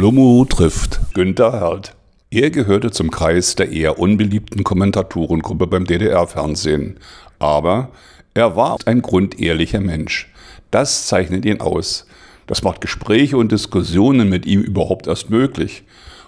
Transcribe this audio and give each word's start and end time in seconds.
Schlummo 0.00 0.46
trifft 0.46 0.98
Günter 1.12 1.52
Herd. 1.52 1.94
Er 2.30 2.48
gehörte 2.48 2.90
zum 2.90 3.10
Kreis 3.10 3.54
der 3.54 3.70
eher 3.70 3.98
unbeliebten 3.98 4.64
Kommentatorengruppe 4.64 5.66
beim 5.66 5.84
DDR-Fernsehen. 5.84 6.96
Aber 7.38 7.90
er 8.32 8.56
war 8.56 8.78
ein 8.86 9.02
grundehrlicher 9.02 9.80
Mensch. 9.80 10.32
Das 10.70 11.06
zeichnet 11.06 11.44
ihn 11.44 11.60
aus. 11.60 12.06
Das 12.46 12.62
macht 12.62 12.80
Gespräche 12.80 13.36
und 13.36 13.52
Diskussionen 13.52 14.30
mit 14.30 14.46
ihm 14.46 14.62
überhaupt 14.62 15.06
erst 15.06 15.28
möglich. 15.28 15.82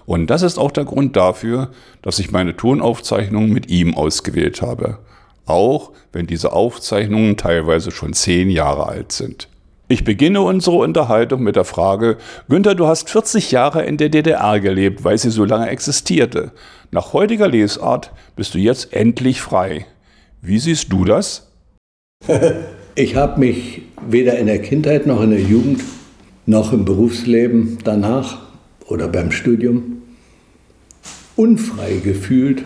Und 0.05 0.27
das 0.27 0.43
ist 0.43 0.59
auch 0.59 0.69
der 0.69 0.85
Grund 0.85 1.15
dafür, 1.15 1.71
dass 2.03 2.19
ich 2.19 2.29
meine 2.29 2.55
Tonaufzeichnungen 2.55 3.51
mit 3.51 3.69
ihm 3.71 3.95
ausgewählt 3.95 4.61
habe. 4.61 4.99
Auch 5.47 5.93
wenn 6.11 6.27
diese 6.27 6.53
Aufzeichnungen 6.53 7.37
teilweise 7.37 7.89
schon 7.89 8.13
zehn 8.13 8.51
Jahre 8.51 8.85
alt 8.85 9.11
sind. 9.11 9.47
Ich 9.93 10.03
beginne 10.03 10.41
unsere 10.41 10.77
Unterhaltung 10.77 11.43
mit 11.43 11.55
der 11.55 11.65
Frage, 11.65 12.17
Günther, 12.49 12.73
du 12.73 12.87
hast 12.87 13.11
40 13.11 13.51
Jahre 13.51 13.85
in 13.85 13.97
der 13.97 14.09
DDR 14.09 14.59
gelebt, 14.59 15.03
weil 15.03 15.19
sie 15.19 15.29
so 15.29 15.45
lange 15.45 15.69
existierte. 15.69 16.51
Nach 16.89 17.13
heutiger 17.13 17.47
Lesart 17.47 18.11
bist 18.35 18.55
du 18.55 18.57
jetzt 18.57 18.91
endlich 18.91 19.39
frei. 19.39 19.85
Wie 20.41 20.57
siehst 20.57 20.91
du 20.91 21.05
das? 21.05 21.51
Ich 22.95 23.15
habe 23.15 23.39
mich 23.39 23.81
weder 24.07 24.37
in 24.37 24.45
der 24.45 24.61
Kindheit 24.61 25.07
noch 25.07 25.21
in 25.21 25.31
der 25.31 25.41
Jugend 25.41 25.81
noch 26.45 26.73
im 26.73 26.85
Berufsleben 26.85 27.79
danach 27.83 28.39
oder 28.85 29.07
beim 29.07 29.31
Studium 29.31 30.01
unfrei 31.35 32.01
gefühlt. 32.03 32.63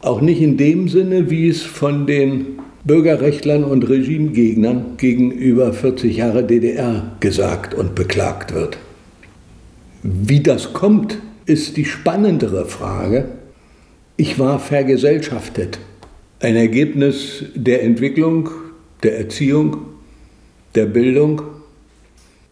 Auch 0.00 0.22
nicht 0.22 0.40
in 0.40 0.56
dem 0.56 0.88
Sinne, 0.88 1.30
wie 1.30 1.48
es 1.48 1.60
von 1.62 2.06
den 2.06 2.58
Bürgerrechtlern 2.84 3.62
und 3.62 3.88
Regimegegnern 3.88 4.96
gegenüber 4.96 5.72
40 5.72 6.16
Jahre 6.16 6.42
DDR 6.42 7.12
gesagt 7.20 7.74
und 7.74 7.94
beklagt 7.94 8.52
wird. 8.52 8.76
Wie 10.02 10.40
das 10.40 10.72
kommt, 10.72 11.18
ist 11.46 11.76
die 11.76 11.84
spannendere 11.84 12.66
Frage. 12.66 13.26
Ich 14.16 14.38
war 14.40 14.58
vergesellschaftet. 14.58 15.78
Ein 16.40 16.56
Ergebnis 16.56 17.44
der 17.54 17.84
Entwicklung, 17.84 18.50
der 19.04 19.16
Erziehung, 19.16 19.76
der 20.74 20.86
Bildung 20.86 21.42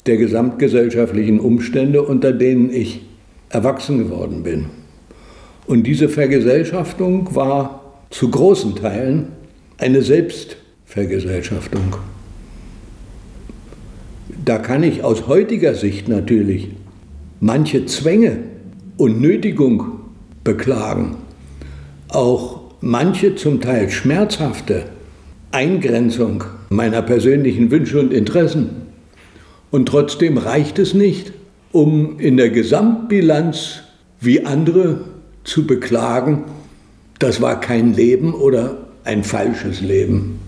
der 0.06 0.16
gesamtgesellschaftlichen 0.16 1.40
Umstände, 1.40 2.02
unter 2.02 2.33
denen 2.33 2.72
ich 2.72 3.02
erwachsen 3.48 3.98
geworden 3.98 4.44
bin. 4.44 4.66
Und 5.66 5.84
diese 5.84 6.08
Vergesellschaftung 6.08 7.34
war 7.34 7.96
zu 8.10 8.30
großen 8.30 8.77
Teilen 8.77 9.39
eine 9.81 10.03
Selbstvergesellschaftung. 10.03 11.97
Da 14.45 14.59
kann 14.59 14.83
ich 14.83 15.03
aus 15.03 15.27
heutiger 15.27 15.75
Sicht 15.75 16.09
natürlich 16.09 16.69
manche 17.41 17.86
Zwänge 17.86 18.39
und 18.97 19.20
Nötigung 19.20 20.01
beklagen, 20.45 21.17
auch 22.08 22.61
manche 22.81 23.34
zum 23.34 23.61
Teil 23.61 23.91
schmerzhafte 23.91 24.84
Eingrenzung 25.51 26.45
meiner 26.69 27.03
persönlichen 27.03 27.70
Wünsche 27.70 27.98
und 27.98 28.12
Interessen 28.12 28.70
und 29.70 29.86
trotzdem 29.86 30.36
reicht 30.36 30.78
es 30.78 30.95
nicht, 30.95 31.33
um 31.73 32.19
in 32.19 32.36
der 32.36 32.51
Gesamtbilanz 32.51 33.81
wie 34.20 34.45
andere 34.45 35.05
zu 35.45 35.67
beklagen, 35.67 36.45
das 37.19 37.41
war 37.41 37.61
kein 37.61 37.95
Leben 37.95 38.34
oder 38.34 38.89
ein 39.11 39.25
falsches 39.25 39.80
Leben. 39.80 40.39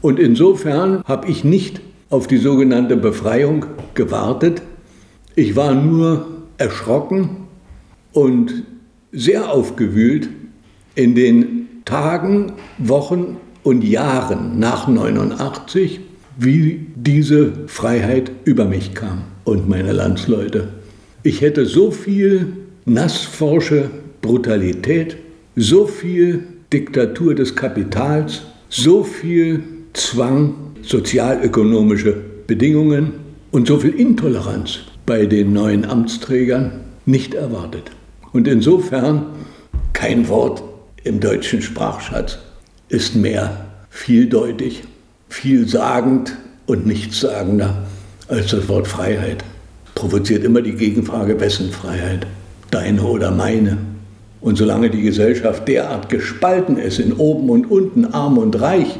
Und 0.00 0.18
insofern 0.18 1.02
habe 1.04 1.28
ich 1.28 1.44
nicht 1.44 1.82
auf 2.08 2.26
die 2.26 2.38
sogenannte 2.38 2.96
Befreiung 2.96 3.66
gewartet. 3.92 4.62
Ich 5.34 5.56
war 5.56 5.74
nur 5.74 6.26
erschrocken 6.56 7.48
und 8.12 8.64
sehr 9.12 9.52
aufgewühlt 9.52 10.30
in 10.94 11.14
den 11.14 11.68
Tagen, 11.84 12.52
Wochen 12.78 13.36
und 13.62 13.84
Jahren 13.84 14.58
nach 14.58 14.88
89 14.88 16.00
wie 16.38 16.86
diese 16.94 17.52
Freiheit 17.66 18.30
über 18.46 18.64
mich 18.64 18.94
kam 18.94 19.24
und 19.44 19.68
meine 19.68 19.92
Landsleute. 19.92 20.68
Ich 21.22 21.42
hätte 21.42 21.66
so 21.66 21.90
viel 21.90 22.54
nassforsche 22.86 23.90
Brutalität, 24.22 25.18
so 25.58 25.86
viel 25.86 26.44
Diktatur 26.72 27.34
des 27.34 27.56
Kapitals, 27.56 28.42
so 28.68 29.02
viel 29.02 29.64
Zwang, 29.92 30.54
sozialökonomische 30.82 32.14
Bedingungen 32.46 33.14
und 33.50 33.66
so 33.66 33.78
viel 33.78 33.94
Intoleranz 33.94 34.80
bei 35.04 35.26
den 35.26 35.52
neuen 35.52 35.84
Amtsträgern 35.84 36.80
nicht 37.06 37.34
erwartet. 37.34 37.90
Und 38.32 38.46
insofern 38.46 39.26
kein 39.94 40.28
Wort 40.28 40.62
im 41.02 41.18
deutschen 41.18 41.60
Sprachschatz 41.60 42.38
ist 42.88 43.16
mehr 43.16 43.66
vieldeutig 43.90 44.84
vielsagend 45.28 46.36
und 46.66 46.86
nichtssagender 46.86 47.86
als 48.28 48.50
das 48.50 48.68
Wort 48.68 48.86
Freiheit. 48.86 49.42
Provoziert 49.96 50.44
immer 50.44 50.62
die 50.62 50.74
Gegenfrage, 50.74 51.40
wessen 51.40 51.72
Freiheit? 51.72 52.26
Deine 52.70 53.02
oder 53.02 53.32
meine? 53.32 53.78
Und 54.40 54.56
solange 54.56 54.90
die 54.90 55.02
Gesellschaft 55.02 55.66
derart 55.66 56.08
gespalten 56.08 56.76
ist 56.76 56.98
in 57.00 57.12
oben 57.14 57.50
und 57.50 57.70
unten, 57.70 58.04
arm 58.04 58.38
und 58.38 58.60
reich, 58.60 58.98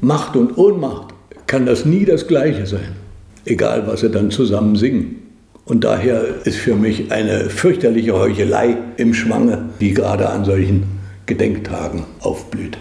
Macht 0.00 0.36
und 0.36 0.56
Ohnmacht, 0.56 1.14
kann 1.46 1.66
das 1.66 1.84
nie 1.84 2.04
das 2.04 2.26
Gleiche 2.26 2.66
sein. 2.66 2.96
Egal, 3.44 3.86
was 3.86 4.00
sie 4.00 4.10
dann 4.10 4.30
zusammen 4.30 4.76
singen. 4.76 5.22
Und 5.64 5.84
daher 5.84 6.24
ist 6.44 6.58
für 6.58 6.76
mich 6.76 7.10
eine 7.10 7.50
fürchterliche 7.50 8.14
Heuchelei 8.14 8.76
im 8.96 9.14
Schwange, 9.14 9.70
die 9.80 9.94
gerade 9.94 10.28
an 10.28 10.44
solchen 10.44 10.84
Gedenktagen 11.26 12.04
aufblüht. 12.20 12.78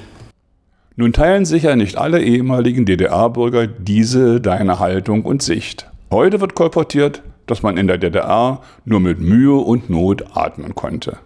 Nun 0.96 1.12
teilen 1.12 1.46
sicher 1.46 1.75
nicht 1.75 1.97
alle 1.97 2.22
ehemaligen 2.22 2.85
DDR-Bürger 2.85 3.68
diese 3.68 4.40
deine 4.40 4.80
Haltung 4.80 5.24
und 5.24 5.41
Sicht. 5.41 5.90
Heute 6.12 6.40
wird 6.41 6.56
kolportiert, 6.56 7.22
dass 7.47 7.64
man 7.64 7.78
in 7.78 7.88
der 7.88 7.97
DDR 7.97 8.62
nur 8.85 9.00
mit 9.00 9.19
Mühe 9.19 9.56
und 9.56 9.90
Not 9.90 10.24
atmen 10.34 10.75
konnte. 10.75 11.18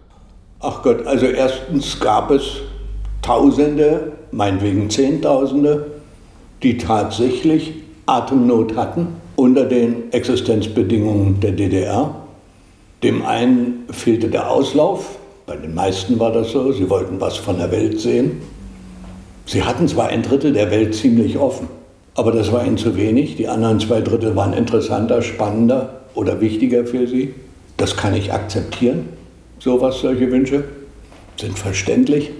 Ach 0.62 0.82
Gott, 0.82 1.06
also 1.06 1.24
erstens 1.24 1.98
gab 2.00 2.30
es 2.30 2.42
Tausende, 3.22 4.12
meinetwegen 4.30 4.90
Zehntausende, 4.90 5.86
die 6.62 6.76
tatsächlich 6.76 7.72
Atemnot 8.04 8.76
hatten 8.76 9.08
unter 9.36 9.64
den 9.64 10.12
Existenzbedingungen 10.12 11.40
der 11.40 11.52
DDR. 11.52 12.14
Dem 13.02 13.24
einen 13.24 13.86
fehlte 13.90 14.28
der 14.28 14.50
Auslauf, 14.50 15.16
bei 15.46 15.56
den 15.56 15.74
meisten 15.74 16.18
war 16.18 16.30
das 16.30 16.50
so, 16.50 16.72
sie 16.72 16.90
wollten 16.90 17.20
was 17.20 17.38
von 17.38 17.56
der 17.56 17.72
Welt 17.72 17.98
sehen. 17.98 18.42
Sie 19.46 19.62
hatten 19.62 19.88
zwar 19.88 20.08
ein 20.08 20.22
Drittel 20.22 20.52
der 20.52 20.70
Welt 20.70 20.94
ziemlich 20.94 21.38
offen, 21.38 21.68
aber 22.14 22.32
das 22.32 22.52
war 22.52 22.66
ihnen 22.66 22.76
zu 22.76 22.96
wenig. 22.96 23.36
Die 23.36 23.48
anderen 23.48 23.80
zwei 23.80 24.02
Drittel 24.02 24.36
waren 24.36 24.52
interessanter, 24.52 25.22
spannender 25.22 26.00
oder 26.14 26.42
wichtiger 26.42 26.84
für 26.84 27.06
sie. 27.06 27.34
Das 27.78 27.96
kann 27.96 28.14
ich 28.14 28.30
akzeptieren. 28.30 29.19
Sowas, 29.60 30.00
solche 30.00 30.30
Wünsche 30.32 30.64
sind 31.38 31.58
verständlich, 31.58 32.30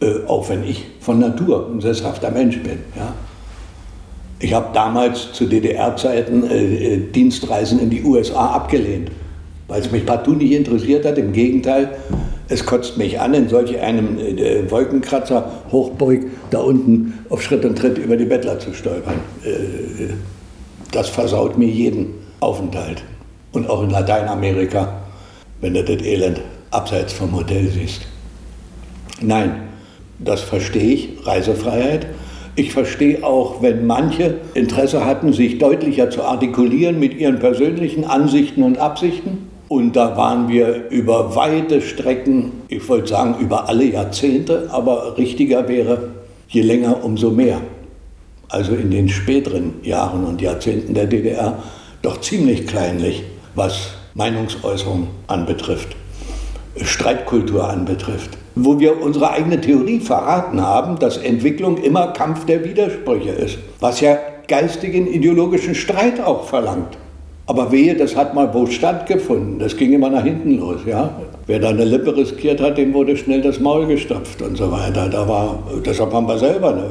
äh, 0.00 0.26
auch 0.26 0.48
wenn 0.50 0.62
ich 0.64 0.84
von 1.00 1.18
Natur 1.18 1.70
ein 1.72 1.80
sesshafter 1.80 2.30
Mensch 2.30 2.58
bin. 2.58 2.78
Ja. 2.94 3.14
Ich 4.38 4.52
habe 4.52 4.68
damals 4.74 5.32
zu 5.32 5.46
DDR-Zeiten 5.46 6.44
äh, 6.50 6.94
äh, 6.94 7.10
Dienstreisen 7.10 7.78
in 7.78 7.88
die 7.88 8.02
USA 8.02 8.48
abgelehnt, 8.48 9.10
weil 9.68 9.80
es 9.80 9.90
mich 9.90 10.04
partout 10.04 10.34
nicht 10.34 10.52
interessiert 10.52 11.06
hat. 11.06 11.16
Im 11.16 11.32
Gegenteil, 11.32 11.90
es 12.48 12.66
kotzt 12.66 12.98
mich 12.98 13.18
an, 13.18 13.32
in 13.32 13.48
solch 13.48 13.78
einem 13.78 14.18
äh, 14.18 14.70
Wolkenkratzer 14.70 15.50
Hochburg 15.70 16.20
da 16.50 16.58
unten 16.58 17.20
auf 17.30 17.40
Schritt 17.40 17.64
und 17.64 17.78
Tritt 17.78 17.96
über 17.96 18.16
die 18.16 18.26
Bettler 18.26 18.58
zu 18.58 18.74
stolpern. 18.74 19.14
Äh, 19.44 20.12
das 20.90 21.08
versaut 21.08 21.56
mir 21.56 21.68
jeden 21.68 22.12
Aufenthalt. 22.40 23.04
Und 23.52 23.70
auch 23.70 23.82
in 23.82 23.90
Lateinamerika, 23.90 25.01
wenn 25.62 25.72
du 25.72 25.82
das 25.82 26.02
Elend 26.04 26.42
abseits 26.70 27.14
vom 27.14 27.34
Hotel 27.34 27.68
siehst. 27.68 28.02
Nein, 29.22 29.62
das 30.18 30.42
verstehe 30.42 30.92
ich, 30.92 31.08
Reisefreiheit. 31.24 32.06
Ich 32.54 32.72
verstehe 32.72 33.24
auch, 33.24 33.62
wenn 33.62 33.86
manche 33.86 34.40
Interesse 34.52 35.06
hatten, 35.06 35.32
sich 35.32 35.58
deutlicher 35.58 36.10
zu 36.10 36.22
artikulieren 36.22 36.98
mit 36.98 37.14
ihren 37.14 37.38
persönlichen 37.38 38.04
Ansichten 38.04 38.62
und 38.62 38.78
Absichten. 38.78 39.48
Und 39.68 39.96
da 39.96 40.16
waren 40.18 40.48
wir 40.48 40.90
über 40.90 41.34
weite 41.34 41.80
Strecken, 41.80 42.52
ich 42.68 42.86
wollte 42.88 43.08
sagen 43.08 43.36
über 43.40 43.68
alle 43.68 43.84
Jahrzehnte, 43.84 44.68
aber 44.70 45.16
richtiger 45.16 45.66
wäre, 45.66 46.10
je 46.48 46.60
länger, 46.60 47.02
umso 47.02 47.30
mehr. 47.30 47.58
Also 48.48 48.74
in 48.74 48.90
den 48.90 49.08
späteren 49.08 49.74
Jahren 49.82 50.24
und 50.24 50.42
Jahrzehnten 50.42 50.92
der 50.92 51.06
DDR 51.06 51.62
doch 52.02 52.20
ziemlich 52.20 52.66
kleinlich, 52.66 53.22
was 53.54 53.92
Meinungsäußerung 54.14 55.08
anbetrifft, 55.26 55.96
Streitkultur 56.76 57.68
anbetrifft. 57.68 58.30
Wo 58.54 58.78
wir 58.78 59.00
unsere 59.00 59.30
eigene 59.30 59.60
Theorie 59.60 60.00
verraten 60.00 60.60
haben, 60.60 60.98
dass 60.98 61.16
Entwicklung 61.16 61.78
immer 61.78 62.08
Kampf 62.08 62.44
der 62.44 62.64
Widersprüche 62.64 63.30
ist, 63.30 63.58
was 63.80 64.00
ja 64.00 64.18
geistigen 64.46 65.06
ideologischen 65.06 65.74
Streit 65.74 66.20
auch 66.20 66.44
verlangt. 66.44 66.98
Aber 67.46 67.72
wehe, 67.72 67.94
das 67.94 68.14
hat 68.14 68.34
mal 68.34 68.52
wo 68.52 68.66
stattgefunden. 68.66 69.58
Das 69.58 69.76
ging 69.76 69.92
immer 69.92 70.10
nach 70.10 70.22
hinten 70.22 70.58
los. 70.58 70.80
Ja? 70.86 71.10
Wer 71.46 71.58
da 71.58 71.70
eine 71.70 71.84
Lippe 71.84 72.14
riskiert 72.14 72.60
hat, 72.60 72.78
dem 72.78 72.92
wurde 72.92 73.16
schnell 73.16 73.40
das 73.40 73.58
Maul 73.58 73.86
gestopft 73.86 74.42
und 74.42 74.56
so 74.56 74.70
weiter. 74.70 75.08
Da 75.08 75.26
war, 75.26 75.62
deshalb 75.84 76.12
haben 76.12 76.28
wir 76.28 76.38
selber 76.38 76.68
eine 76.70 76.88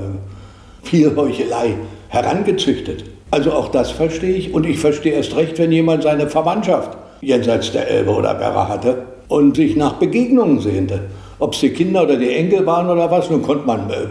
viel 0.83 1.15
Heuchelei 1.15 1.75
herangezüchtet. 2.09 3.05
Also 3.29 3.53
auch 3.53 3.69
das 3.69 3.91
verstehe 3.91 4.33
ich. 4.33 4.53
Und 4.53 4.65
ich 4.65 4.79
verstehe 4.79 5.13
erst 5.13 5.35
recht, 5.35 5.57
wenn 5.57 5.71
jemand 5.71 6.03
seine 6.03 6.27
Verwandtschaft 6.27 6.97
jenseits 7.21 7.71
der 7.71 7.89
Elbe 7.89 8.11
oder 8.11 8.39
Werra 8.39 8.67
hatte 8.67 9.03
und 9.27 9.55
sich 9.55 9.75
nach 9.75 9.93
Begegnungen 9.93 10.59
sehnte. 10.59 11.01
Ob 11.39 11.53
es 11.53 11.59
die 11.59 11.69
Kinder 11.69 12.03
oder 12.03 12.17
die 12.17 12.29
Enkel 12.29 12.65
waren 12.65 12.89
oder 12.89 13.09
was, 13.09 13.29
nun 13.29 13.41
konnte 13.41 13.65
man 13.65 13.89
äh, 13.89 14.07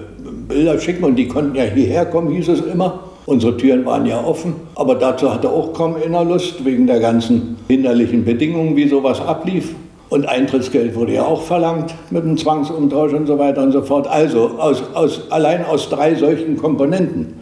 Bilder 0.49 0.79
schicken 0.81 1.05
und 1.05 1.17
die 1.17 1.29
konnten 1.29 1.55
ja 1.55 1.65
hierher 1.65 2.07
kommen, 2.07 2.31
hieß 2.33 2.49
es 2.49 2.61
immer. 2.61 3.01
Unsere 3.27 3.57
Türen 3.57 3.85
waren 3.85 4.07
ja 4.07 4.25
offen, 4.25 4.55
aber 4.75 4.97
dazu 4.97 5.33
hatte 5.33 5.51
auch 5.51 5.73
kaum 5.73 5.95
einer 6.05 6.25
Lust, 6.25 6.65
wegen 6.65 6.87
der 6.87 6.99
ganzen 6.99 7.57
hinderlichen 7.69 8.25
Bedingungen, 8.25 8.75
wie 8.75 8.89
sowas 8.89 9.21
ablief. 9.21 9.75
Und 10.09 10.27
Eintrittsgeld 10.27 10.97
wurde 10.97 11.15
ja 11.15 11.25
auch 11.25 11.43
verlangt 11.43 11.95
mit 12.11 12.25
dem 12.25 12.37
Zwangsumtausch 12.37 13.13
und 13.13 13.27
so 13.27 13.39
weiter 13.39 13.63
und 13.63 13.71
so 13.71 13.83
fort. 13.83 14.09
Also 14.09 14.59
aus, 14.59 14.83
aus, 14.95 15.31
allein 15.31 15.65
aus 15.65 15.89
drei 15.89 16.17
solchen 16.17 16.57
Komponenten 16.57 17.35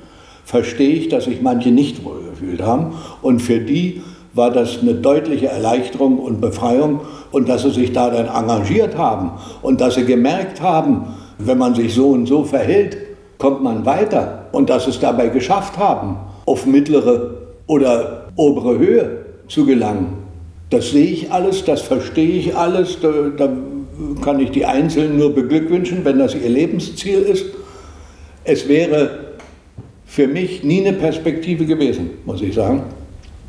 verstehe 0.45 0.91
ich, 0.91 1.09
dass 1.09 1.25
sich 1.25 1.41
manche 1.41 1.71
nicht 1.71 2.05
wohlgefühlt 2.05 2.61
haben. 2.61 2.93
Und 3.23 3.41
für 3.41 3.61
die 3.61 4.03
war 4.39 4.51
das 4.51 4.79
eine 4.81 4.95
deutliche 4.95 5.49
Erleichterung 5.49 6.19
und 6.19 6.41
Befreiung. 6.41 7.01
Und 7.31 7.51
dass 7.51 7.63
sie 7.63 7.71
sich 7.71 7.93
da 7.93 8.09
dann 8.09 8.27
engagiert 8.27 8.97
haben 8.97 9.33
und 9.61 9.83
dass 9.83 9.97
sie 9.97 10.07
gemerkt 10.07 10.63
haben, 10.63 11.15
wenn 11.39 11.59
man 11.59 11.75
sich 11.75 11.93
so 11.95 12.09
und 12.09 12.25
so 12.25 12.45
verhält, 12.45 12.97
kommt 13.37 13.63
man 13.63 13.85
weiter. 13.85 14.47
Und 14.53 14.71
dass 14.71 14.85
sie 14.85 14.91
es 14.91 15.01
dabei 15.01 15.29
geschafft 15.29 15.77
haben, 15.77 16.17
auf 16.47 16.65
mittlere 16.65 17.35
oder 17.67 18.29
obere 18.37 18.79
Höhe 18.79 19.27
zu 19.49 19.67
gelangen. 19.67 20.15
Das 20.71 20.91
sehe 20.91 21.07
ich 21.07 21.31
alles, 21.31 21.65
das 21.65 21.83
verstehe 21.83 22.39
ich 22.39 22.57
alles, 22.57 22.99
da, 23.01 23.11
da 23.37 23.49
kann 24.23 24.41
ich 24.41 24.51
die 24.51 24.65
Einzelnen 24.65 25.19
nur 25.19 25.35
beglückwünschen, 25.35 26.05
wenn 26.05 26.19
das 26.19 26.35
ihr 26.35 26.49
Lebensziel 26.49 27.21
ist. 27.21 27.47
Es 28.45 28.69
wäre 28.69 29.11
für 30.05 30.27
mich 30.27 30.65
nie 30.65 30.87
eine 30.87 30.97
Perspektive 30.97 31.67
gewesen, 31.67 32.11
muss 32.25 32.43
ich 32.43 32.55
sagen, 32.55 32.83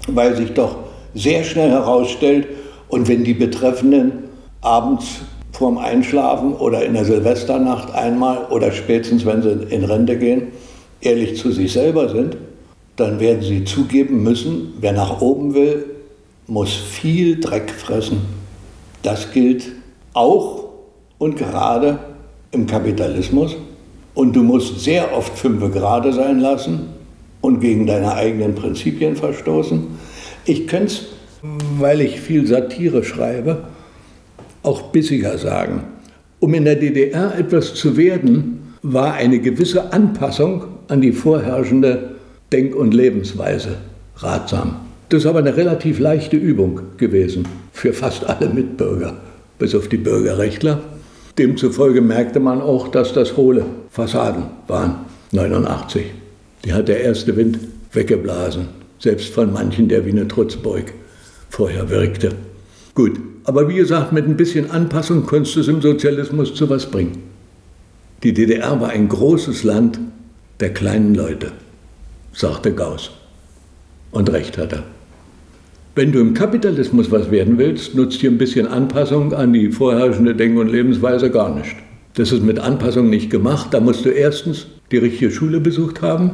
weil 0.07 0.35
sich 0.35 0.53
doch 0.53 0.77
sehr 1.13 1.43
schnell 1.43 1.69
herausstellt 1.69 2.47
und 2.87 3.07
wenn 3.07 3.23
die 3.23 3.33
Betreffenden 3.33 4.11
abends 4.61 5.21
vorm 5.51 5.77
Einschlafen 5.77 6.53
oder 6.53 6.85
in 6.85 6.93
der 6.93 7.05
Silvesternacht 7.05 7.93
einmal 7.93 8.45
oder 8.49 8.71
spätestens, 8.71 9.25
wenn 9.25 9.41
sie 9.41 9.67
in 9.69 9.83
Rente 9.83 10.17
gehen, 10.17 10.47
ehrlich 11.01 11.37
zu 11.37 11.51
sich 11.51 11.73
selber 11.73 12.09
sind, 12.09 12.37
dann 12.95 13.19
werden 13.19 13.41
sie 13.41 13.63
zugeben 13.63 14.23
müssen, 14.23 14.73
wer 14.79 14.93
nach 14.93 15.21
oben 15.21 15.53
will, 15.53 15.85
muss 16.47 16.73
viel 16.73 17.39
Dreck 17.39 17.71
fressen. 17.71 18.21
Das 19.03 19.31
gilt 19.31 19.71
auch 20.13 20.65
und 21.17 21.37
gerade 21.37 21.99
im 22.51 22.65
Kapitalismus. 22.65 23.55
Und 24.13 24.35
du 24.35 24.43
musst 24.43 24.81
sehr 24.81 25.15
oft 25.15 25.37
fünfe 25.37 25.69
gerade 25.69 26.11
sein 26.11 26.39
lassen 26.39 26.98
und 27.41 27.59
gegen 27.59 27.87
deine 27.87 28.13
eigenen 28.13 28.55
Prinzipien 28.55 29.15
verstoßen. 29.15 29.87
Ich 30.45 30.67
könnte 30.67 30.93
es, 30.93 31.05
weil 31.77 32.01
ich 32.01 32.19
viel 32.19 32.45
Satire 32.45 33.03
schreibe, 33.03 33.65
auch 34.63 34.83
bissiger 34.91 35.37
sagen. 35.37 35.83
Um 36.39 36.53
in 36.53 36.65
der 36.65 36.75
DDR 36.75 37.37
etwas 37.37 37.73
zu 37.73 37.97
werden, 37.97 38.73
war 38.81 39.13
eine 39.13 39.39
gewisse 39.39 39.91
Anpassung 39.91 40.65
an 40.87 41.01
die 41.01 41.11
vorherrschende 41.11 42.15
Denk- 42.51 42.75
und 42.75 42.93
Lebensweise 42.93 43.77
ratsam. 44.17 44.77
Das 45.09 45.23
ist 45.23 45.25
aber 45.25 45.39
eine 45.39 45.55
relativ 45.55 45.99
leichte 45.99 46.37
Übung 46.37 46.81
gewesen 46.97 47.47
für 47.73 47.93
fast 47.93 48.29
alle 48.29 48.49
Mitbürger, 48.49 49.17
bis 49.57 49.75
auf 49.75 49.87
die 49.87 49.97
Bürgerrechtler. 49.97 50.79
Demzufolge 51.37 52.01
merkte 52.01 52.39
man 52.39 52.61
auch, 52.61 52.89
dass 52.89 53.13
das 53.13 53.37
hohle 53.37 53.65
Fassaden 53.89 54.43
waren. 54.67 55.05
89. 55.31 56.18
Die 56.65 56.73
hat 56.73 56.87
der 56.87 57.01
erste 57.01 57.35
Wind 57.35 57.59
weggeblasen, 57.93 58.67
selbst 58.99 59.33
von 59.33 59.53
manchen, 59.53 59.87
der 59.87 60.05
wie 60.05 60.11
eine 60.11 60.27
Trutzbeug 60.27 60.93
vorher 61.49 61.89
wirkte. 61.89 62.31
Gut, 62.93 63.19
aber 63.45 63.69
wie 63.69 63.75
gesagt, 63.75 64.11
mit 64.11 64.27
ein 64.27 64.37
bisschen 64.37 64.69
Anpassung 64.71 65.25
konntest 65.25 65.55
du 65.55 65.59
es 65.61 65.67
im 65.67 65.81
Sozialismus 65.81 66.53
zu 66.53 66.69
was 66.69 66.85
bringen. 66.85 67.23
Die 68.23 68.33
DDR 68.33 68.79
war 68.81 68.89
ein 68.89 69.07
großes 69.07 69.63
Land 69.63 69.99
der 70.59 70.73
kleinen 70.73 71.15
Leute, 71.15 71.53
sagte 72.33 72.73
Gauss. 72.73 73.11
Und 74.11 74.29
recht 74.31 74.57
hat 74.57 74.73
er. 74.73 74.83
Wenn 75.95 76.11
du 76.11 76.19
im 76.19 76.33
Kapitalismus 76.33 77.11
was 77.11 77.31
werden 77.31 77.57
willst, 77.57 77.95
nutzt 77.95 78.21
dir 78.21 78.29
ein 78.29 78.37
bisschen 78.37 78.67
Anpassung 78.67 79.33
an 79.33 79.53
die 79.53 79.71
vorherrschende 79.71 80.35
Denk- 80.35 80.57
und 80.57 80.69
Lebensweise 80.69 81.31
gar 81.31 81.55
nicht. 81.55 81.75
Das 82.15 82.31
ist 82.31 82.43
mit 82.43 82.59
Anpassung 82.59 83.09
nicht 83.09 83.29
gemacht. 83.29 83.69
Da 83.71 83.79
musst 83.79 84.05
du 84.05 84.09
erstens 84.09 84.67
die 84.91 84.97
richtige 84.97 85.31
Schule 85.31 85.59
besucht 85.59 86.01
haben, 86.01 86.31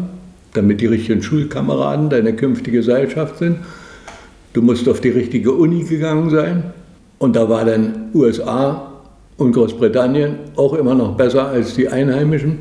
damit 0.56 0.82
die 0.82 0.88
richtigen 0.88 1.22
Schulkameraden 1.22 2.10
deine 2.10 2.36
künftige 2.36 2.78
Gesellschaft 2.78 3.38
sind. 3.38 3.58
Du 4.54 4.62
musst 4.62 4.88
auf 4.90 5.02
die 5.02 5.10
richtige 5.10 5.52
Uni 5.52 5.84
gegangen 5.84 6.30
sein. 6.30 6.64
Und 7.18 7.36
da 7.36 7.50
war 7.50 7.66
dann 7.66 8.10
USA 8.14 8.92
und 9.38 9.52
Großbritannien 9.54 10.36
auch 10.56 10.74
immer 10.74 10.96
noch 10.96 11.16
besser 11.16 11.48
als 11.48 11.76
die 11.76 11.90
Einheimischen. 11.90 12.60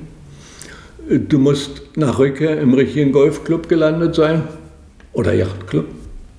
Du 1.09 1.39
musst 1.39 1.83
nach 1.97 2.19
Rückkehr 2.19 2.61
im 2.61 2.75
richtigen 2.75 3.13
Golfclub 3.13 3.69
gelandet 3.69 4.15
sein 4.15 4.43
oder 5.13 5.35
Yachtclub 5.35 5.87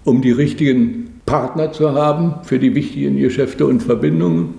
um 0.06 0.22
die 0.22 0.32
richtigen 0.32 1.20
Partner 1.26 1.74
zu 1.74 1.92
haben 1.94 2.36
für 2.44 2.60
die 2.60 2.74
wichtigen 2.76 3.18
Geschäfte 3.18 3.66
und 3.66 3.82
Verbindungen. 3.82 4.54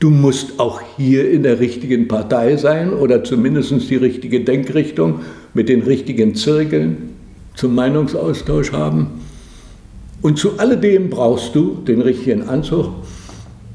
Du 0.00 0.08
musst 0.08 0.58
auch 0.58 0.80
hier 0.96 1.30
in 1.30 1.42
der 1.42 1.60
richtigen 1.60 2.08
Partei 2.08 2.56
sein 2.56 2.94
oder 2.94 3.22
zumindest 3.22 3.90
die 3.90 3.96
richtige 3.96 4.40
Denkrichtung 4.40 5.20
mit 5.52 5.68
den 5.68 5.82
richtigen 5.82 6.34
Zirkeln 6.34 7.10
zum 7.54 7.74
Meinungsaustausch 7.74 8.72
haben. 8.72 9.08
Und 10.22 10.38
zu 10.38 10.58
alledem 10.58 11.10
brauchst 11.10 11.54
du 11.54 11.82
den 11.86 12.00
richtigen 12.00 12.44
Anzug 12.44 12.94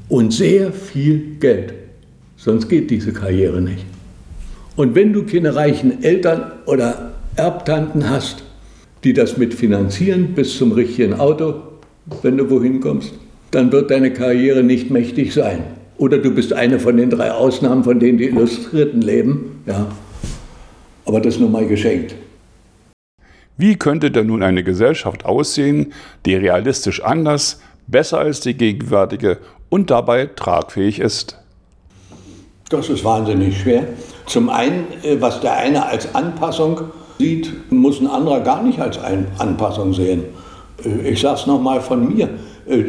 und 0.10 0.34
sehr 0.34 0.74
viel 0.74 1.36
Geld. 1.40 1.76
Sonst 2.38 2.70
geht 2.70 2.90
diese 2.90 3.14
Karriere 3.14 3.62
nicht. 3.62 3.86
Und 4.76 4.96
wenn 4.96 5.14
du 5.14 5.28
keine 5.28 5.56
reichen 5.56 6.04
Eltern 6.04 6.54
oder 6.66 7.14
Erbtanten 7.36 8.10
hast, 8.10 8.44
die 9.04 9.14
das 9.14 9.38
mitfinanzieren 9.38 10.34
bis 10.34 10.58
zum 10.58 10.72
richtigen 10.72 11.14
Auto, 11.14 11.54
wenn 12.24 12.38
du 12.38 12.50
wohin 12.50 12.80
kommst, 12.80 13.14
dann 13.52 13.72
wird 13.72 13.92
deine 13.92 14.12
Karriere 14.12 14.64
nicht 14.64 14.90
mächtig 14.90 15.32
sein. 15.32 15.75
Oder 15.98 16.18
du 16.18 16.32
bist 16.32 16.52
eine 16.52 16.80
von 16.80 16.98
den 16.98 17.10
drei 17.10 17.32
Ausnahmen, 17.32 17.84
von 17.84 18.00
denen 18.00 18.18
die 18.18 18.26
Illustrierten 18.26 19.02
leben. 19.02 19.64
Ja. 19.66 19.88
Aber 21.06 21.22
das 21.22 21.36
ist 21.36 21.40
nun 21.40 21.52
mal 21.52 21.66
geschenkt. 21.68 22.16
Wie 23.58 23.78
könnte 23.78 24.12
denn 24.12 24.28
nun 24.28 24.44
eine 24.44 24.64
Gesellschaft 24.64 25.24
aussehen, 25.24 25.94
die 26.26 26.36
realistisch 26.36 27.02
anders, 27.02 27.62
besser 27.88 28.20
als 28.20 28.42
die 28.42 28.56
gegenwärtige 28.56 29.38
und 29.70 29.90
dabei 29.90 30.26
tragfähig 30.26 31.00
ist? 31.00 31.40
Das 32.70 32.90
ist 32.90 33.06
wahnsinnig 33.06 33.62
schwer. 33.62 33.88
Zum 34.26 34.50
einen, 34.50 34.88
äh, 35.04 35.22
was 35.22 35.40
der 35.40 35.56
eine 35.56 35.86
als 35.86 36.14
Anpassung 36.16 36.82
sieht, 37.20 37.72
muss 37.72 38.02
ein 38.02 38.08
anderer 38.08 38.42
gar 38.42 38.64
nicht 38.64 38.80
als 38.80 38.98
Anpassung 39.38 39.94
sehen. 39.94 40.24
Äh, 40.84 41.12
ich 41.12 41.22
sage 41.22 41.40
es 41.40 41.46
nochmal 41.46 41.80
von 41.80 42.14
mir. 42.14 42.30
Äh, 42.68 42.84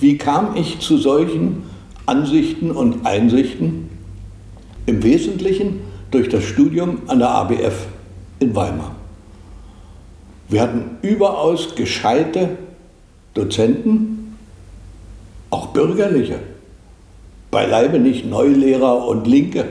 wie 0.00 0.16
kam 0.18 0.56
ich 0.56 0.80
zu 0.80 0.96
solchen 0.96 1.67
Ansichten 2.08 2.70
und 2.70 3.04
Einsichten? 3.06 3.90
Im 4.86 5.02
Wesentlichen 5.02 5.80
durch 6.10 6.30
das 6.30 6.44
Studium 6.44 7.02
an 7.06 7.18
der 7.18 7.28
ABF 7.28 7.86
in 8.40 8.56
Weimar. 8.56 8.94
Wir 10.48 10.62
hatten 10.62 10.96
überaus 11.02 11.74
gescheite 11.74 12.56
Dozenten, 13.34 14.38
auch 15.50 15.68
bürgerliche, 15.68 16.38
beileibe 17.50 17.98
nicht 17.98 18.24
Neulehrer 18.24 19.06
und 19.06 19.26
Linke. 19.26 19.66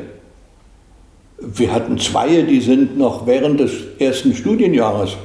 Wir 1.40 1.74
hatten 1.74 1.98
zwei, 1.98 2.44
die 2.44 2.62
sind 2.62 2.98
noch 2.98 3.26
während 3.26 3.60
des 3.60 3.72
ersten 3.98 4.36
Studienjahres 4.36 5.18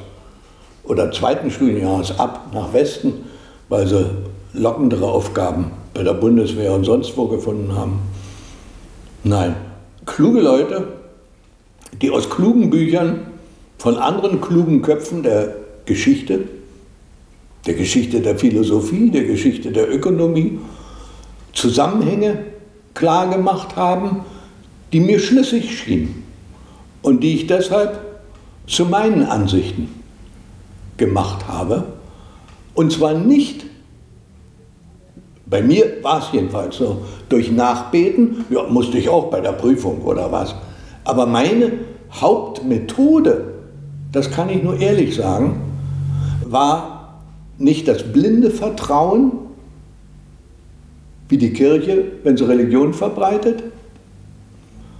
oder 0.83 1.11
zweiten 1.11 1.51
Studienjahres 1.51 2.19
ab 2.19 2.47
nach 2.53 2.73
Westen, 2.73 3.13
weil 3.69 3.85
sie 3.87 4.09
lockendere 4.53 5.05
Aufgaben 5.05 5.82
bei 5.93 6.03
der 6.03 6.13
Bundeswehr 6.13 6.73
und 6.73 6.83
sonst 6.83 7.15
wo 7.17 7.27
gefunden 7.27 7.75
haben. 7.75 7.99
Nein, 9.23 9.55
kluge 10.05 10.41
Leute, 10.41 10.87
die 12.01 12.09
aus 12.09 12.29
klugen 12.29 12.69
Büchern 12.69 13.27
von 13.77 13.97
anderen 13.97 14.41
klugen 14.41 14.81
Köpfen 14.81 15.23
der 15.23 15.55
Geschichte, 15.85 16.41
der 17.65 17.75
Geschichte 17.75 18.21
der 18.21 18.37
Philosophie, 18.37 19.09
der 19.09 19.23
Geschichte 19.23 19.71
der 19.71 19.93
Ökonomie, 19.93 20.59
Zusammenhänge 21.53 22.39
klar 22.93 23.29
gemacht 23.29 23.75
haben 23.75 24.25
die 24.93 24.99
mir 24.99 25.19
schlüssig 25.19 25.77
schienen 25.77 26.23
und 27.01 27.21
die 27.21 27.33
ich 27.33 27.47
deshalb 27.47 27.99
zu 28.67 28.85
meinen 28.85 29.25
Ansichten 29.25 29.89
gemacht 30.97 31.47
habe. 31.47 31.85
Und 32.75 32.93
zwar 32.93 33.15
nicht, 33.15 33.65
bei 35.53 35.61
mir 35.61 36.01
war 36.01 36.17
es 36.17 36.31
jedenfalls 36.31 36.77
so, 36.77 37.05
durch 37.29 37.51
Nachbeten, 37.51 38.43
ja, 38.49 38.63
musste 38.63 38.97
ich 38.97 39.07
auch 39.07 39.29
bei 39.29 39.39
der 39.39 39.51
Prüfung 39.51 40.01
oder 40.01 40.31
was. 40.31 40.55
Aber 41.03 41.27
meine 41.27 41.73
Hauptmethode, 42.11 43.53
das 44.11 44.31
kann 44.31 44.49
ich 44.49 44.63
nur 44.63 44.79
ehrlich 44.79 45.13
sagen, 45.13 45.61
war 46.43 47.19
nicht 47.59 47.87
das 47.87 48.11
blinde 48.11 48.49
Vertrauen, 48.49 49.33
wie 51.29 51.37
die 51.37 51.53
Kirche, 51.53 52.03
wenn 52.23 52.35
sie 52.35 52.47
Religion 52.47 52.91
verbreitet, 52.95 53.61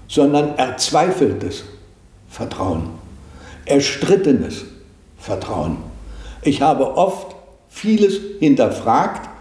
sondern 0.07 0.55
erzweifeltes 0.57 1.63
Vertrauen, 2.29 2.91
erstrittenes 3.65 4.65
Vertrauen. 5.17 5.77
Ich 6.43 6.61
habe 6.61 6.95
oft 6.95 7.35
vieles 7.69 8.19
hinterfragt 8.39 9.32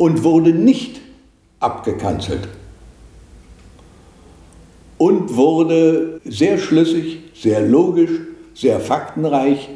und 0.00 0.24
wurde 0.24 0.52
nicht 0.52 0.98
abgekanzelt 1.58 2.48
und 4.96 5.36
wurde 5.36 6.22
sehr 6.24 6.56
schlüssig, 6.56 7.18
sehr 7.34 7.60
logisch, 7.60 8.12
sehr 8.54 8.80
faktenreich 8.80 9.68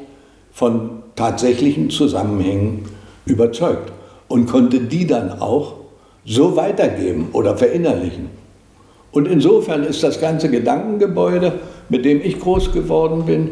von 0.50 1.02
tatsächlichen 1.14 1.90
Zusammenhängen 1.90 2.86
überzeugt 3.26 3.92
und 4.28 4.46
konnte 4.46 4.80
die 4.80 5.06
dann 5.06 5.42
auch 5.42 5.74
so 6.24 6.56
weitergeben 6.56 7.28
oder 7.34 7.58
verinnerlichen. 7.58 8.30
Und 9.12 9.28
insofern 9.28 9.84
ist 9.84 10.02
das 10.02 10.22
ganze 10.22 10.50
Gedankengebäude, 10.50 11.52
mit 11.90 12.06
dem 12.06 12.22
ich 12.22 12.40
groß 12.40 12.72
geworden 12.72 13.26
bin, 13.26 13.50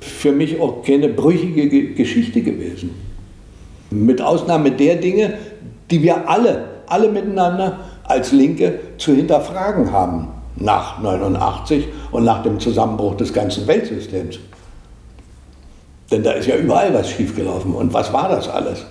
für 0.00 0.32
mich 0.32 0.60
auch 0.60 0.82
keine 0.82 1.08
brüchige 1.08 1.94
Geschichte 1.94 2.42
gewesen. 2.42 2.96
Mit 3.90 4.20
Ausnahme 4.20 4.72
der 4.72 4.96
Dinge, 4.96 5.34
die 5.90 6.02
wir 6.02 6.28
alle, 6.28 6.64
alle 6.86 7.08
miteinander 7.08 7.78
als 8.04 8.32
Linke 8.32 8.80
zu 8.98 9.14
hinterfragen 9.14 9.92
haben 9.92 10.28
nach 10.56 11.00
89 11.00 11.86
und 12.10 12.24
nach 12.24 12.42
dem 12.42 12.60
Zusammenbruch 12.60 13.16
des 13.16 13.32
ganzen 13.32 13.66
Weltsystems. 13.66 14.38
Denn 16.10 16.22
da 16.22 16.32
ist 16.32 16.46
ja 16.46 16.56
überall 16.56 16.92
was 16.92 17.08
schiefgelaufen. 17.10 17.74
Und 17.74 17.94
was 17.94 18.12
war 18.12 18.28
das 18.28 18.48
alles? 18.48 18.84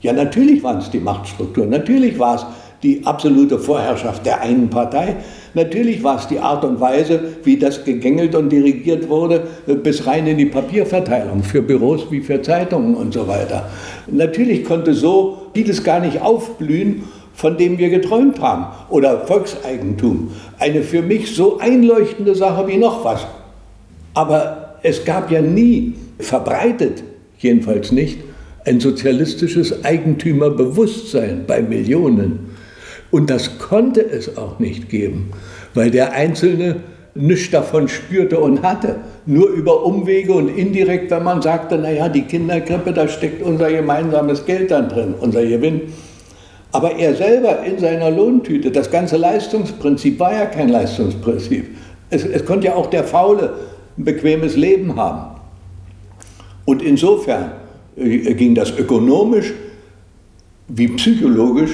Ja, 0.00 0.12
natürlich 0.12 0.62
waren 0.62 0.78
es 0.78 0.90
die 0.90 1.00
Machtstrukturen, 1.00 1.70
natürlich 1.70 2.18
war 2.18 2.36
es 2.36 2.46
die 2.82 3.04
absolute 3.04 3.58
Vorherrschaft 3.58 4.24
der 4.24 4.40
einen 4.40 4.70
Partei, 4.70 5.16
natürlich 5.54 6.02
war 6.02 6.18
es 6.18 6.28
die 6.28 6.38
Art 6.38 6.64
und 6.64 6.80
Weise, 6.80 7.20
wie 7.44 7.58
das 7.58 7.84
gegängelt 7.84 8.34
und 8.34 8.50
dirigiert 8.50 9.08
wurde, 9.08 9.42
bis 9.82 10.06
rein 10.06 10.26
in 10.26 10.38
die 10.38 10.46
Papierverteilung 10.46 11.42
für 11.42 11.62
Büros 11.62 12.10
wie 12.10 12.20
für 12.20 12.40
Zeitungen 12.40 12.94
und 12.94 13.12
so 13.12 13.28
weiter. 13.28 13.68
Natürlich 14.10 14.64
konnte 14.64 14.94
so 14.94 15.48
vieles 15.54 15.84
gar 15.84 16.00
nicht 16.00 16.22
aufblühen 16.22 17.04
von 17.40 17.56
dem 17.56 17.78
wir 17.78 17.88
geträumt 17.88 18.38
haben. 18.40 18.66
Oder 18.90 19.26
Volkseigentum. 19.26 20.30
Eine 20.58 20.82
für 20.82 21.00
mich 21.00 21.34
so 21.34 21.58
einleuchtende 21.58 22.34
Sache 22.34 22.68
wie 22.68 22.76
noch 22.76 23.02
was. 23.02 23.26
Aber 24.12 24.74
es 24.82 25.06
gab 25.06 25.30
ja 25.30 25.40
nie 25.40 25.94
verbreitet, 26.18 27.02
jedenfalls 27.38 27.92
nicht, 27.92 28.18
ein 28.66 28.78
sozialistisches 28.78 29.84
Eigentümerbewusstsein 29.84 31.44
bei 31.46 31.62
Millionen. 31.62 32.49
Und 33.10 33.30
das 33.30 33.58
konnte 33.58 34.00
es 34.00 34.36
auch 34.36 34.58
nicht 34.58 34.88
geben, 34.88 35.30
weil 35.74 35.90
der 35.90 36.12
Einzelne 36.12 36.76
nichts 37.14 37.50
davon 37.50 37.88
spürte 37.88 38.38
und 38.38 38.62
hatte. 38.62 38.96
Nur 39.26 39.48
über 39.48 39.84
Umwege 39.84 40.32
und 40.32 40.48
indirekt, 40.48 41.10
wenn 41.10 41.24
man 41.24 41.42
sagte, 41.42 41.76
naja, 41.76 42.08
die 42.08 42.22
Kinderkrippe, 42.22 42.92
da 42.92 43.08
steckt 43.08 43.42
unser 43.42 43.70
gemeinsames 43.70 44.46
Geld 44.46 44.70
dann 44.70 44.88
drin, 44.88 45.14
unser 45.20 45.44
Gewinn. 45.44 45.82
Aber 46.72 46.96
er 46.96 47.14
selber 47.14 47.64
in 47.64 47.78
seiner 47.78 48.10
Lohntüte, 48.10 48.70
das 48.70 48.90
ganze 48.90 49.16
Leistungsprinzip 49.16 50.20
war 50.20 50.32
ja 50.32 50.46
kein 50.46 50.68
Leistungsprinzip. 50.68 51.76
Es, 52.10 52.24
es 52.24 52.44
konnte 52.44 52.68
ja 52.68 52.74
auch 52.74 52.86
der 52.86 53.04
Faule 53.04 53.54
ein 53.98 54.04
bequemes 54.04 54.56
Leben 54.56 54.94
haben. 54.94 55.40
Und 56.64 56.82
insofern 56.82 57.52
äh, 57.96 58.34
ging 58.34 58.54
das 58.54 58.70
ökonomisch 58.78 59.52
wie 60.68 60.88
psychologisch 60.88 61.72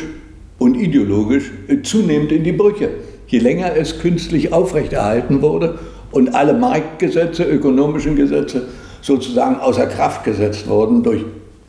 und 0.58 0.74
ideologisch 0.74 1.50
äh, 1.68 1.82
zunehmend 1.82 2.32
in 2.32 2.44
die 2.44 2.52
Brüche. 2.52 2.90
Je 3.26 3.38
länger 3.38 3.76
es 3.76 3.98
künstlich 3.98 4.52
aufrechterhalten 4.52 5.42
wurde 5.42 5.78
und 6.12 6.34
alle 6.34 6.54
Marktgesetze, 6.54 7.44
ökonomischen 7.44 8.16
Gesetze 8.16 8.68
sozusagen 9.02 9.56
außer 9.56 9.86
Kraft 9.86 10.24
gesetzt 10.24 10.68
wurden 10.68 11.02
durch 11.02 11.24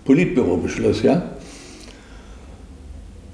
Politbürobeschluss, 0.05 1.03
ja, 1.03 1.23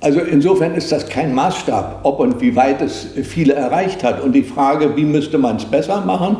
also 0.03 0.19
insofern 0.19 0.75
ist 0.75 0.91
das 0.91 1.07
kein 1.07 1.33
Maßstab, 1.33 2.01
ob 2.03 2.19
und 2.19 2.41
wie 2.41 2.57
weit 2.57 2.81
es 2.81 3.07
viele 3.24 3.53
erreicht 3.53 4.03
hat. 4.03 4.22
Und 4.22 4.33
die 4.33 4.43
Frage, 4.43 4.98
wie 4.98 5.05
müsste 5.05 5.38
man 5.38 5.55
es 5.55 5.63
besser 5.63 6.01
machen, 6.01 6.36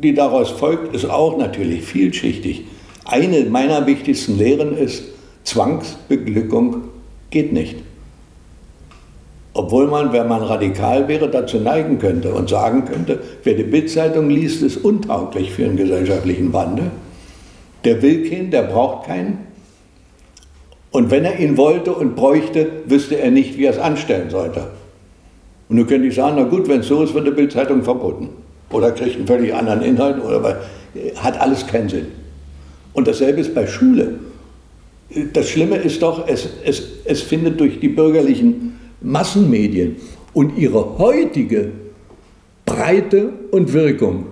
die 0.00 0.14
daraus 0.14 0.50
folgt, 0.50 0.94
ist 0.94 1.10
auch 1.10 1.36
natürlich 1.36 1.82
vielschichtig. 1.82 2.66
Eine 3.04 3.44
meiner 3.46 3.84
wichtigsten 3.88 4.38
Lehren 4.38 4.76
ist, 4.76 5.02
Zwangsbeglückung 5.42 6.82
geht 7.30 7.52
nicht. 7.52 7.78
Obwohl 9.52 9.88
man, 9.88 10.12
wenn 10.12 10.28
man 10.28 10.42
radikal 10.42 11.08
wäre, 11.08 11.28
dazu 11.28 11.58
neigen 11.58 11.98
könnte 11.98 12.32
und 12.32 12.48
sagen 12.48 12.84
könnte, 12.84 13.18
wer 13.42 13.54
die 13.54 13.64
Bildzeitung 13.64 14.30
liest, 14.30 14.62
ist 14.62 14.76
untauglich 14.76 15.52
für 15.52 15.64
einen 15.64 15.76
gesellschaftlichen 15.76 16.52
Wandel. 16.52 16.90
Der 17.84 18.00
will 18.00 18.28
keinen, 18.28 18.50
der 18.50 18.62
braucht 18.62 19.06
keinen. 19.06 19.38
Und 20.92 21.10
wenn 21.10 21.24
er 21.24 21.38
ihn 21.38 21.56
wollte 21.56 21.92
und 21.92 22.14
bräuchte, 22.14 22.68
wüsste 22.86 23.18
er 23.18 23.30
nicht, 23.30 23.58
wie 23.58 23.64
er 23.64 23.72
es 23.72 23.78
anstellen 23.78 24.30
sollte. 24.30 24.68
Und 25.68 25.76
nun 25.76 25.86
könnte 25.86 26.08
ich 26.08 26.14
sagen, 26.14 26.34
na 26.36 26.44
gut, 26.44 26.68
wenn 26.68 26.80
es 26.80 26.88
so 26.88 27.02
ist, 27.02 27.14
wird 27.14 27.26
die 27.26 27.32
Bildzeitung 27.32 27.82
verboten. 27.82 28.28
Oder 28.70 28.92
kriegt 28.92 29.16
einen 29.16 29.26
völlig 29.26 29.54
anderen 29.54 29.82
Inhalt, 29.82 30.22
oder 30.22 30.42
weil, 30.42 30.56
hat 31.16 31.40
alles 31.40 31.66
keinen 31.66 31.88
Sinn. 31.88 32.06
Und 32.92 33.06
dasselbe 33.08 33.40
ist 33.40 33.54
bei 33.54 33.66
Schule. 33.66 34.18
Das 35.32 35.48
Schlimme 35.48 35.76
ist 35.76 36.02
doch, 36.02 36.26
es, 36.28 36.48
es, 36.64 36.82
es 37.04 37.22
findet 37.22 37.58
durch 37.60 37.80
die 37.80 37.88
bürgerlichen 37.88 38.79
Massenmedien 39.00 39.96
und 40.32 40.56
ihre 40.58 40.98
heutige 40.98 41.72
Breite 42.64 43.32
und 43.50 43.72
Wirkung 43.72 44.26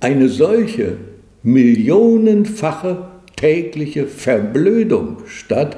eine 0.00 0.28
solche 0.28 0.96
millionenfache 1.42 3.08
tägliche 3.36 4.06
Verblödung 4.06 5.18
statt, 5.26 5.76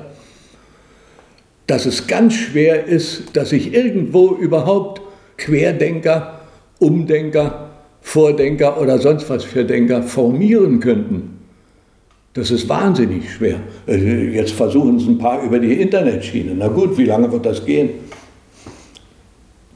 dass 1.67 1.87
es 1.87 2.07
ganz 2.07 2.35
schwer 2.35 2.87
ist, 2.87 3.37
dass 3.37 3.51
sich 3.51 3.75
irgendwo 3.75 4.35
überhaupt 4.35 5.03
Querdenker, 5.37 6.41
Umdenker, 6.79 7.71
Vordenker 8.01 8.81
oder 8.81 8.99
sonst 8.99 9.29
was 9.29 9.45
für 9.45 9.65
Denker 9.65 10.03
formieren 10.03 10.81
könnten. 10.81 11.39
Das 12.33 12.51
ist 12.51 12.69
wahnsinnig 12.69 13.31
schwer. 13.33 13.61
Also 13.87 14.07
jetzt 14.07 14.53
versuchen 14.53 14.97
es 14.97 15.07
ein 15.07 15.19
paar 15.19 15.43
über 15.43 15.59
die 15.59 15.75
Internetschiene. 15.75 16.55
Na 16.57 16.69
gut, 16.69 16.97
wie 16.97 17.05
lange 17.05 17.31
wird 17.31 17.45
das 17.45 17.65
gehen? 17.65 17.91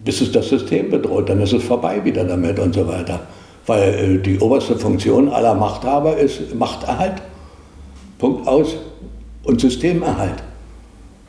Bis 0.05 0.21
es 0.21 0.33
das 0.33 0.49
System 0.49 0.91
bedroht, 0.91 1.29
dann 1.29 1.41
ist 1.41 1.53
es 1.53 1.65
vorbei 1.65 2.05
wieder 2.05 2.25
damit 2.25 2.59
und 2.59 2.75
so 2.75 2.87
weiter. 2.87 3.21
Weil 3.67 3.95
äh, 3.95 4.19
die 4.19 4.39
oberste 4.39 4.77
Funktion 4.77 5.29
aller 5.29 5.55
Machthaber 5.55 6.17
ist 6.17 6.55
Machterhalt. 6.55 7.23
Punkt 8.19 8.47
aus. 8.47 8.77
Und 9.45 9.61
Systemerhalt. 9.61 10.43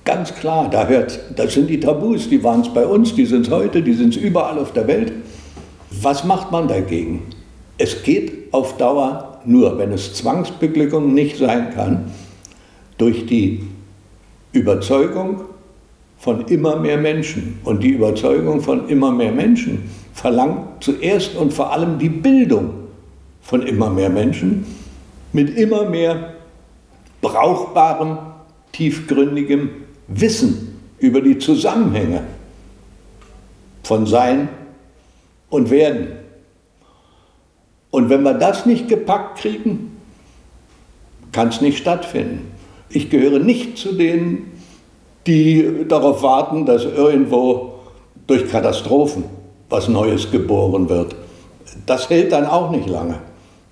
Ganz 0.06 0.34
klar, 0.36 0.70
da 0.70 0.88
hört, 0.88 1.20
das 1.36 1.54
sind 1.54 1.68
die 1.68 1.80
Tabus, 1.80 2.30
die 2.30 2.44
waren 2.44 2.62
es 2.62 2.70
bei 2.70 2.86
uns, 2.86 3.16
die 3.16 3.26
sind 3.26 3.48
es 3.48 3.52
heute, 3.52 3.82
die 3.82 3.94
sind 3.94 4.16
es 4.16 4.22
überall 4.22 4.60
auf 4.60 4.72
der 4.72 4.88
Welt. 4.88 5.12
Was 5.90 6.24
macht 6.24 6.52
man 6.52 6.68
dagegen? 6.68 7.24
Es 7.78 8.04
geht 8.04 8.54
auf 8.54 8.78
Dauer 8.78 9.40
nur, 9.46 9.78
wenn 9.78 9.92
es 9.92 10.14
Zwangsbeglückung 10.14 11.14
nicht 11.14 11.38
sein 11.38 11.74
kann, 11.74 12.12
durch 12.98 13.26
die 13.26 13.64
Überzeugung 14.52 15.42
von 16.18 16.46
immer 16.48 16.78
mehr 16.78 16.98
Menschen. 16.98 17.60
Und 17.64 17.84
die 17.84 17.90
Überzeugung 17.90 18.62
von 18.62 18.88
immer 18.90 19.12
mehr 19.12 19.32
Menschen 19.32 19.90
verlangt 20.14 20.84
zuerst 20.84 21.36
und 21.36 21.54
vor 21.54 21.72
allem 21.72 22.00
die 22.00 22.10
Bildung 22.10 22.72
von 23.42 23.62
immer 23.62 23.90
mehr 23.90 24.10
Menschen 24.10 24.66
mit 25.34 25.58
immer 25.58 25.90
mehr 25.90 26.34
brauchbarem, 27.22 28.18
tiefgründigem 28.72 29.70
Wissen 30.08 30.80
über 31.00 31.22
die 31.22 31.38
Zusammenhänge 31.38 32.24
von 33.84 34.06
Sein 34.06 34.50
und 35.50 35.70
Werden. 35.70 36.08
Und 37.92 38.10
wenn 38.10 38.24
wir 38.24 38.34
das 38.34 38.66
nicht 38.66 38.88
gepackt 38.88 39.40
kriegen, 39.40 39.98
kann 41.32 41.50
es 41.50 41.62
nicht 41.62 41.78
stattfinden. 41.78 42.52
Ich 42.90 43.10
gehöre 43.10 43.40
nicht 43.40 43.78
zu 43.78 43.94
denen, 43.94 44.52
die 45.28 45.86
darauf 45.88 46.22
warten, 46.22 46.66
dass 46.66 46.86
irgendwo 46.86 47.74
durch 48.28 48.50
Katastrophen 48.50 49.24
was 49.70 49.88
Neues 49.88 50.32
geboren 50.32 50.90
wird. 50.90 51.16
Das 51.86 52.10
hält 52.10 52.32
dann 52.32 52.46
auch 52.46 52.72
nicht 52.72 52.88
lange. 52.88 53.20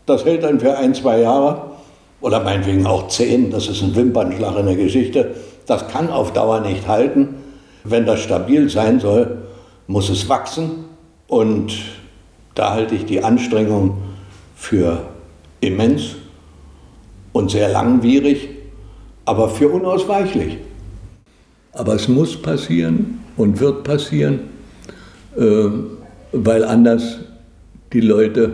Das 0.06 0.26
hält 0.26 0.44
dann 0.44 0.60
für 0.60 0.78
ein, 0.78 0.94
zwei 0.94 1.20
Jahre 1.20 1.62
oder 2.22 2.40
meinetwegen 2.40 2.86
auch 2.86 3.08
10, 3.08 3.52
das 3.52 3.68
ist 3.68 3.82
ein 3.82 3.96
Wimpernschlag 3.96 4.58
in 4.58 4.66
der 4.66 4.76
Geschichte, 4.76 5.36
das 5.66 5.88
kann 5.90 6.10
auf 6.10 6.34
Dauer 6.34 6.62
nicht 6.62 6.88
halten. 6.88 7.36
Wenn 7.84 8.06
das 8.06 8.22
stabil 8.22 8.70
sein 8.70 9.00
soll, 9.00 9.44
muss 9.88 10.10
es 10.10 10.28
wachsen 10.30 10.86
und 11.28 11.74
da 12.56 12.72
halte 12.72 12.96
ich 12.96 13.06
die 13.06 13.24
Anstrengung 13.24 13.98
für 14.56 15.00
immens 15.60 16.16
und 17.34 17.52
sehr 17.52 17.70
langwierig, 17.70 18.50
aber 19.26 19.50
für 19.50 19.70
unausweichlich. 19.70 20.58
Aber 21.74 21.96
es 21.96 22.08
muss 22.08 22.40
passieren 22.40 23.20
und 23.36 23.60
wird 23.60 23.84
passieren, 23.84 24.42
äh, 25.36 25.70
weil 26.32 26.64
anders 26.64 27.20
die 27.92 28.02
Leute 28.02 28.52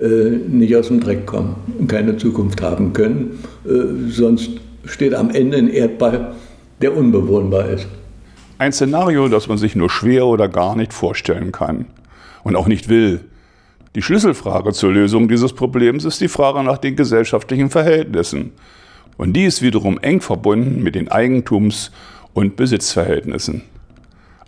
äh, 0.00 0.30
nicht 0.48 0.74
aus 0.76 0.88
dem 0.88 1.00
Dreck 1.00 1.26
kommen 1.26 1.56
und 1.78 1.88
keine 1.88 2.16
Zukunft 2.16 2.62
haben 2.62 2.92
können. 2.92 3.38
Äh, 3.64 4.10
sonst 4.10 4.50
steht 4.84 5.14
am 5.14 5.30
Ende 5.30 5.58
ein 5.58 5.68
Erdball, 5.68 6.34
der 6.80 6.96
unbewohnbar 6.96 7.68
ist. 7.68 7.86
Ein 8.58 8.72
Szenario, 8.72 9.28
das 9.28 9.48
man 9.48 9.58
sich 9.58 9.74
nur 9.74 9.90
schwer 9.90 10.26
oder 10.26 10.48
gar 10.48 10.76
nicht 10.76 10.92
vorstellen 10.92 11.50
kann 11.50 11.86
und 12.44 12.54
auch 12.54 12.68
nicht 12.68 12.88
will. 12.88 13.20
Die 13.96 14.02
Schlüsselfrage 14.02 14.72
zur 14.72 14.92
Lösung 14.92 15.28
dieses 15.28 15.52
Problems 15.52 16.04
ist 16.04 16.20
die 16.20 16.28
Frage 16.28 16.62
nach 16.62 16.78
den 16.78 16.94
gesellschaftlichen 16.96 17.70
Verhältnissen. 17.70 18.52
Und 19.18 19.34
die 19.34 19.44
ist 19.44 19.62
wiederum 19.62 19.98
eng 19.98 20.20
verbunden 20.20 20.82
mit 20.82 20.94
den 20.94 21.08
Eigentums- 21.08 21.90
und 22.34 22.56
Besitzverhältnissen. 22.56 23.62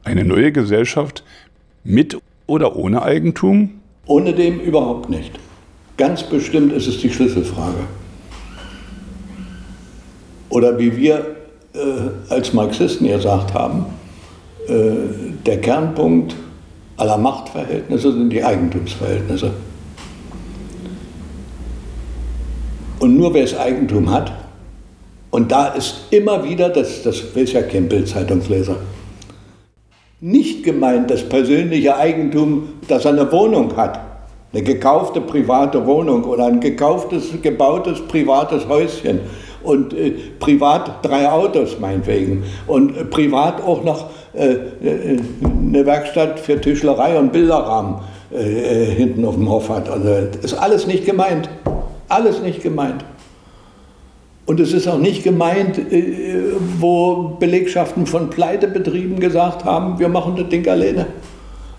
Eine 0.05 0.25
neue 0.25 0.53
Gesellschaft 0.53 1.25
mit 1.83 2.19
oder 2.47 2.76
ohne 2.76 3.03
Eigentum? 3.03 3.81
Ohne 4.07 4.35
dem 4.35 4.61
überhaupt 4.61 5.09
nicht. 5.09 5.38
Ganz 5.97 6.23
bestimmt 6.23 6.73
ist 6.73 6.87
es 6.87 6.99
die 6.99 7.11
Schlüsselfrage. 7.11 7.85
Oder 10.49 10.79
wie 10.79 10.97
wir 10.97 11.37
äh, 11.75 11.79
als 12.29 12.53
Marxisten 12.53 13.09
gesagt 13.09 13.55
haben, 13.55 13.87
äh, 14.69 14.93
der 15.47 15.61
Kernpunkt 15.61 16.35
aller 16.97 17.19
Machtverhältnisse 17.19 18.12
sind 18.12 18.31
die 18.31 18.45
Eigentumsverhältnisse. 18.45 19.53
Und 23.00 23.17
nur 23.17 23.35
wer 23.35 23.43
das 23.43 23.57
Eigentum 23.57 24.11
hat, 24.11 24.33
und 25.35 25.50
da 25.50 25.67
ist 25.67 25.97
immer 26.11 26.45
wieder, 26.45 26.69
das, 26.69 27.03
das 27.03 27.35
weiß 27.35 27.55
ja 27.55 27.62
kein 27.62 27.88
Bild-Zeitungsleser, 27.88 28.76
nicht 30.21 30.62
gemeint 30.62 31.11
das 31.11 31.29
persönliche 31.29 31.97
Eigentum, 31.97 32.69
dass 32.87 33.05
er 33.05 33.14
eine 33.14 33.33
Wohnung 33.33 33.76
hat, 33.76 33.99
eine 34.53 34.62
gekaufte 34.62 35.21
private 35.21 35.85
Wohnung 35.87 36.23
oder 36.23 36.47
ein 36.47 36.61
gekauftes, 36.61 37.33
gebautes 37.43 38.00
privates 38.07 38.69
Häuschen 38.69 39.23
und 39.64 39.93
äh, 39.93 40.12
privat 40.38 41.05
drei 41.05 41.29
Autos 41.29 41.81
meinetwegen 41.81 42.45
und 42.69 42.97
äh, 42.97 43.05
privat 43.05 43.61
auch 43.61 43.83
noch 43.83 44.11
äh, 44.35 44.53
äh, 44.53 45.19
eine 45.43 45.85
Werkstatt 45.85 46.38
für 46.38 46.61
Tischlerei 46.61 47.19
und 47.19 47.33
Bilderrahmen 47.33 47.97
äh, 48.33 48.85
hinten 48.85 49.25
auf 49.25 49.35
dem 49.35 49.50
Hof 49.50 49.69
hat. 49.69 49.91
Also 49.91 50.29
ist 50.41 50.55
alles 50.55 50.87
nicht 50.87 51.05
gemeint. 51.05 51.50
Alles 52.09 52.41
nicht 52.41 52.62
gemeint. 52.62 53.05
Und 54.46 54.60
es 54.60 54.72
ist 54.72 54.86
auch 54.88 54.98
nicht 54.98 55.24
gemeint, 55.24 55.80
wo 56.78 57.36
Belegschaften 57.40 58.06
von 58.06 58.28
Pleitebetrieben 58.28 59.18
gesagt 59.18 59.64
haben, 59.64 59.98
wir 59.98 60.08
machen 60.08 60.36
das 60.36 60.48
Ding 60.48 60.68
alleine. 60.68 61.06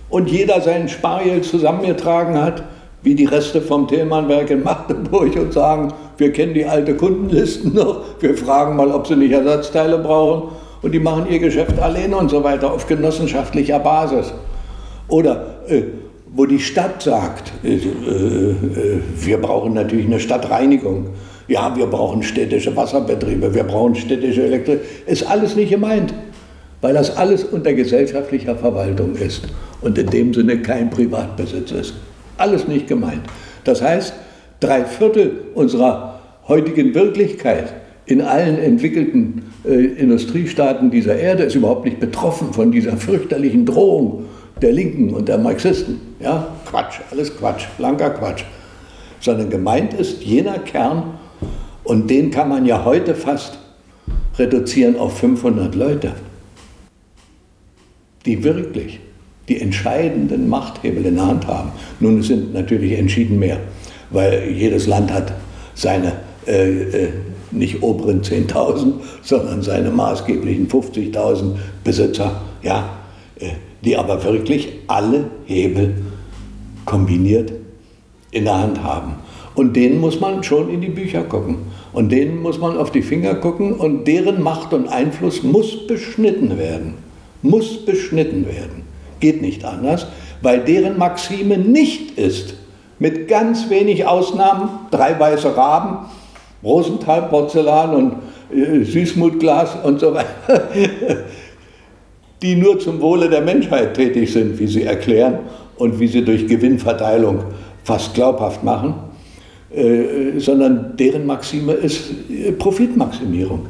Und 0.10 0.30
jeder 0.30 0.62
seinen 0.62 0.90
Spargeld 0.90 1.46
zusammengetragen 1.46 2.42
hat, 2.42 2.64
wie 3.04 3.14
die 3.14 3.26
Reste 3.26 3.62
vom 3.62 3.88
Thälmannwerk 3.88 4.50
in 4.50 4.64
Magdeburg 4.64 5.36
und 5.36 5.54
sagen, 5.54 5.94
wir 6.18 6.34
kennen 6.34 6.56
die 6.56 6.66
alte 6.66 6.96
Kundenlisten 6.96 7.76
noch, 7.76 8.02
wir 8.20 8.36
fragen 8.36 8.76
mal, 8.76 8.92
ob 8.92 9.06
sie 9.06 9.16
nicht 9.16 9.32
Ersatzteile 9.32 10.00
brauchen 10.00 10.50
und 10.82 10.92
die 10.92 11.00
machen 11.00 11.28
ihr 11.30 11.40
Geschäft 11.40 11.80
alleine 11.80 12.18
und 12.18 12.30
so 12.30 12.44
weiter 12.44 12.72
auf 12.74 12.88
genossenschaftlicher 12.88 13.80
Basis. 13.80 14.34
Oder 15.08 15.58
äh, 15.68 15.84
wo 16.34 16.46
die 16.46 16.60
Stadt 16.60 17.02
sagt, 17.04 17.54
äh, 17.64 17.76
äh, 17.76 17.82
wir 19.18 19.38
brauchen 19.40 19.74
natürlich 19.74 20.08
eine 20.08 20.20
Stadtreinigung. 20.20 21.08
Ja, 21.48 21.76
wir 21.76 21.86
brauchen 21.86 22.24
städtische 22.24 22.76
Wasserbetriebe, 22.76 23.54
wir 23.54 23.64
brauchen 23.64 23.96
städtische 23.96 24.44
Elektrik. 24.44 24.80
Ist 25.06 25.30
alles 25.30 25.56
nicht 25.56 25.70
gemeint, 25.70 26.14
weil 26.82 26.94
das 26.94 27.16
alles 27.16 27.44
unter 27.44 27.74
gesellschaftlicher 27.74 28.56
Verwaltung 28.56 29.16
ist 29.16 29.48
und 29.82 29.98
in 29.98 30.08
dem 30.08 30.34
Sinne 30.34 30.62
kein 30.62 30.90
Privatbesitz 30.90 31.72
ist. 31.72 31.94
Alles 32.38 32.68
nicht 32.68 32.88
gemeint. 32.88 33.22
Das 33.64 33.82
heißt, 33.82 34.14
drei 34.60 34.86
Viertel 34.86 35.32
unserer 35.54 36.20
heutigen 36.48 36.94
Wirklichkeit 36.96 37.74
in 38.08 38.22
allen 38.22 38.60
entwickelten 38.60 39.52
äh, 39.66 39.74
Industriestaaten 39.74 40.92
dieser 40.92 41.16
Erde 41.16 41.44
ist 41.44 41.56
überhaupt 41.56 41.86
nicht 41.86 42.00
betroffen 42.00 42.54
von 42.54 42.72
dieser 42.72 42.98
fürchterlichen 42.98 43.66
Drohung 43.66 44.26
der 44.62 44.72
Linken 44.72 45.14
und 45.14 45.28
der 45.28 45.38
Marxisten. 45.38 46.00
Ja, 46.20 46.48
Quatsch, 46.66 47.00
alles 47.12 47.36
Quatsch, 47.36 47.66
blanker 47.78 48.12
Quatsch. 48.12 48.44
Sondern 49.20 49.50
gemeint 49.50 49.94
ist 49.96 50.22
jener 50.24 50.60
Kern, 50.60 51.16
und 51.86 52.10
den 52.10 52.32
kann 52.32 52.50
man 52.50 52.66
ja 52.66 52.84
heute 52.84 53.16
fast 53.16 53.58
reduzieren 54.38 54.98
auf 54.98 55.18
500 55.20 55.76
Leute, 55.76 56.14
die 58.26 58.44
wirklich 58.44 59.00
die 59.48 59.62
entscheidenden 59.62 60.50
Machthebel 60.50 61.06
in 61.06 61.16
der 61.16 61.28
Hand 61.28 61.48
haben. 61.48 61.72
Nun 62.00 62.20
es 62.20 62.28
sind 62.28 62.54
natürlich 62.54 62.98
entschieden 62.98 63.40
mehr, 63.40 63.60
weil 64.10 64.52
jedes 64.52 64.88
Land 64.88 65.14
hat 65.14 65.34
seine 65.76 66.14
äh, 66.48 66.82
äh, 66.82 67.10
nicht 67.52 67.82
oberen 67.84 68.22
10.000, 68.22 68.94
sondern 69.22 69.62
seine 69.62 69.92
maßgeblichen 69.92 70.68
50.000 70.68 71.56
Besitzer, 71.84 72.42
ja, 72.64 72.98
äh, 73.40 73.52
die 73.84 73.96
aber 73.96 74.24
wirklich 74.24 74.70
alle 74.88 75.26
Hebel 75.46 75.94
kombiniert 76.86 77.54
in 78.32 78.46
der 78.46 78.58
Hand 78.58 78.84
haben. 78.84 79.14
Und 79.56 79.76
denen 79.76 80.00
muss 80.00 80.20
man 80.20 80.44
schon 80.44 80.70
in 80.70 80.82
die 80.82 80.90
Bücher 80.90 81.24
gucken. 81.24 81.58
Und 81.94 82.12
denen 82.12 82.42
muss 82.42 82.60
man 82.60 82.78
auf 82.78 82.92
die 82.92 83.02
Finger 83.02 83.36
gucken 83.36 83.74
und 83.74 84.06
deren 84.06 84.44
Macht 84.44 84.74
und 84.74 84.90
Einfluss 84.90 85.44
muss 85.44 85.88
beschnitten 85.88 86.58
werden. 86.58 86.96
Muss 87.42 87.86
beschnitten 87.86 88.46
werden. 88.46 88.84
Geht 89.22 89.42
nicht 89.42 89.64
anders, 89.64 90.08
weil 90.42 90.60
deren 90.60 90.98
Maxime 90.98 91.58
nicht 91.58 92.18
ist, 92.18 92.56
mit 93.00 93.28
ganz 93.28 93.70
wenig 93.70 94.06
Ausnahmen, 94.06 94.70
drei 94.92 95.18
weiße 95.20 95.56
Raben, 95.56 96.10
Rosenthal-Porzellan 96.64 97.96
und 97.96 98.14
äh, 98.54 98.84
Süßmutglas 98.84 99.78
und 99.84 100.00
so 100.00 100.14
weiter, 100.14 100.70
die 102.42 102.56
nur 102.56 102.80
zum 102.80 103.02
Wohle 103.02 103.30
der 103.30 103.42
Menschheit 103.42 103.94
tätig 103.94 104.32
sind, 104.32 104.60
wie 104.60 104.68
sie 104.68 104.84
erklären 104.84 105.40
und 105.78 106.00
wie 106.00 106.08
sie 106.08 106.24
durch 106.24 106.48
Gewinnverteilung 106.48 107.44
fast 107.84 108.14
glaubhaft 108.14 108.64
machen, 108.64 108.96
äh, 109.76 110.40
sondern 110.40 110.96
deren 110.98 111.26
Maxime 111.26 111.74
ist 111.74 112.12
äh, 112.30 112.52
Profitmaximierung. 112.52 113.68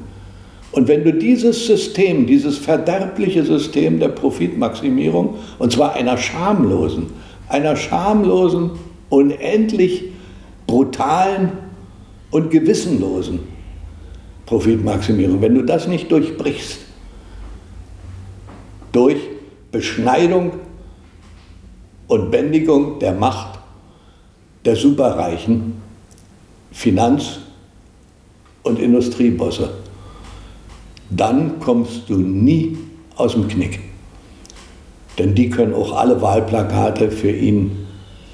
Und 0.71 0.87
wenn 0.87 1.03
du 1.03 1.13
dieses 1.13 1.65
System, 1.65 2.27
dieses 2.27 2.57
verderbliche 2.57 3.43
System 3.43 3.99
der 3.99 4.09
Profitmaximierung, 4.09 5.35
und 5.57 5.71
zwar 5.71 5.93
einer 5.93 6.17
schamlosen, 6.17 7.07
einer 7.47 7.75
schamlosen, 7.75 8.71
unendlich 9.09 10.03
brutalen 10.67 11.51
und 12.31 12.51
gewissenlosen 12.51 13.39
Profitmaximierung. 14.45 15.41
Wenn 15.41 15.55
du 15.55 15.63
das 15.63 15.87
nicht 15.87 16.11
durchbrichst, 16.11 16.79
durch 18.91 19.17
Beschneidung 19.71 20.53
und 22.07 22.31
Bändigung 22.31 22.99
der 22.99 23.13
Macht 23.13 23.59
der 24.63 24.75
superreichen 24.75 25.84
Finanz- 26.75 27.39
und 28.63 28.79
Industriebosse, 28.79 29.69
dann 31.09 31.59
kommst 31.59 32.09
du 32.09 32.17
nie 32.17 32.77
aus 33.15 33.31
dem 33.31 33.47
Knick. 33.47 33.79
Denn 35.17 35.33
die 35.33 35.49
können 35.49 35.73
auch 35.73 35.95
alle 35.95 36.21
Wahlplakate 36.21 37.09
für 37.09 37.31
ihn 37.31 37.71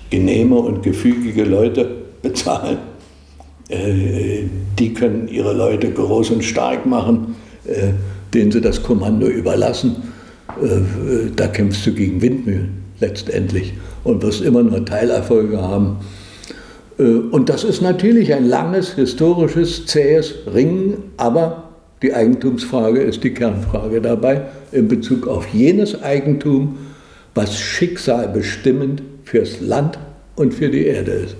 genehme 0.10 0.56
und 0.56 0.82
gefügige 0.82 1.43
Leute 1.43 1.88
bezahlen. 2.23 2.80
Äh, 3.69 4.45
die 4.80 4.93
können 4.93 5.27
ihre 5.27 5.54
Leute 5.54 5.91
groß 5.91 6.32
und 6.32 6.43
stark 6.43 6.88
machen, 6.88 7.36
äh, 7.65 7.91
denen 8.34 8.51
sie 8.51 8.60
das 8.60 8.82
Kommando 8.82 9.27
überlassen. 9.27 9.97
Äh, 10.60 11.30
da 11.36 11.47
kämpfst 11.47 11.86
du 11.86 11.93
gegen 11.93 12.19
Windmühlen 12.19 12.82
letztendlich 12.99 13.73
und 14.04 14.23
wirst 14.23 14.41
immer 14.41 14.63
nur 14.63 14.84
Teilerfolge 14.84 15.62
haben. 15.62 15.97
Und 17.02 17.50
das 17.50 17.64
ist 17.64 17.82
natürlich 17.82 18.34
ein 18.34 18.48
langes, 18.48 18.94
historisches, 18.94 19.88
zähes 19.88 20.36
Ringen, 20.54 21.12
aber 21.18 21.72
die 22.04 22.14
Eigentumsfrage 22.14 23.02
ist 23.02 23.24
die 23.24 23.34
Kernfrage 23.34 24.02
dabei 24.02 24.44
in 24.72 24.88
Bezug 24.88 25.28
auf 25.28 25.48
jenes 25.48 26.02
Eigentum, 26.04 26.78
was 27.34 27.58
schicksalbestimmend 27.58 29.02
fürs 29.24 29.62
Land 29.62 29.98
und 30.36 30.54
für 30.54 30.70
die 30.70 30.86
Erde 30.86 31.12
ist. 31.12 31.36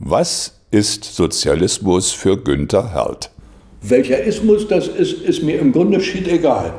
Was 0.00 0.54
ist 0.72 1.04
Sozialismus 1.04 2.10
für 2.10 2.36
Günther 2.36 2.92
Herlt? 2.92 3.30
Welcher 3.82 4.24
Ismus 4.24 4.66
das 4.66 4.88
ist, 4.88 5.22
ist 5.22 5.42
mir 5.42 5.60
im 5.60 5.70
Grunde 5.72 6.00
schied 6.00 6.26
egal. 6.26 6.72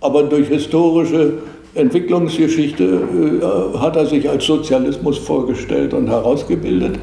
Aber 0.00 0.24
durch 0.24 0.48
historische 0.48 1.34
Entwicklungsgeschichte 1.74 2.84
äh, 2.84 3.78
hat 3.78 3.96
er 3.96 4.06
sich 4.06 4.28
als 4.28 4.44
Sozialismus 4.44 5.18
vorgestellt 5.18 5.94
und 5.94 6.08
herausgebildet. 6.08 6.98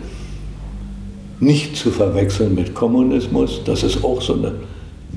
Nicht 1.40 1.78
zu 1.78 1.90
verwechseln 1.90 2.56
mit 2.56 2.76
Kommunismus, 2.76 3.62
das 3.66 3.84
ist 3.84 4.04
auch 4.04 4.22
so 4.22 4.34
eine 4.34 4.56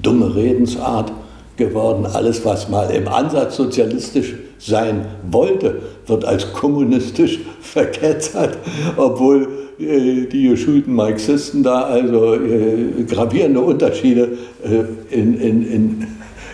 dumme 0.00 0.35
Redensart 0.35 1.12
geworden. 1.56 2.06
Alles, 2.06 2.44
was 2.44 2.68
mal 2.68 2.90
im 2.90 3.08
Ansatz 3.08 3.56
sozialistisch 3.56 4.35
sein 4.58 5.06
wollte, 5.28 5.82
wird 6.06 6.24
als 6.24 6.52
kommunistisch 6.52 7.40
verkettert, 7.61 8.58
obwohl 8.96 9.48
äh, 9.80 10.26
die 10.26 10.48
geschulten 10.48 10.94
Marxisten 10.94 11.62
da 11.62 11.82
also 11.82 12.35
äh, 12.35 13.02
gravierende 13.08 13.61
Unterschiede 13.61 14.38
äh, 14.64 15.14
in, 15.14 15.40
in, 15.40 15.72
in 15.72 16.06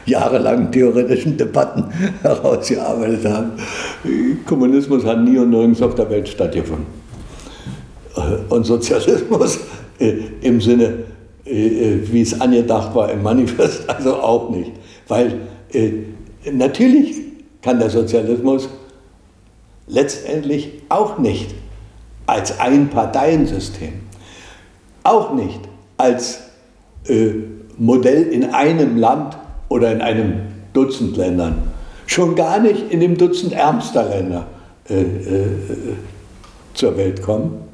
jahrelangen 0.07 0.72
theoretischen 0.72 1.37
Debatten 1.37 1.85
herausgearbeitet 2.22 3.26
haben. 3.26 3.52
Kommunismus 4.46 5.04
hat 5.04 5.22
nie 5.22 5.37
und 5.37 5.50
nirgends 5.50 5.83
auf 5.83 5.94
der 5.94 6.09
Welt 6.09 6.28
stattgefunden. 6.28 6.97
Und 8.48 8.64
Sozialismus 8.64 9.59
im 10.40 10.61
Sinne, 10.61 11.04
wie 11.44 12.20
es 12.20 12.40
angedacht 12.40 12.94
war 12.94 13.11
im 13.11 13.22
Manifest, 13.22 13.88
also 13.90 14.16
auch 14.16 14.50
nicht. 14.50 14.72
Weil 15.07 15.40
natürlich 16.52 17.16
kann 17.62 17.78
der 17.78 17.90
Sozialismus 17.90 18.68
letztendlich 19.87 20.83
auch 20.88 21.18
nicht 21.18 21.54
als 22.26 22.61
Einparteiensystem, 22.61 23.94
auch 25.02 25.33
nicht 25.35 25.61
als 25.96 26.40
äh, 27.07 27.31
Modell 27.78 28.24
in 28.24 28.44
einem 28.52 28.98
Land 28.98 29.37
oder 29.68 29.92
in 29.92 30.00
einem 30.00 30.40
Dutzend 30.72 31.16
Ländern, 31.16 31.62
schon 32.07 32.35
gar 32.35 32.61
nicht 32.61 32.90
in 32.90 33.00
dem 33.00 33.16
Dutzend 33.16 33.52
ärmster 33.52 34.04
Länder 34.04 34.46
äh, 34.88 35.00
äh, 35.00 35.46
zur 36.74 36.96
Welt 36.96 37.22
kommen. 37.22 37.67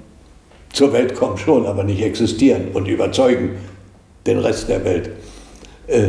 Zur 0.74 0.92
Welt 0.92 1.14
kommen 1.14 1.38
schon, 1.38 1.66
aber 1.66 1.84
nicht 1.84 2.02
existieren 2.02 2.72
und 2.74 2.88
überzeugen 2.88 3.52
den 4.26 4.38
Rest 4.38 4.68
der 4.68 4.84
Welt. 4.84 5.10
Äh, 5.86 6.08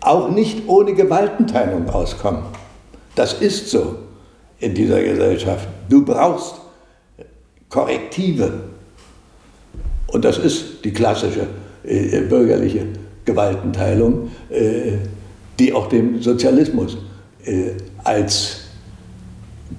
auch 0.00 0.30
nicht 0.30 0.66
ohne 0.66 0.94
Gewaltenteilung 0.94 1.90
auskommen. 1.90 2.42
Das 3.14 3.34
ist 3.34 3.70
so 3.70 3.96
in 4.60 4.74
dieser 4.74 5.02
Gesellschaft. 5.02 5.68
Du 5.90 6.02
brauchst 6.02 6.54
Korrektive. 7.68 8.50
Und 10.06 10.24
das 10.24 10.38
ist 10.38 10.82
die 10.82 10.92
klassische 10.92 11.46
äh, 11.84 12.22
bürgerliche 12.22 12.86
Gewaltenteilung, 13.26 14.30
äh, 14.48 14.92
die 15.58 15.74
auch 15.74 15.88
dem 15.88 16.22
Sozialismus 16.22 16.96
äh, 17.44 17.72
als 18.04 18.62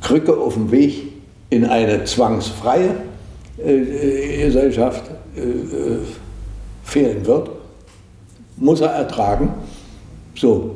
Krücke 0.01 0.37
auf 0.37 0.53
dem 0.53 0.69
Weg 0.69 1.13
in 1.49 1.65
eine 1.65 2.03
zwangsfreie 2.03 2.95
Gesellschaft 3.63 5.03
äh, 5.35 5.41
äh, 5.41 5.99
fehlen 6.83 7.25
wird, 7.25 7.49
muss 8.57 8.81
er 8.81 8.89
ertragen. 8.91 9.49
So. 10.35 10.75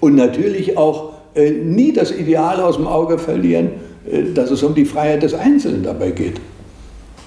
Und 0.00 0.14
natürlich 0.14 0.76
auch 0.76 1.12
nie 1.34 1.92
das 1.92 2.10
Ideal 2.10 2.60
aus 2.60 2.76
dem 2.76 2.86
Auge 2.86 3.18
verlieren, 3.18 3.70
äh, 4.10 4.32
dass 4.34 4.50
es 4.50 4.62
um 4.62 4.74
die 4.74 4.84
Freiheit 4.84 5.22
des 5.22 5.34
Einzelnen 5.34 5.82
dabei 5.82 6.10
geht, 6.10 6.40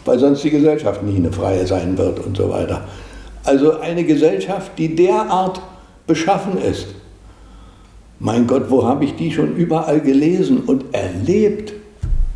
weil 0.05 0.19
sonst 0.19 0.43
die 0.43 0.49
Gesellschaft 0.49 1.03
nie 1.03 1.17
eine 1.17 1.31
freie 1.31 1.65
sein 1.65 1.97
wird 1.97 2.19
und 2.25 2.37
so 2.37 2.49
weiter. 2.49 2.85
Also 3.43 3.79
eine 3.79 4.03
Gesellschaft, 4.03 4.71
die 4.77 4.95
derart 4.95 5.61
beschaffen 6.07 6.57
ist. 6.57 6.87
Mein 8.19 8.45
Gott, 8.45 8.69
wo 8.69 8.83
habe 8.85 9.03
ich 9.03 9.15
die 9.15 9.31
schon 9.31 9.55
überall 9.55 9.99
gelesen 9.99 10.61
und 10.67 10.85
erlebt? 10.93 11.73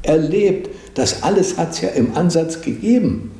Erlebt. 0.01 0.69
Das 0.95 1.23
alles 1.23 1.57
hat 1.57 1.71
es 1.71 1.81
ja 1.81 1.89
im 1.89 2.15
Ansatz 2.15 2.61
gegeben. 2.61 3.31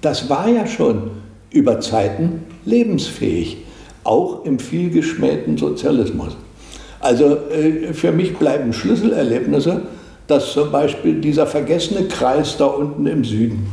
Das 0.00 0.28
war 0.28 0.48
ja 0.48 0.66
schon 0.66 1.10
über 1.50 1.80
Zeiten 1.80 2.44
lebensfähig, 2.64 3.58
auch 4.04 4.44
im 4.44 4.58
vielgeschmähten 4.58 5.56
Sozialismus. 5.56 6.36
Also 7.00 7.36
äh, 7.50 7.94
für 7.94 8.12
mich 8.12 8.36
bleiben 8.36 8.72
Schlüsselerlebnisse 8.72 9.82
dass 10.26 10.52
zum 10.52 10.70
Beispiel 10.72 11.20
dieser 11.20 11.46
vergessene 11.46 12.08
Kreis 12.08 12.56
da 12.56 12.66
unten 12.66 13.06
im 13.06 13.24
Süden 13.24 13.66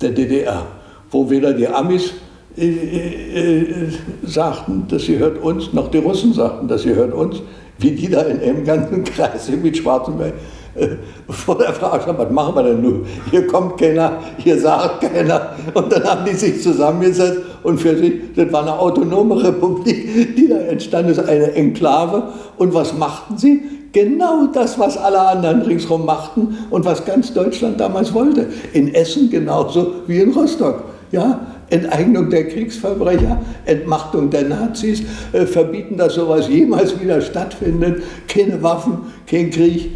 der 0.00 0.10
DDR, 0.10 0.66
wo 1.10 1.28
weder 1.28 1.52
die 1.52 1.66
Amis 1.66 2.12
äh, 2.56 2.66
äh, 2.66 3.88
sagten, 4.24 4.86
dass 4.88 5.02
sie 5.04 5.18
hört 5.18 5.42
uns, 5.42 5.72
noch 5.72 5.90
die 5.90 5.98
Russen 5.98 6.32
sagten, 6.32 6.68
dass 6.68 6.82
sie 6.82 6.94
hört 6.94 7.12
uns, 7.12 7.42
wie 7.78 7.92
die 7.92 8.08
da 8.08 8.22
in 8.22 8.40
einem 8.40 8.64
ganzen 8.64 9.04
Kreis 9.04 9.50
mit 9.62 9.76
Schwarzenberg 9.76 10.32
äh, 10.32 10.36
vor 11.28 11.58
der 11.58 11.72
Frage 11.72 12.14
was 12.16 12.30
machen 12.30 12.54
wir 12.54 12.62
denn 12.62 12.82
nun? 12.82 13.06
Hier 13.30 13.46
kommt 13.46 13.78
keiner, 13.78 14.18
hier 14.38 14.58
sagt 14.58 15.00
keiner. 15.00 15.54
Und 15.74 15.92
dann 15.92 16.04
haben 16.04 16.24
die 16.24 16.34
sich 16.34 16.62
zusammengesetzt 16.62 17.40
und 17.62 17.78
für 17.78 17.96
sich, 17.96 18.14
das 18.34 18.52
war 18.52 18.62
eine 18.62 18.78
autonome 18.78 19.42
Republik, 19.42 20.36
die 20.36 20.48
da 20.48 20.58
entstanden 20.58 21.12
ist, 21.12 21.20
eine 21.20 21.52
Enklave. 21.52 22.22
Und 22.56 22.72
was 22.74 22.96
machten 22.96 23.36
sie? 23.36 23.62
Genau 23.92 24.46
das, 24.46 24.78
was 24.78 24.96
alle 24.96 25.20
anderen 25.20 25.62
ringsherum 25.62 26.06
machten 26.06 26.58
und 26.70 26.84
was 26.84 27.04
ganz 27.04 27.32
Deutschland 27.32 27.80
damals 27.80 28.14
wollte. 28.14 28.46
In 28.72 28.94
Essen 28.94 29.30
genauso 29.30 29.94
wie 30.06 30.20
in 30.20 30.32
Rostock. 30.32 30.84
Ja, 31.10 31.40
Enteignung 31.70 32.30
der 32.30 32.48
Kriegsverbrecher, 32.48 33.38
Entmachtung 33.64 34.30
der 34.30 34.44
Nazis, 34.44 35.02
äh, 35.32 35.44
verbieten, 35.44 35.96
dass 35.96 36.14
sowas 36.14 36.48
jemals 36.48 37.00
wieder 37.00 37.20
stattfindet, 37.20 38.02
keine 38.28 38.62
Waffen, 38.62 38.98
kein 39.26 39.50
Krieg 39.50 39.90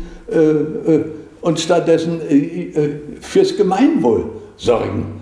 und 1.44 1.60
stattdessen 1.60 2.22
äh, 2.22 2.36
äh, 2.36 3.00
fürs 3.20 3.54
Gemeinwohl 3.54 4.30
sorgen. 4.56 5.20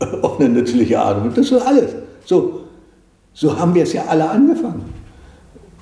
Auf 0.22 0.40
eine 0.40 0.48
nützliche 0.48 0.98
Art. 0.98 1.22
Und 1.22 1.36
das 1.36 1.50
ist 1.50 1.60
alles. 1.60 1.90
So, 2.24 2.60
so 3.34 3.58
haben 3.58 3.74
wir 3.74 3.82
es 3.82 3.92
ja 3.92 4.04
alle 4.08 4.30
angefangen. 4.30 4.84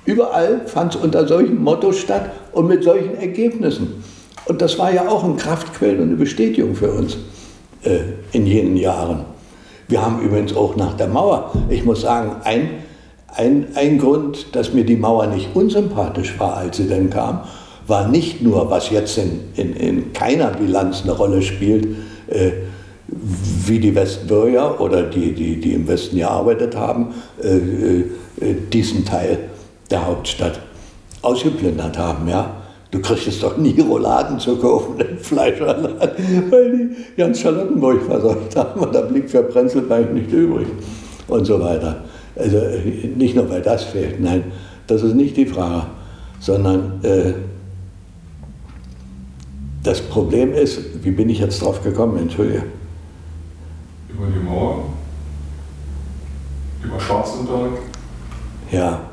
Überall 0.03 0.61
fand 0.65 0.93
es 0.93 1.01
unter 1.01 1.25
solchem 1.25 1.63
Motto 1.63 1.93
statt 1.93 2.31
und 2.51 2.67
mit 2.67 2.83
solchen 2.83 3.15
Ergebnissen. 3.15 4.03
Und 4.45 4.61
das 4.61 4.77
war 4.77 4.93
ja 4.93 5.07
auch 5.07 5.23
ein 5.23 5.37
Kraftquell 5.37 6.01
und 6.01 6.07
eine 6.07 6.15
Bestätigung 6.17 6.75
für 6.75 6.91
uns 6.91 7.15
äh, 7.83 7.99
in 8.33 8.45
jenen 8.45 8.75
Jahren. 8.75 9.23
Wir 9.87 10.01
haben 10.05 10.21
übrigens 10.21 10.53
auch 10.53 10.75
nach 10.75 10.97
der 10.97 11.07
Mauer, 11.07 11.53
ich 11.69 11.85
muss 11.85 12.01
sagen, 12.01 12.37
ein, 12.43 12.69
ein, 13.27 13.67
ein 13.75 13.97
Grund, 13.99 14.53
dass 14.53 14.73
mir 14.73 14.83
die 14.83 14.97
Mauer 14.97 15.27
nicht 15.27 15.55
unsympathisch 15.55 16.37
war, 16.39 16.57
als 16.57 16.75
sie 16.75 16.89
dann 16.89 17.09
kam, 17.09 17.41
war 17.87 18.07
nicht 18.07 18.41
nur, 18.41 18.69
was 18.69 18.89
jetzt 18.89 19.17
in, 19.17 19.39
in, 19.55 19.75
in 19.75 20.13
keiner 20.13 20.51
Bilanz 20.51 21.01
eine 21.03 21.11
Rolle 21.13 21.41
spielt, 21.41 21.87
äh, 22.27 22.51
wie 23.65 23.79
die 23.79 23.93
Westbürger 23.93 24.79
oder 24.79 25.03
die, 25.03 25.33
die, 25.33 25.59
die 25.59 25.73
im 25.73 25.87
Westen 25.87 26.17
gearbeitet 26.17 26.75
haben, 26.75 27.13
äh, 27.43 27.57
äh, 27.57 28.55
diesen 28.71 29.03
Teil 29.05 29.39
der 29.89 30.05
Hauptstadt 30.07 30.59
ausgeplündert 31.21 31.97
haben. 31.97 32.27
Ja? 32.27 32.55
Du 32.91 32.99
kriegst 33.01 33.27
es 33.27 33.39
doch 33.39 33.57
nie 33.57 33.79
Rouladen 33.79 34.39
zu 34.39 34.57
kaufen 34.57 34.99
im 34.99 35.17
Fleischerladen, 35.17 35.99
weil 36.49 36.71
die 36.71 36.95
ganz 37.17 37.39
Charlottenburg 37.39 38.03
versorgt 38.03 38.55
haben 38.55 38.79
und 38.79 38.95
da 38.95 39.01
blieb 39.01 39.29
für 39.29 39.43
Prenzlberg 39.43 40.13
nicht 40.13 40.31
übrig 40.31 40.67
und 41.27 41.45
so 41.45 41.59
weiter. 41.59 42.03
Also 42.35 42.61
nicht 43.15 43.35
nur, 43.35 43.49
weil 43.49 43.61
das 43.61 43.83
fehlt, 43.83 44.21
nein, 44.21 44.45
das 44.87 45.03
ist 45.03 45.15
nicht 45.15 45.35
die 45.35 45.45
Frage, 45.45 45.87
sondern 46.39 46.99
äh, 47.03 47.33
das 49.83 50.01
Problem 50.01 50.53
ist, 50.53 51.03
wie 51.03 51.11
bin 51.11 51.29
ich 51.29 51.39
jetzt 51.39 51.61
drauf 51.61 51.83
gekommen, 51.83 52.17
entschuldige? 52.17 52.63
Über 54.09 54.27
die 54.27 54.43
Mauer, 54.43 54.85
über 56.83 56.99
Schwarzenberg. 56.99 57.71
Ja, 58.71 59.11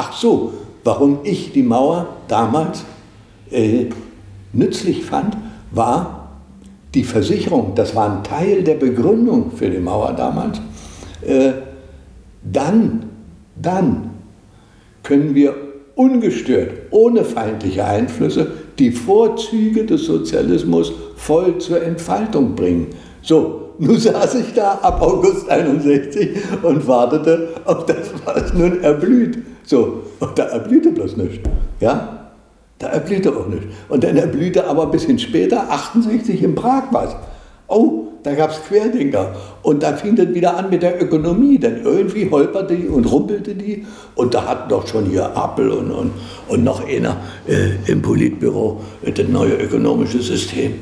Ach 0.00 0.12
so, 0.12 0.52
warum 0.84 1.18
ich 1.24 1.50
die 1.50 1.64
Mauer 1.64 2.06
damals 2.28 2.84
äh, 3.50 3.86
nützlich 4.52 5.04
fand, 5.04 5.36
war 5.72 6.38
die 6.94 7.02
Versicherung, 7.02 7.72
das 7.74 7.96
war 7.96 8.08
ein 8.08 8.22
Teil 8.22 8.62
der 8.62 8.76
Begründung 8.76 9.50
für 9.50 9.68
die 9.68 9.80
Mauer 9.80 10.12
damals. 10.12 10.60
Äh, 11.20 11.50
dann, 12.44 13.06
dann 13.56 14.10
können 15.02 15.34
wir 15.34 15.56
ungestört, 15.96 16.70
ohne 16.92 17.24
feindliche 17.24 17.84
Einflüsse, 17.84 18.52
die 18.78 18.90
Vorzüge 18.90 19.84
des 19.84 20.04
Sozialismus 20.04 20.92
voll 21.16 21.58
zur 21.58 21.82
Entfaltung 21.82 22.54
bringen. 22.54 22.88
So, 23.22 23.70
nun 23.78 23.98
saß 23.98 24.36
ich 24.36 24.54
da 24.54 24.72
ab 24.82 25.00
August 25.02 25.48
61 25.48 26.30
und 26.62 26.86
wartete, 26.86 27.48
ob 27.64 27.86
das 27.86 28.10
was 28.24 28.52
nun 28.52 28.82
erblüht. 28.82 29.38
So, 29.64 30.02
und 30.20 30.38
da 30.38 30.44
erblühte 30.44 30.90
bloß 30.90 31.16
nichts. 31.16 31.48
Ja? 31.80 32.30
Da 32.78 32.88
erblühte 32.88 33.36
auch 33.36 33.48
nichts. 33.48 33.66
Und 33.88 34.04
dann 34.04 34.16
erblühte 34.16 34.66
aber 34.66 34.84
ein 34.84 34.90
bisschen 34.90 35.18
später, 35.18 35.70
68 35.70 36.42
in 36.42 36.54
Prag 36.54 36.84
was. 36.90 37.14
Oh, 37.68 38.08
da 38.22 38.34
gab 38.34 38.50
es 38.50 38.62
Querdenker. 38.64 39.36
Und 39.62 39.82
da 39.82 39.92
fing 39.92 40.16
das 40.16 40.34
wieder 40.34 40.56
an 40.56 40.70
mit 40.70 40.82
der 40.82 41.02
Ökonomie. 41.02 41.58
Denn 41.58 41.82
irgendwie 41.84 42.30
holperte 42.30 42.74
die 42.74 42.88
und 42.88 43.04
rumpelte 43.04 43.54
die. 43.54 43.86
Und 44.14 44.34
da 44.34 44.46
hatten 44.46 44.68
doch 44.70 44.86
schon 44.86 45.06
hier 45.06 45.30
Apple 45.36 45.72
und, 45.72 45.90
und, 45.90 46.12
und 46.48 46.64
noch 46.64 46.86
einer 46.86 47.18
äh, 47.46 47.90
im 47.90 48.02
Politbüro 48.02 48.80
äh, 49.04 49.12
das 49.12 49.28
neue 49.28 49.54
ökonomische 49.54 50.20
System. 50.20 50.74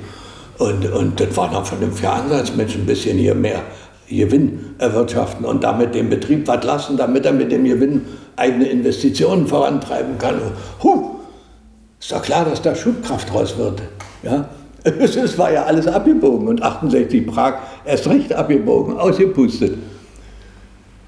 Und, 0.59 0.91
und 0.91 1.21
das 1.21 1.37
war 1.37 1.65
von 1.65 1.81
dem 1.81 1.91
Ansatz, 1.91 2.53
ein 2.57 2.87
bisschen 2.87 3.19
hier 3.19 3.35
mehr 3.35 3.63
Gewinn 4.09 4.77
erwirtschaften 4.79 5.45
und 5.45 5.65
damit 5.65 5.95
dem 5.95 6.09
Betrieb 6.09 6.47
was 6.47 6.65
lassen, 6.65 6.97
damit 6.97 7.27
er 7.27 7.33
mit 7.33 7.51
dem 7.51 7.65
Gewinn 7.65 8.03
eigene 8.37 8.69
Investitionen 8.69 9.47
vorantreiben 9.47 10.17
kann. 10.19 10.41
Huh, 10.83 11.17
ist 12.01 12.13
doch 12.13 12.23
klar, 12.23 12.45
dass 12.45 12.63
da 12.63 12.75
Schubkraft 12.75 13.35
raus 13.35 13.59
wird. 13.59 13.83
Ja? 14.23 14.49
Es 14.99 15.37
war 15.37 15.53
ja 15.53 15.65
alles 15.65 15.87
abgebogen 15.87 16.47
und 16.49 16.63
68 16.63 17.27
Prag 17.27 17.59
erst 17.85 18.07
recht 18.09 18.33
abgebogen, 18.33 18.97
ausgepustet. 18.97 19.77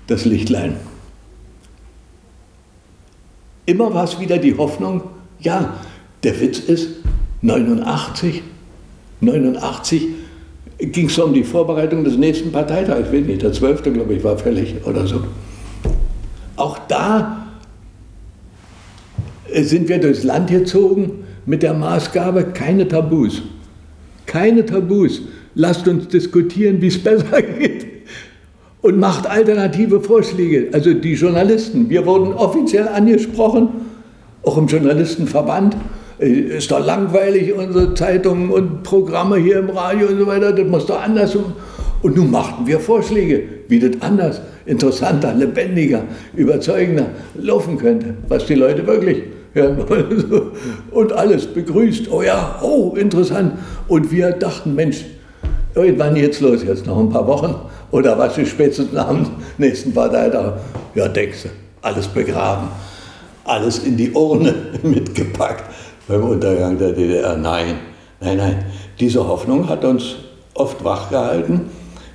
Das 0.08 0.24
Lichtlein. 0.24 0.76
Immer 3.66 3.92
war 3.92 4.04
es 4.04 4.18
wieder 4.18 4.38
die 4.38 4.56
Hoffnung, 4.56 5.02
ja, 5.40 5.74
der 6.22 6.40
Witz 6.40 6.58
ist, 6.58 6.88
89, 7.42 8.42
89 9.20 10.08
ging 10.78 11.06
es 11.06 11.18
um 11.18 11.34
die 11.34 11.44
Vorbereitung 11.44 12.02
des 12.02 12.16
nächsten 12.16 12.50
Parteitags, 12.50 13.08
ich 13.08 13.12
weiß 13.12 13.26
nicht, 13.26 13.42
der 13.42 13.52
12. 13.52 13.82
glaube 13.82 14.14
ich 14.14 14.24
war 14.24 14.38
fällig 14.38 14.74
oder 14.86 15.06
so. 15.06 15.22
Auch 16.56 16.78
da 16.88 17.46
sind 19.52 19.88
wir 19.88 20.00
durchs 20.00 20.24
Land 20.24 20.50
gezogen 20.50 21.24
mit 21.46 21.62
der 21.62 21.74
Maßgabe, 21.74 22.44
keine 22.46 22.88
Tabus. 22.88 23.42
Keine 24.28 24.64
Tabus. 24.66 25.22
Lasst 25.54 25.88
uns 25.88 26.06
diskutieren, 26.08 26.80
wie 26.82 26.88
es 26.88 27.02
besser 27.02 27.42
geht. 27.58 27.86
Und 28.82 29.00
macht 29.00 29.26
alternative 29.26 30.00
Vorschläge. 30.00 30.68
Also 30.72 30.94
die 30.94 31.14
Journalisten, 31.14 31.88
wir 31.90 32.06
wurden 32.06 32.32
offiziell 32.34 32.86
angesprochen, 32.86 33.70
auch 34.44 34.56
im 34.56 34.66
Journalistenverband. 34.66 35.76
Äh, 36.20 36.58
ist 36.58 36.70
doch 36.70 36.84
langweilig, 36.84 37.54
unsere 37.54 37.94
Zeitungen 37.94 38.50
und 38.50 38.82
Programme 38.82 39.38
hier 39.38 39.58
im 39.58 39.70
Radio 39.70 40.08
und 40.08 40.18
so 40.18 40.26
weiter, 40.26 40.52
das 40.52 40.68
muss 40.68 40.86
doch 40.86 41.02
anders. 41.02 41.36
Und 42.02 42.16
nun 42.16 42.30
machten 42.30 42.66
wir 42.66 42.78
Vorschläge, 42.78 43.42
wie 43.66 43.80
das 43.80 44.00
anders, 44.00 44.40
interessanter, 44.66 45.34
lebendiger, 45.34 46.04
überzeugender 46.36 47.06
laufen 47.34 47.78
könnte, 47.78 48.14
was 48.28 48.46
die 48.46 48.54
Leute 48.54 48.86
wirklich 48.86 49.22
wollen. 49.54 50.52
Und 50.90 51.12
alles 51.12 51.46
begrüßt, 51.46 52.11
oh 52.11 52.22
ja, 52.22 52.58
oh, 52.62 52.94
interessant. 52.96 53.54
Und 53.88 54.11
wir 54.11 54.32
dachten, 54.32 54.74
Mensch, 54.74 55.04
irgendwann 55.74 56.16
jetzt 56.16 56.40
los, 56.40 56.62
jetzt 56.64 56.87
noch 56.87 56.98
ein 56.98 57.11
paar 57.11 57.26
Wochen 57.26 57.54
oder 57.90 58.18
was 58.18 58.37
ist 58.38 58.50
spätestens 58.50 58.94
am 58.96 59.26
nächsten 59.56 59.92
Parteitag? 59.92 60.54
Ja, 60.94 61.08
denkst 61.08 61.44
du, 61.44 61.48
alles 61.82 62.06
begraben, 62.08 62.68
alles 63.44 63.78
in 63.80 63.96
die 63.96 64.11
Urne 64.11 64.54
mitgepackt 64.82 65.64
beim 66.06 66.24
Untergang 66.24 66.78
der 66.78 66.92
DDR. 66.92 67.37
Nein, 67.37 67.76
nein, 68.20 68.37
nein. 68.37 68.64
Diese 68.98 69.26
Hoffnung 69.26 69.68
hat 69.68 69.84
uns 69.84 70.16
oft 70.54 70.82
wachgehalten. 70.84 71.66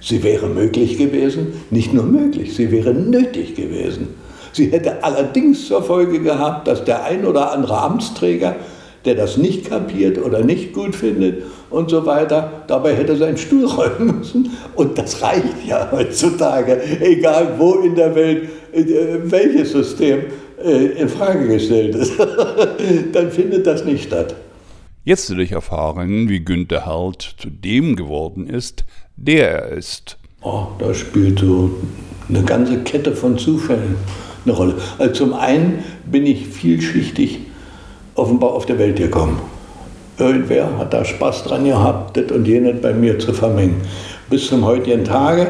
Sie 0.02 0.22
wäre 0.22 0.48
möglich 0.48 0.98
gewesen, 0.98 1.54
nicht 1.70 1.94
nur 1.94 2.04
möglich, 2.04 2.54
sie 2.56 2.72
wäre 2.72 2.94
nötig 2.94 3.56
gewesen. 3.56 4.10
Sie 4.54 4.68
hätte 4.72 5.04
allerdings 5.04 5.68
zur 5.68 5.84
Folge 5.84 6.20
gehabt, 6.20 6.68
dass 6.68 6.86
der 6.86 7.04
ein 7.04 7.26
oder 7.26 7.52
andere 7.52 7.78
Amtsträger, 7.80 8.56
der 9.04 9.16
das 9.16 9.36
nicht 9.36 9.70
kapiert 9.70 10.18
oder 10.24 10.44
nicht 10.44 10.74
gut 10.74 10.96
findet 10.96 11.44
und 11.70 11.90
so 11.90 12.06
weiter, 12.06 12.64
dabei 12.68 12.96
hätte 12.96 13.18
seinen 13.18 13.38
Stuhl 13.38 13.66
räumen 13.66 14.20
müssen. 14.20 14.52
Und 14.76 14.98
das 14.98 15.22
reicht 15.22 15.66
ja 15.68 15.90
heutzutage, 15.92 16.80
egal 17.02 17.56
wo 17.58 17.80
in 17.80 17.96
der 17.96 18.16
Welt 18.16 18.50
äh, 18.72 18.86
welches 19.24 19.72
System 19.72 20.22
äh, 20.64 20.86
in 21.02 21.10
Frage 21.10 21.48
gestellt 21.48 21.96
ist, 21.96 22.14
dann 23.12 23.32
findet 23.32 23.68
das 23.68 23.84
nicht 23.84 24.06
statt. 24.06 24.36
Jetzt 25.04 25.30
will 25.32 25.42
ich 25.42 25.52
erfahren, 25.52 26.30
wie 26.30 26.40
Günther 26.40 26.86
Held 26.86 27.36
zu 27.38 27.50
dem 27.50 27.96
geworden 27.96 28.48
ist, 28.48 28.86
der 29.18 29.52
er 29.52 29.78
ist. 29.78 30.18
Oh, 30.42 30.68
da 30.80 30.94
spielt 30.94 31.40
so 31.40 31.72
eine 32.30 32.44
ganze 32.44 32.80
Kette 32.84 33.14
von 33.14 33.38
Zufällen 33.38 33.96
eine 34.46 34.56
Rolle. 34.56 34.76
Also 34.98 35.26
zum 35.26 35.34
einen 35.34 35.84
bin 36.06 36.26
ich 36.26 36.48
vielschichtig 36.48 37.40
offenbar 38.16 38.52
auf 38.52 38.66
der 38.66 38.80
Welt 38.80 38.98
gekommen. 38.98 39.40
Irgendwer 40.18 40.78
hat 40.78 40.94
da 40.94 41.04
Spaß 41.04 41.44
dran 41.44 41.66
gehabt, 41.66 42.18
das 42.18 42.32
und 42.32 42.48
jenes 42.48 42.82
bei 42.82 42.94
mir 42.94 43.18
zu 43.18 43.34
vermengen. 43.34 43.82
Bis 44.30 44.48
zum 44.48 44.64
heutigen 44.64 45.04
Tage 45.04 45.48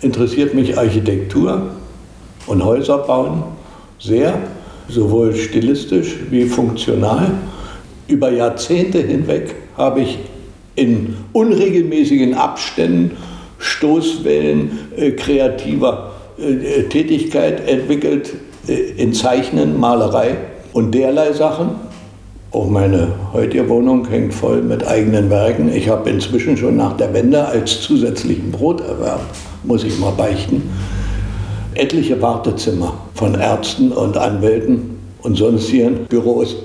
interessiert 0.00 0.54
mich 0.54 0.78
Architektur 0.78 1.70
und 2.46 2.64
Häuser 2.64 2.98
bauen 2.98 3.44
sehr, 3.98 4.38
sowohl 4.88 5.34
stilistisch 5.34 6.16
wie 6.30 6.44
funktional. 6.44 7.32
Über 8.08 8.30
Jahrzehnte 8.30 8.98
hinweg 8.98 9.54
habe 9.76 10.00
ich 10.00 10.18
in 10.76 11.16
unregelmäßigen 11.32 12.34
Abständen 12.34 13.16
Stoßwellen 13.58 14.78
äh, 14.96 15.10
kreativer 15.12 16.12
Tätigkeit 16.38 17.66
entwickelt 17.68 18.34
äh, 18.68 18.72
in 18.96 19.12
Zeichnen, 19.12 19.78
Malerei 19.78 20.36
und 20.72 20.92
derlei 20.92 21.32
Sachen. 21.32 21.70
Auch 22.52 22.68
meine 22.68 23.08
heutige 23.32 23.68
Wohnung 23.68 24.06
hängt 24.08 24.32
voll 24.32 24.62
mit 24.62 24.86
eigenen 24.86 25.30
Werken. 25.30 25.74
Ich 25.74 25.88
habe 25.88 26.08
inzwischen 26.08 26.56
schon 26.56 26.76
nach 26.76 26.96
der 26.96 27.12
Wende 27.12 27.44
als 27.44 27.80
zusätzlichen 27.82 28.50
Broterwerb, 28.50 29.20
muss 29.64 29.84
ich 29.84 29.98
mal 29.98 30.12
beichten, 30.12 30.70
etliche 31.74 32.20
Wartezimmer 32.22 32.94
von 33.14 33.34
Ärzten 33.34 33.92
und 33.92 34.16
Anwälten 34.16 34.98
und 35.22 35.36
sonstigen 35.36 36.06
Büros 36.08 36.56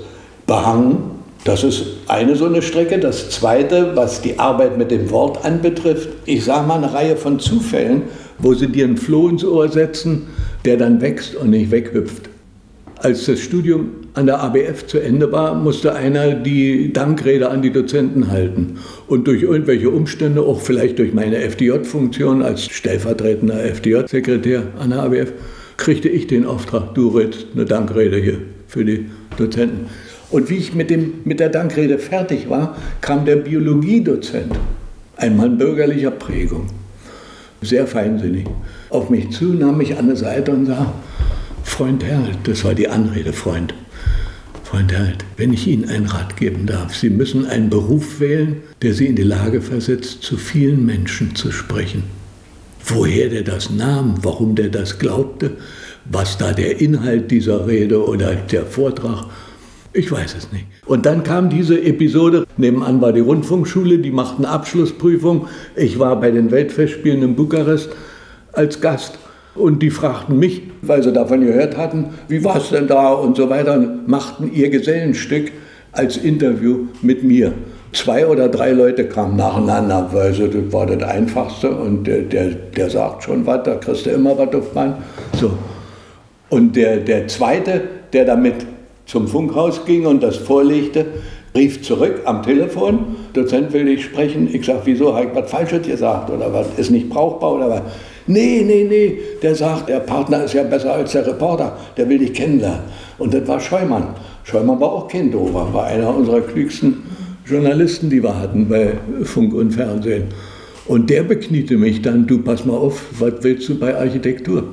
behangen. 0.46 1.10
Das 1.44 1.64
ist 1.64 1.84
eine 2.06 2.36
so 2.36 2.46
eine 2.46 2.62
Strecke. 2.62 2.98
Das 2.98 3.30
zweite, 3.30 3.96
was 3.96 4.22
die 4.22 4.38
Arbeit 4.38 4.78
mit 4.78 4.90
dem 4.90 5.10
Wort 5.10 5.44
anbetrifft, 5.44 6.08
ich 6.24 6.44
sage 6.44 6.66
mal 6.66 6.76
eine 6.76 6.94
Reihe 6.94 7.16
von 7.16 7.40
Zufällen, 7.40 8.02
wo 8.38 8.54
sie 8.54 8.68
dir 8.68 8.84
einen 8.84 8.96
Floh 8.96 9.28
ins 9.28 9.44
Ohr 9.44 9.68
setzen, 9.68 10.28
der 10.64 10.76
dann 10.76 11.00
wächst 11.00 11.34
und 11.34 11.50
nicht 11.50 11.70
weghüpft. 11.70 12.28
Als 12.96 13.26
das 13.26 13.40
Studium 13.40 13.88
an 14.14 14.26
der 14.26 14.40
ABF 14.40 14.86
zu 14.86 14.98
Ende 14.98 15.32
war, 15.32 15.54
musste 15.54 15.94
einer 15.94 16.34
die 16.34 16.92
Dankrede 16.92 17.50
an 17.50 17.62
die 17.62 17.72
Dozenten 17.72 18.30
halten. 18.30 18.78
Und 19.08 19.26
durch 19.26 19.42
irgendwelche 19.42 19.90
Umstände, 19.90 20.42
auch 20.42 20.60
vielleicht 20.60 20.98
durch 21.00 21.12
meine 21.12 21.38
FDJ-Funktion 21.38 22.42
als 22.42 22.66
stellvertretender 22.66 23.64
FDJ-Sekretär 23.64 24.62
an 24.78 24.90
der 24.90 25.02
ABF, 25.02 25.32
kriegte 25.78 26.08
ich 26.08 26.28
den 26.28 26.46
Auftrag, 26.46 26.94
du 26.94 27.08
redest 27.08 27.48
eine 27.54 27.64
Dankrede 27.64 28.18
hier 28.18 28.38
für 28.68 28.84
die 28.84 29.06
Dozenten. 29.36 29.86
Und 30.30 30.48
wie 30.48 30.56
ich 30.56 30.74
mit, 30.74 30.88
dem, 30.88 31.14
mit 31.24 31.40
der 31.40 31.48
Dankrede 31.48 31.98
fertig 31.98 32.48
war, 32.48 32.76
kam 33.00 33.24
der 33.24 33.36
Biologiedozent, 33.36 34.52
ein 35.16 35.36
Mann 35.36 35.58
bürgerlicher 35.58 36.10
Prägung, 36.10 36.68
sehr 37.62 37.86
feinsinnig, 37.86 38.46
auf 38.90 39.10
mich 39.10 39.30
zu, 39.30 39.54
nahm 39.54 39.78
mich 39.78 39.96
an 39.96 40.06
der 40.06 40.16
Seite 40.16 40.52
und 40.52 40.66
sagte, 40.66 40.92
Freund 41.62 42.04
Herrl, 42.04 42.32
das 42.44 42.64
war 42.64 42.74
die 42.74 42.88
Anrede, 42.88 43.32
Freund. 43.32 43.74
Freund 44.64 44.92
Herrl, 44.92 45.14
wenn 45.36 45.52
ich 45.52 45.66
Ihnen 45.66 45.88
einen 45.88 46.06
Rat 46.06 46.36
geben 46.36 46.66
darf, 46.66 46.94
Sie 46.94 47.10
müssen 47.10 47.46
einen 47.46 47.70
Beruf 47.70 48.20
wählen, 48.20 48.56
der 48.82 48.94
Sie 48.94 49.06
in 49.06 49.16
die 49.16 49.22
Lage 49.22 49.60
versetzt, 49.60 50.22
zu 50.22 50.36
vielen 50.36 50.84
Menschen 50.84 51.34
zu 51.34 51.52
sprechen. 51.52 52.04
Woher 52.84 53.28
der 53.28 53.42
das 53.42 53.70
nahm, 53.70 54.16
warum 54.22 54.54
der 54.54 54.68
das 54.68 54.98
glaubte, 54.98 55.52
was 56.04 56.36
da 56.38 56.52
der 56.52 56.80
Inhalt 56.80 57.30
dieser 57.30 57.66
Rede 57.66 58.04
oder 58.04 58.34
der 58.34 58.66
Vortrag 58.66 59.26
ich 59.92 60.10
weiß 60.10 60.34
es 60.36 60.52
nicht. 60.52 60.66
Und 60.86 61.06
dann 61.06 61.22
kam 61.22 61.50
diese 61.50 61.80
Episode. 61.80 62.46
Nebenan 62.56 63.00
war 63.00 63.12
die 63.12 63.20
Rundfunkschule, 63.20 63.98
die 63.98 64.10
machten 64.10 64.44
Abschlussprüfung. 64.44 65.48
Ich 65.76 65.98
war 65.98 66.18
bei 66.20 66.30
den 66.30 66.50
Weltfestspielen 66.50 67.22
in 67.22 67.36
Bukarest 67.36 67.90
als 68.52 68.80
Gast. 68.80 69.18
Und 69.54 69.82
die 69.82 69.90
fragten 69.90 70.38
mich, 70.38 70.62
weil 70.80 71.02
sie 71.02 71.12
davon 71.12 71.44
gehört 71.44 71.76
hatten, 71.76 72.14
wie 72.28 72.42
war 72.42 72.56
es 72.56 72.70
denn 72.70 72.86
da 72.86 73.12
und 73.12 73.36
so 73.36 73.50
weiter, 73.50 73.74
und 73.74 74.08
machten 74.08 74.50
ihr 74.50 74.70
Gesellenstück 74.70 75.52
als 75.92 76.16
Interview 76.16 76.86
mit 77.02 77.22
mir. 77.22 77.52
Zwei 77.92 78.26
oder 78.26 78.48
drei 78.48 78.72
Leute 78.72 79.04
kamen 79.04 79.36
nacheinander, 79.36 80.08
weil 80.12 80.32
so, 80.32 80.46
das 80.46 80.72
war 80.72 80.86
das 80.86 81.02
Einfachste 81.02 81.70
und 81.70 82.06
der, 82.06 82.22
der, 82.22 82.48
der 82.48 82.88
sagt 82.88 83.24
schon 83.24 83.44
was, 83.44 83.64
da 83.64 83.74
kriegst 83.74 84.06
du 84.06 84.10
immer 84.10 84.38
was 84.38 84.54
auf 84.54 84.74
Mann. 84.74 84.94
So. 85.38 85.52
Und 86.48 86.74
der, 86.74 86.96
der 86.98 87.28
zweite, 87.28 87.82
der 88.14 88.24
damit 88.24 88.54
zum 89.06 89.28
Funkhaus 89.28 89.84
ging 89.84 90.06
und 90.06 90.22
das 90.22 90.36
vorlegte, 90.36 91.06
rief 91.54 91.82
zurück 91.82 92.22
am 92.24 92.42
Telefon, 92.42 93.16
Dozent 93.34 93.72
will 93.72 93.84
dich 93.84 94.04
sprechen. 94.04 94.48
Ich 94.52 94.64
sage, 94.64 94.80
wieso, 94.84 95.14
habe 95.14 95.26
ich 95.26 95.34
was 95.34 95.50
Falsches 95.50 95.86
gesagt 95.86 96.30
oder 96.30 96.52
was, 96.52 96.66
ist 96.76 96.90
nicht 96.90 97.08
brauchbar 97.08 97.54
oder 97.54 97.70
was? 97.70 97.82
Nee, 98.26 98.62
nee, 98.64 98.86
nee, 98.88 99.18
der 99.42 99.54
sagt, 99.54 99.88
der 99.88 100.00
Partner 100.00 100.44
ist 100.44 100.54
ja 100.54 100.62
besser 100.62 100.94
als 100.94 101.12
der 101.12 101.26
Reporter, 101.26 101.76
der 101.96 102.08
will 102.08 102.18
dich 102.18 102.32
kennenlernen. 102.32 102.80
Und 103.18 103.34
das 103.34 103.46
war 103.48 103.60
Scheumann. 103.60 104.14
Scheumann 104.44 104.80
war 104.80 104.92
auch 104.92 105.08
kein 105.08 105.30
Dover, 105.30 105.68
war 105.72 105.86
einer 105.86 106.14
unserer 106.14 106.40
klügsten 106.40 107.02
Journalisten, 107.44 108.08
die 108.08 108.22
wir 108.22 108.38
hatten 108.38 108.68
bei 108.68 108.94
Funk 109.24 109.52
und 109.54 109.72
Fernsehen. 109.72 110.28
Und 110.86 111.10
der 111.10 111.24
bekniete 111.24 111.76
mich 111.76 112.02
dann, 112.02 112.26
du 112.26 112.38
pass 112.38 112.64
mal 112.64 112.76
auf, 112.76 113.04
was 113.18 113.34
willst 113.40 113.68
du 113.68 113.78
bei 113.78 113.96
Architektur? 113.96 114.64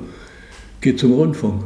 Geh 0.80 0.94
zum 0.96 1.12
Rundfunk 1.12 1.64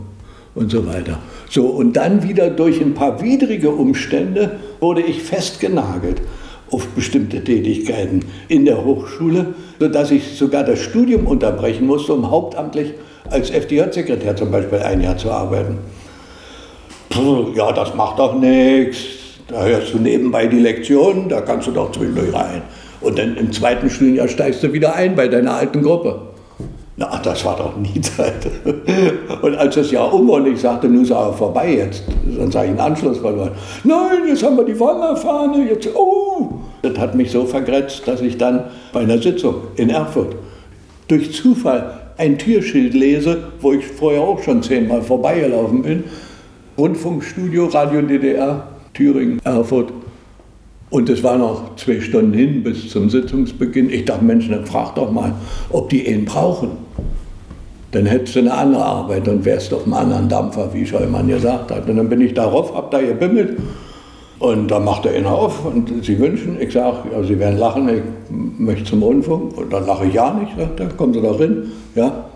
und 0.55 0.71
so 0.71 0.87
weiter. 0.87 1.19
So, 1.51 1.67
und 1.67 1.95
dann 1.95 2.23
wieder 2.23 2.51
durch 2.51 2.81
ein 2.81 2.95
paar 2.95 3.23
widrige 3.23 3.71
Umstände 3.71 4.59
wurde 4.81 5.03
ich 5.03 5.23
festgenagelt 5.23 6.23
auf 6.71 6.87
bestimmte 6.88 7.43
Tätigkeiten 7.43 8.21
in 8.49 8.64
der 8.64 8.85
Hochschule, 8.85 9.55
sodass 9.79 10.11
ich 10.11 10.37
sogar 10.37 10.64
das 10.64 10.81
Studium 10.81 11.27
unterbrechen 11.27 11.87
musste, 11.87 12.14
um 12.14 12.31
hauptamtlich 12.31 12.95
als 13.31 13.51
FDJ-Sekretär 13.51 14.37
zum 14.37 14.51
Beispiel 14.51 14.79
ein 14.79 15.01
Jahr 15.01 15.17
zu 15.17 15.31
arbeiten. 15.31 15.79
Ja, 17.55 17.73
das 17.73 17.95
macht 17.95 18.19
doch 18.19 18.35
nichts. 18.35 18.99
Da 19.47 19.62
hörst 19.64 19.93
du 19.93 19.99
nebenbei 19.99 20.47
die 20.47 20.59
Lektionen, 20.59 21.29
da 21.29 21.43
kannst 21.43 21.69
du 21.69 21.71
doch 21.71 21.93
zwischendurch 21.93 22.33
rein. 22.33 22.62
Und 23.01 23.19
dann 23.19 23.37
im 23.37 23.53
zweiten 23.53 23.90
Studienjahr 23.90 24.29
steigst 24.29 24.62
du 24.62 24.73
wieder 24.73 24.95
ein 24.95 25.14
bei 25.14 25.29
deiner 25.29 25.55
alten 25.55 25.83
Gruppe. 25.83 26.34
Na, 26.96 27.20
das 27.22 27.44
war 27.44 27.57
doch 27.57 27.76
nie 27.76 28.00
Zeit. 28.00 28.46
Und 29.42 29.57
als 29.57 29.74
das 29.74 29.90
Jahr 29.90 30.12
um 30.12 30.28
war 30.28 30.37
und 30.37 30.46
ich 30.46 30.61
sagte, 30.61 30.88
nun 30.88 31.02
ist 31.02 31.11
aber 31.11 31.33
vorbei 31.33 31.74
jetzt, 31.74 32.04
sonst 32.37 32.54
habe 32.54 32.66
ich 32.66 32.70
einen 32.70 32.80
Anschluss 32.80 33.18
verloren. 33.18 33.50
Nein, 33.83 34.28
jetzt 34.28 34.44
haben 34.44 34.57
wir 34.57 34.64
die 34.64 34.78
Wanderfahne, 34.78 35.68
jetzt, 35.68 35.88
oh. 35.94 36.52
Das 36.83 36.96
hat 36.98 37.14
mich 37.14 37.30
so 37.30 37.44
vergrätzt, 37.46 38.07
dass 38.07 38.20
ich 38.20 38.38
dann 38.38 38.64
bei 38.92 39.00
einer 39.00 39.18
Sitzung 39.18 39.54
in 39.76 39.90
Erfurt 39.90 40.37
durch 41.09 41.33
Zufall 41.33 42.00
ein 42.16 42.38
Türschild 42.38 42.94
lese, 42.94 43.48
wo 43.61 43.72
ich 43.72 43.87
vorher 43.87 44.22
auch 44.22 44.40
schon 44.42 44.62
zehnmal 44.62 45.02
vorbeigelaufen 45.02 45.83
bin. 45.83 46.04
Rundfunkstudio, 46.78 47.66
Radio 47.66 48.02
DDR, 48.02 48.68
Thüringen, 48.92 49.40
Erfurt. 49.44 49.92
Und 50.94 51.09
es 51.09 51.24
waren 51.24 51.40
noch 51.40 51.74
zwei 51.74 52.00
Stunden 52.00 52.35
hin 52.35 52.62
bis 52.62 52.88
zum 52.88 53.11
Sitzungsbeginn. 53.11 53.90
Ich 53.90 54.04
dachte, 54.04 54.24
Mensch, 54.24 54.48
dann 54.48 54.64
frag 54.64 54.94
doch 54.94 55.11
mal, 55.11 55.33
ob 55.70 55.88
die 55.88 56.09
ihn 56.09 56.24
brauchen. 56.24 56.70
Dann 57.90 58.07
hättest 58.07 58.37
du 58.37 58.38
eine 58.38 58.54
andere 58.54 58.85
Arbeit 58.85 59.26
und 59.26 59.44
wärst 59.44 59.74
auf 59.74 59.87
einem 59.87 59.94
anderen 59.94 60.28
Dampfer, 60.28 60.72
wie 60.72 60.87
Scheumann 60.87 61.26
gesagt 61.26 61.72
hat. 61.72 61.90
Und 61.90 61.96
dann 61.96 62.09
bin 62.09 62.20
ich 62.20 62.33
darauf, 62.33 62.72
hab 62.76 62.92
da 62.92 63.00
gebimmelt. 63.00 63.59
Und 64.38 64.70
dann 64.70 64.85
macht 64.85 65.04
er 65.07 65.18
ihn 65.18 65.26
auf 65.26 65.64
und 65.64 66.04
Sie 66.04 66.16
wünschen, 66.16 66.61
ich 66.61 66.72
sage, 66.72 66.98
ja, 67.11 67.24
Sie 67.24 67.40
werden 67.40 67.59
lachen, 67.59 67.88
ich 67.88 68.02
möchte 68.61 68.85
zum 68.85 69.02
Rundfunk. 69.02 69.59
Und 69.59 69.72
dann 69.72 69.87
lache 69.87 70.07
ich 70.07 70.14
ja 70.14 70.33
nicht, 70.33 70.57
sagt 70.57 70.78
er, 70.78 70.90
kommen 70.90 71.12
Sie 71.12 71.20
doch 71.20 71.38
hin. 71.38 71.72
Ja. 71.96 72.26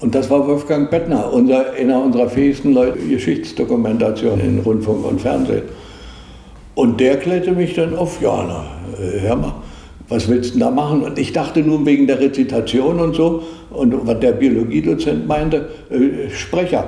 Und 0.00 0.12
das 0.16 0.28
war 0.28 0.44
Wolfgang 0.48 0.90
Bettner, 0.90 1.32
unser, 1.32 1.74
einer 1.74 2.02
unserer 2.02 2.28
fähigsten 2.28 2.72
Leute, 2.72 2.98
Geschichtsdokumentation 2.98 4.40
in 4.40 4.58
Rundfunk 4.58 5.06
und 5.06 5.20
Fernsehen. 5.20 5.62
Und 6.74 7.00
der 7.00 7.18
klärte 7.18 7.52
mich 7.52 7.74
dann 7.74 7.96
auf, 7.96 8.20
ja, 8.22 8.44
na, 8.46 8.64
äh, 9.02 9.20
hör 9.20 9.36
mal, 9.36 9.54
was 10.08 10.28
willst 10.28 10.50
du 10.50 10.58
denn 10.58 10.60
da 10.60 10.70
machen? 10.70 11.02
Und 11.02 11.18
ich 11.18 11.32
dachte 11.32 11.60
nun 11.60 11.86
wegen 11.86 12.06
der 12.06 12.20
Rezitation 12.20 13.00
und 13.00 13.14
so, 13.14 13.42
und 13.70 14.06
was 14.06 14.20
der 14.20 14.32
Biologiedozent 14.32 15.26
meinte, 15.26 15.68
äh, 15.90 16.30
Sprecher. 16.30 16.86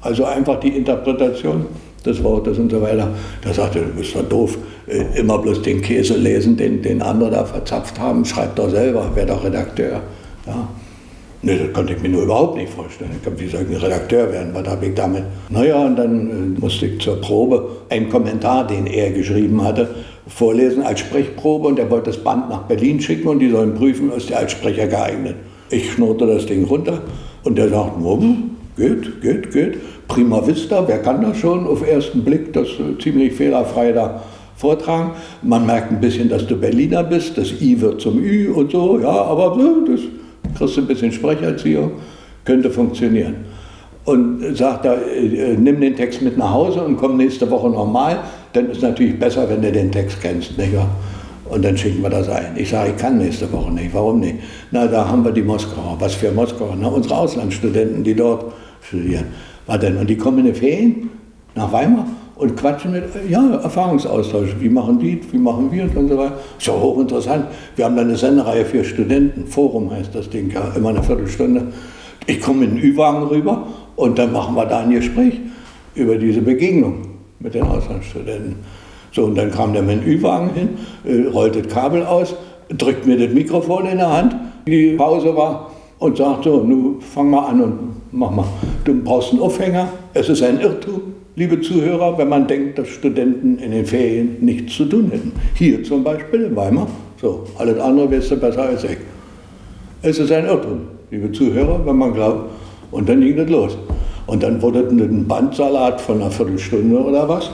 Also 0.00 0.24
einfach 0.24 0.60
die 0.60 0.68
Interpretation 0.68 1.66
des 2.04 2.22
Wortes 2.22 2.58
und 2.58 2.70
so 2.70 2.80
weiter. 2.80 3.08
Da 3.42 3.52
sagte 3.52 3.80
er, 3.80 3.84
du 3.86 3.92
bist 3.92 4.14
doch 4.14 4.28
doof, 4.28 4.58
äh, 4.86 5.18
immer 5.18 5.38
bloß 5.38 5.62
den 5.62 5.82
Käse 5.82 6.16
lesen, 6.16 6.56
den, 6.56 6.82
den 6.82 7.02
andere 7.02 7.30
da 7.30 7.44
verzapft 7.44 7.98
haben, 7.98 8.24
schreib 8.24 8.54
doch 8.56 8.70
selber, 8.70 9.10
wer 9.14 9.26
doch 9.26 9.44
Redakteur. 9.44 10.00
Ja. 10.46 10.68
Nee, 11.40 11.56
das 11.56 11.72
konnte 11.72 11.92
ich 11.92 12.02
mir 12.02 12.08
nur 12.08 12.22
überhaupt 12.24 12.56
nicht 12.56 12.72
vorstellen. 12.72 13.12
Ich 13.14 13.22
glaube, 13.22 13.38
wie 13.38 13.46
soll 13.46 13.62
ich 13.62 13.76
ein 13.76 13.80
Redakteur 13.80 14.32
werden? 14.32 14.50
Was 14.54 14.66
habe 14.66 14.86
ich 14.86 14.94
damit? 14.94 15.22
Naja, 15.50 15.84
und 15.84 15.96
dann 15.96 16.56
äh, 16.56 16.60
musste 16.60 16.86
ich 16.86 17.00
zur 17.00 17.20
Probe 17.20 17.76
einen 17.90 18.08
Kommentar, 18.08 18.66
den 18.66 18.86
er 18.88 19.12
geschrieben 19.12 19.62
hatte, 19.62 19.88
vorlesen 20.26 20.82
als 20.82 21.00
Sprechprobe 21.00 21.68
und 21.68 21.78
er 21.78 21.88
wollte 21.90 22.10
das 22.10 22.18
Band 22.18 22.48
nach 22.48 22.62
Berlin 22.62 23.00
schicken 23.00 23.28
und 23.28 23.38
die 23.38 23.50
sollen 23.50 23.74
prüfen, 23.74 24.10
ist 24.10 24.30
der 24.30 24.40
als 24.40 24.52
Sprecher 24.52 24.88
geeignet. 24.88 25.36
Ich 25.70 25.92
schnurrte 25.92 26.26
das 26.26 26.46
Ding 26.46 26.64
runter 26.64 27.02
und 27.44 27.56
der 27.56 27.68
sagt, 27.68 27.96
hm, 27.96 28.50
geht, 28.76 29.22
geht, 29.22 29.52
geht. 29.52 29.78
Prima 30.08 30.44
vista, 30.44 30.88
wer 30.88 30.98
kann 30.98 31.22
das 31.22 31.36
schon 31.36 31.68
auf 31.68 31.86
ersten 31.86 32.24
Blick, 32.24 32.52
das 32.52 32.66
äh, 32.68 32.98
ziemlich 33.00 33.34
fehlerfrei 33.34 33.92
da 33.92 34.24
vortragen. 34.56 35.12
Man 35.42 35.66
merkt 35.66 35.92
ein 35.92 36.00
bisschen, 36.00 36.28
dass 36.28 36.48
du 36.48 36.56
Berliner 36.56 37.04
bist, 37.04 37.38
das 37.38 37.52
I 37.60 37.80
wird 37.80 38.00
zum 38.00 38.18
Ü 38.18 38.50
und 38.50 38.72
so, 38.72 38.98
ja, 38.98 39.08
aber 39.08 39.56
das 39.86 40.00
kriegst 40.58 40.76
du 40.76 40.80
ein 40.82 40.86
bisschen 40.86 41.12
Sprecherziehung, 41.12 41.92
könnte 42.44 42.70
funktionieren. 42.70 43.36
Und 44.04 44.56
sagt 44.56 44.86
er, 44.86 44.94
äh, 44.94 45.56
nimm 45.56 45.80
den 45.80 45.94
Text 45.94 46.22
mit 46.22 46.38
nach 46.38 46.50
Hause 46.50 46.82
und 46.82 46.96
komm 46.96 47.16
nächste 47.16 47.50
Woche 47.50 47.68
nochmal, 47.68 48.20
dann 48.52 48.70
ist 48.70 48.82
natürlich 48.82 49.18
besser, 49.18 49.48
wenn 49.48 49.60
du 49.60 49.70
den 49.70 49.92
Text 49.92 50.20
kennst. 50.20 50.56
Nicht 50.56 50.74
wahr? 50.74 50.88
Und 51.44 51.64
dann 51.64 51.76
schicken 51.76 52.02
wir 52.02 52.10
das 52.10 52.28
ein. 52.28 52.52
Ich 52.56 52.70
sage, 52.70 52.90
ich 52.90 52.96
kann 52.96 53.18
nächste 53.18 53.50
Woche 53.52 53.70
nicht. 53.72 53.92
Warum 53.94 54.20
nicht? 54.20 54.36
Na, 54.70 54.86
da 54.86 55.08
haben 55.08 55.24
wir 55.24 55.32
die 55.32 55.42
Moskauer. 55.42 55.96
Was 55.98 56.14
für 56.14 56.30
Moskauer? 56.32 56.76
Na, 56.78 56.88
unsere 56.88 57.16
Auslandsstudenten, 57.16 58.04
die 58.04 58.14
dort 58.14 58.52
studieren. 58.82 59.26
Was 59.66 59.80
denn? 59.80 59.96
Und 59.96 60.08
die 60.08 60.16
kommen 60.16 60.38
in 60.40 60.46
die 60.46 60.52
Ferien 60.52 61.10
nach 61.54 61.72
Weimar 61.72 62.06
und 62.38 62.56
quatschen 62.56 62.92
mit, 62.92 63.04
ja, 63.28 63.56
Erfahrungsaustausch. 63.62 64.56
Wie 64.60 64.68
machen 64.68 64.98
die, 65.00 65.20
wie 65.32 65.38
machen 65.38 65.70
wir 65.72 65.84
und 65.94 66.08
so 66.08 66.16
weiter. 66.16 66.38
Ist 66.56 66.66
ja 66.66 66.72
hochinteressant. 66.72 67.46
Wir 67.76 67.84
haben 67.84 67.96
da 67.96 68.02
eine 68.02 68.16
Sendereihe 68.16 68.64
für 68.64 68.84
Studenten, 68.84 69.46
Forum 69.46 69.90
heißt 69.90 70.14
das 70.14 70.30
Ding, 70.30 70.50
ja, 70.50 70.72
immer 70.76 70.90
eine 70.90 71.02
Viertelstunde. 71.02 71.66
Ich 72.26 72.40
komme 72.40 72.64
in 72.64 72.76
den 72.76 72.84
Ü-Wagen 72.84 73.24
rüber 73.24 73.66
und 73.96 74.18
dann 74.18 74.32
machen 74.32 74.54
wir 74.54 74.66
da 74.66 74.80
ein 74.80 74.90
Gespräch 74.90 75.40
über 75.94 76.16
diese 76.16 76.40
Begegnung 76.40 77.08
mit 77.40 77.54
den 77.54 77.64
Auslandsstudenten. 77.64 78.56
So, 79.10 79.24
und 79.24 79.36
dann 79.36 79.50
kam 79.50 79.72
der 79.72 79.82
mit 79.82 80.02
dem 80.02 80.08
Ü-Wagen 80.08 80.50
hin, 80.54 80.68
äh, 81.04 81.28
rollt 81.28 81.56
das 81.56 81.72
Kabel 81.72 82.06
aus, 82.06 82.36
drückt 82.68 83.06
mir 83.06 83.18
das 83.18 83.34
Mikrofon 83.34 83.86
in 83.86 83.98
der 83.98 84.12
Hand, 84.12 84.36
die 84.66 84.92
Pause 84.92 85.34
war, 85.34 85.72
und 85.98 86.16
sagt 86.16 86.44
so, 86.44 86.62
nun 86.62 87.00
fang 87.00 87.30
mal 87.30 87.46
an 87.46 87.60
und 87.60 87.78
mach 88.12 88.30
mal. 88.30 88.44
Du 88.84 88.94
brauchst 89.02 89.32
einen 89.32 89.40
Aufhänger, 89.40 89.88
es 90.14 90.28
ist 90.28 90.42
ein 90.42 90.60
Irrtum 90.60 91.00
liebe 91.38 91.60
Zuhörer, 91.60 92.18
wenn 92.18 92.28
man 92.28 92.48
denkt, 92.48 92.78
dass 92.78 92.88
Studenten 92.88 93.58
in 93.60 93.70
den 93.70 93.86
Ferien 93.86 94.38
nichts 94.40 94.74
zu 94.74 94.84
tun 94.86 95.08
hätten. 95.12 95.32
Hier 95.54 95.84
zum 95.84 96.02
Beispiel 96.02 96.42
in 96.42 96.56
Weimar. 96.56 96.88
So, 97.20 97.44
alles 97.56 97.78
andere 97.78 98.08
du 98.08 98.36
besser 98.36 98.62
als 98.62 98.82
ich. 98.82 98.98
Es 100.02 100.18
ist 100.18 100.32
ein 100.32 100.46
Irrtum, 100.46 100.80
liebe 101.12 101.30
Zuhörer, 101.30 101.80
wenn 101.86 101.96
man 101.96 102.12
glaubt. 102.12 102.50
Und 102.90 103.08
dann 103.08 103.20
ging 103.20 103.36
das 103.36 103.48
los. 103.48 103.78
Und 104.26 104.42
dann 104.42 104.60
wurde 104.60 104.80
ein 104.80 105.28
Bandsalat 105.28 106.00
von 106.00 106.20
einer 106.20 106.30
Viertelstunde 106.30 106.98
oder 106.98 107.28
was. 107.28 107.50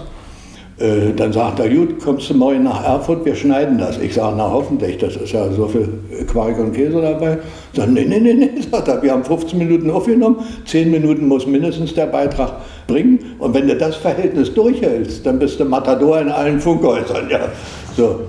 Äh, 0.77 1.13
dann 1.17 1.33
sagt 1.33 1.61
er, 1.61 1.69
gut, 1.69 2.01
kommst 2.03 2.31
du 2.31 2.35
morgen 2.35 2.65
nach 2.65 2.83
Erfurt, 2.85 3.25
wir 3.25 3.37
schneiden 3.37 3.79
das. 3.79 3.97
Ich 3.99 4.15
sage, 4.15 4.35
na 4.37 4.51
hoffentlich, 4.51 4.99
das 4.99 5.15
ist 5.15 5.33
ja 5.33 5.49
so 5.53 5.69
viel 5.69 5.89
Quark 6.27 6.59
und 6.59 6.73
Käse 6.73 7.01
dabei. 7.01 7.39
Sagt, 7.73 7.91
nee, 7.91 8.05
nee, 8.05 8.19
nee, 8.19 8.35
nee, 8.35 8.51
sagt 8.73 8.89
er, 8.89 9.01
wir 9.01 9.13
haben 9.13 9.23
15 9.23 9.57
Minuten 9.57 9.89
aufgenommen, 9.89 10.39
10 10.67 10.91
Minuten 10.91 11.29
muss 11.29 11.47
mindestens 11.47 11.95
der 11.95 12.07
Beitrag 12.07 12.55
bringen. 12.89 13.21
Und 13.39 13.55
wenn 13.55 13.69
du 13.69 13.77
das 13.77 13.95
Verhältnis 13.95 14.53
durchhältst, 14.53 15.25
dann 15.25 15.39
bist 15.39 15.61
du 15.61 15.65
Matador 15.65 16.21
in 16.21 16.29
allen 16.29 16.61
Funkhäusern. 16.61 17.29
Ja. 17.31 17.49
So. 17.97 18.21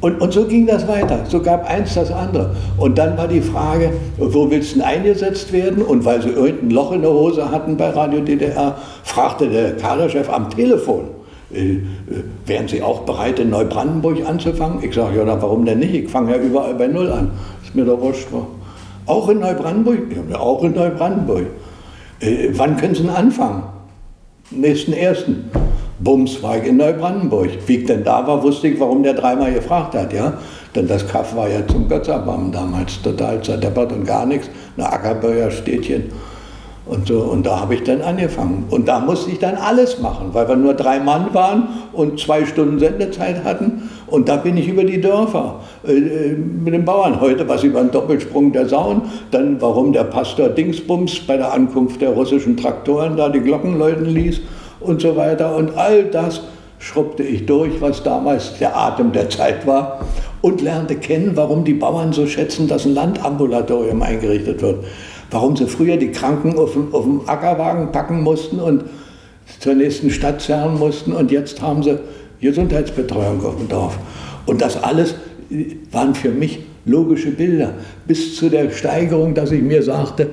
Und, 0.00 0.20
und 0.20 0.32
so 0.32 0.44
ging 0.44 0.66
das 0.66 0.86
weiter. 0.86 1.24
So 1.28 1.40
gab 1.40 1.68
eins 1.68 1.94
das 1.94 2.10
andere. 2.12 2.54
Und 2.78 2.98
dann 2.98 3.16
war 3.18 3.26
die 3.26 3.40
Frage, 3.40 3.92
wo 4.16 4.50
willst 4.50 4.76
du 4.76 4.84
eingesetzt 4.84 5.52
werden? 5.52 5.82
Und 5.82 6.04
weil 6.04 6.22
sie 6.22 6.30
irgendein 6.30 6.70
Loch 6.70 6.92
in 6.92 7.02
der 7.02 7.10
Hose 7.10 7.50
hatten 7.50 7.76
bei 7.76 7.90
Radio 7.90 8.20
DDR, 8.20 8.76
fragte 9.02 9.48
der 9.48 9.76
Kaderchef 9.76 10.30
am 10.30 10.50
Telefon, 10.50 11.08
wären 11.50 12.68
Sie 12.68 12.82
auch 12.82 13.00
bereit, 13.02 13.38
in 13.38 13.50
Neubrandenburg 13.50 14.26
anzufangen? 14.26 14.82
Ich 14.82 14.94
sage, 14.94 15.18
ja, 15.18 15.24
na, 15.24 15.40
warum 15.40 15.64
denn 15.64 15.78
nicht? 15.78 15.94
Ich 15.94 16.08
fange 16.10 16.32
ja 16.32 16.42
überall 16.42 16.74
bei 16.74 16.86
Null 16.86 17.10
an. 17.10 17.30
Ist 17.64 17.74
mir 17.74 17.84
doch 17.84 18.00
wurscht. 18.00 18.28
Auch 19.06 19.28
in 19.30 19.40
Neubrandenburg? 19.40 19.98
Ja, 20.30 20.38
auch 20.38 20.62
in 20.62 20.74
Neubrandenburg. 20.74 21.46
Äh, 22.20 22.48
wann 22.52 22.76
können 22.76 22.94
Sie 22.94 23.02
denn 23.02 23.10
anfangen? 23.10 23.62
Nächsten 24.50 24.92
ersten. 24.92 25.50
Bums 26.00 26.42
war 26.42 26.58
ich 26.58 26.64
in 26.64 26.76
Neubrandenburg. 26.76 27.50
Wie 27.66 27.76
ich 27.76 27.86
denn 27.86 28.04
da 28.04 28.26
war, 28.26 28.42
wusste 28.42 28.68
ich, 28.68 28.78
warum 28.78 29.02
der 29.02 29.14
dreimal 29.14 29.52
gefragt 29.52 29.94
hat. 29.94 30.12
Ja? 30.12 30.34
Denn 30.74 30.86
das 30.86 31.08
Kaff 31.08 31.34
war 31.34 31.48
ja 31.48 31.66
zum 31.66 31.88
Götzerbaum 31.88 32.52
damals 32.52 33.00
total 33.02 33.42
zerdeppert 33.42 33.92
und 33.92 34.04
gar 34.04 34.26
nichts. 34.26 34.48
Eine 34.76 34.92
Ackerbäuerstädtchen. 34.92 36.04
Und, 36.88 37.06
so, 37.06 37.18
und 37.18 37.44
da 37.44 37.60
habe 37.60 37.74
ich 37.74 37.82
dann 37.82 38.00
angefangen. 38.00 38.64
Und 38.70 38.88
da 38.88 38.98
musste 38.98 39.30
ich 39.30 39.38
dann 39.38 39.56
alles 39.56 40.00
machen, 40.00 40.30
weil 40.32 40.48
wir 40.48 40.56
nur 40.56 40.72
drei 40.72 40.98
Mann 40.98 41.34
waren 41.34 41.68
und 41.92 42.18
zwei 42.18 42.46
Stunden 42.46 42.78
Sendezeit 42.78 43.44
hatten. 43.44 43.90
Und 44.06 44.30
da 44.30 44.36
bin 44.36 44.56
ich 44.56 44.68
über 44.68 44.84
die 44.84 44.98
Dörfer 44.98 45.60
äh, 45.86 45.92
äh 45.92 46.32
mit 46.32 46.72
den 46.72 46.86
Bauern. 46.86 47.20
Heute 47.20 47.46
was 47.46 47.62
über 47.62 47.80
den 47.80 47.90
Doppelsprung 47.90 48.52
der 48.52 48.66
Sauen, 48.68 49.02
dann 49.30 49.60
warum 49.60 49.92
der 49.92 50.04
Pastor 50.04 50.48
Dingsbums 50.48 51.20
bei 51.20 51.36
der 51.36 51.52
Ankunft 51.52 52.00
der 52.00 52.10
russischen 52.10 52.56
Traktoren 52.56 53.18
da 53.18 53.28
die 53.28 53.40
Glocken 53.40 53.78
läuten 53.78 54.06
ließ 54.06 54.40
und 54.80 55.02
so 55.02 55.14
weiter. 55.14 55.54
Und 55.56 55.76
all 55.76 56.04
das 56.04 56.40
schrubbte 56.78 57.22
ich 57.22 57.44
durch, 57.44 57.82
was 57.82 58.02
damals 58.02 58.56
der 58.58 58.74
Atem 58.74 59.12
der 59.12 59.28
Zeit 59.28 59.66
war 59.66 60.06
und 60.40 60.62
lernte 60.62 60.94
kennen, 60.94 61.32
warum 61.34 61.64
die 61.64 61.74
Bauern 61.74 62.14
so 62.14 62.26
schätzen, 62.26 62.66
dass 62.66 62.86
ein 62.86 62.94
Landambulatorium 62.94 64.00
eingerichtet 64.00 64.62
wird 64.62 64.84
warum 65.30 65.56
sie 65.56 65.66
früher 65.66 65.96
die 65.96 66.10
Kranken 66.10 66.56
auf, 66.58 66.76
auf 66.92 67.04
dem 67.04 67.20
Ackerwagen 67.26 67.92
packen 67.92 68.22
mussten 68.22 68.60
und 68.60 68.84
zur 69.60 69.74
nächsten 69.74 70.10
Stadt 70.10 70.40
zerren 70.40 70.78
mussten 70.78 71.12
und 71.12 71.30
jetzt 71.30 71.60
haben 71.62 71.82
sie 71.82 71.98
Gesundheitsbetreuung 72.40 73.44
auf 73.44 73.56
dem 73.56 73.68
Dorf. 73.68 73.98
Und 74.46 74.60
das 74.60 74.82
alles 74.82 75.14
waren 75.90 76.14
für 76.14 76.30
mich 76.30 76.60
logische 76.84 77.30
Bilder. 77.30 77.74
Bis 78.06 78.36
zu 78.36 78.48
der 78.48 78.70
Steigerung, 78.70 79.34
dass 79.34 79.52
ich 79.52 79.62
mir 79.62 79.82
sagte, 79.82 80.30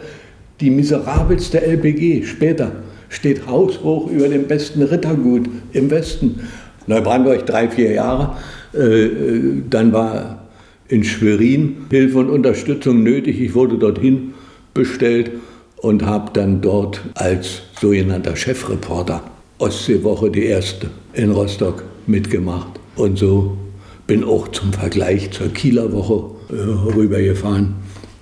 die 0.61 0.69
miserabelste 0.69 1.61
LPG 1.61 2.23
später 2.25 2.71
steht 3.09 3.47
haushoch 3.47 4.09
über 4.09 4.27
dem 4.27 4.47
besten 4.47 4.81
Rittergut 4.81 5.49
im 5.73 5.91
Westen. 5.91 6.41
Neubrandenburg 6.87 7.45
drei, 7.45 7.69
vier 7.69 7.91
Jahre. 7.93 8.37
Äh, 8.73 9.05
äh, 9.05 9.63
dann 9.69 9.91
war 9.91 10.45
in 10.87 11.03
Schwerin 11.03 11.77
Hilfe 11.89 12.19
und 12.19 12.29
Unterstützung 12.29 13.03
nötig. 13.03 13.41
Ich 13.41 13.55
wurde 13.55 13.77
dorthin 13.77 14.33
bestellt 14.76 15.32
und 15.78 16.05
habe 16.05 16.30
dann 16.34 16.61
dort 16.61 17.01
als 17.15 17.63
sogenannter 17.82 18.36
Chefreporter 18.36 19.23
Ostseewoche 19.57 20.30
die 20.30 20.45
erste 20.45 20.91
in 21.13 21.32
Rostock 21.32 21.84
mitgemacht. 22.05 22.80
Und 22.95 23.17
so 23.17 23.57
bin 24.05 24.23
auch 24.23 24.49
zum 24.49 24.73
Vergleich 24.73 25.32
zur 25.32 25.47
Kieler 25.47 25.91
Woche 25.91 26.26
äh, 26.49 26.93
rübergefahren 26.95 27.76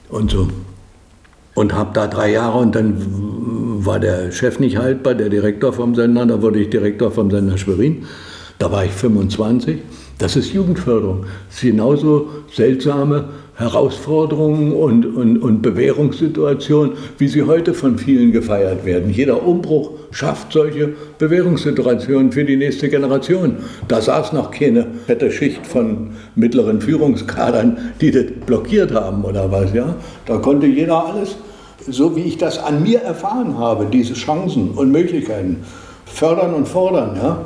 und 0.10 0.32
so. 0.32 0.48
Und 1.56 1.74
habe 1.74 1.92
da 1.94 2.08
drei 2.08 2.32
Jahre 2.32 2.60
und 2.60 2.76
dann 2.76 2.96
war 3.86 4.00
der 4.00 4.32
Chef 4.32 4.60
nicht 4.60 4.78
haltbar, 4.78 5.16
der 5.16 5.30
Direktor 5.30 5.74
vom 5.74 5.94
Sender, 5.94 6.26
da 6.26 6.42
wurde 6.42 6.60
ich 6.60 6.70
Direktor 6.70 7.12
vom 7.12 7.30
Sender 7.30 7.58
Schwerin. 7.58 8.06
Da 8.60 8.72
war 8.72 8.86
ich 8.86 8.92
25. 8.92 9.80
Das 10.20 10.36
ist 10.36 10.54
Jugendförderung. 10.54 11.26
Das 11.48 11.58
ist 11.58 11.62
genauso 11.64 12.30
seltsame 12.52 13.26
Herausforderungen 13.56 14.74
und, 14.74 15.06
und, 15.06 15.38
und 15.38 15.62
Bewährungssituationen, 15.62 16.94
wie 17.20 17.28
sie 17.28 17.44
heute 17.44 17.76
von 17.76 18.00
vielen 18.00 18.32
gefeiert 18.32 18.84
werden. 18.84 19.12
Jeder 19.12 19.46
Umbruch 19.46 19.92
schafft 20.12 20.54
solche 20.54 20.94
Bewährungssituationen 21.20 22.32
für 22.32 22.46
die 22.46 22.58
nächste 22.58 22.90
Generation. 22.90 23.58
Da 23.88 24.02
saß 24.02 24.34
noch 24.34 24.50
keine 24.50 24.88
fette 25.06 25.32
Schicht 25.32 25.68
von 25.68 26.10
mittleren 26.36 26.82
Führungskadern, 26.82 27.94
die 28.02 28.10
das 28.10 28.26
blockiert 28.46 28.92
haben 28.92 29.24
oder 29.24 29.52
was. 29.52 29.72
Ja? 29.72 29.96
Da 30.26 30.38
konnte 30.38 30.66
jeder 30.66 31.06
alles, 31.06 31.36
so 31.88 32.16
wie 32.16 32.22
ich 32.22 32.40
das 32.40 32.58
an 32.58 32.82
mir 32.82 33.02
erfahren 33.02 33.58
habe, 33.60 33.86
diese 33.86 34.16
Chancen 34.16 34.72
und 34.72 34.92
Möglichkeiten 34.92 35.58
fördern 36.06 36.56
und 36.56 36.68
fordern. 36.68 37.16
Ja? 37.22 37.46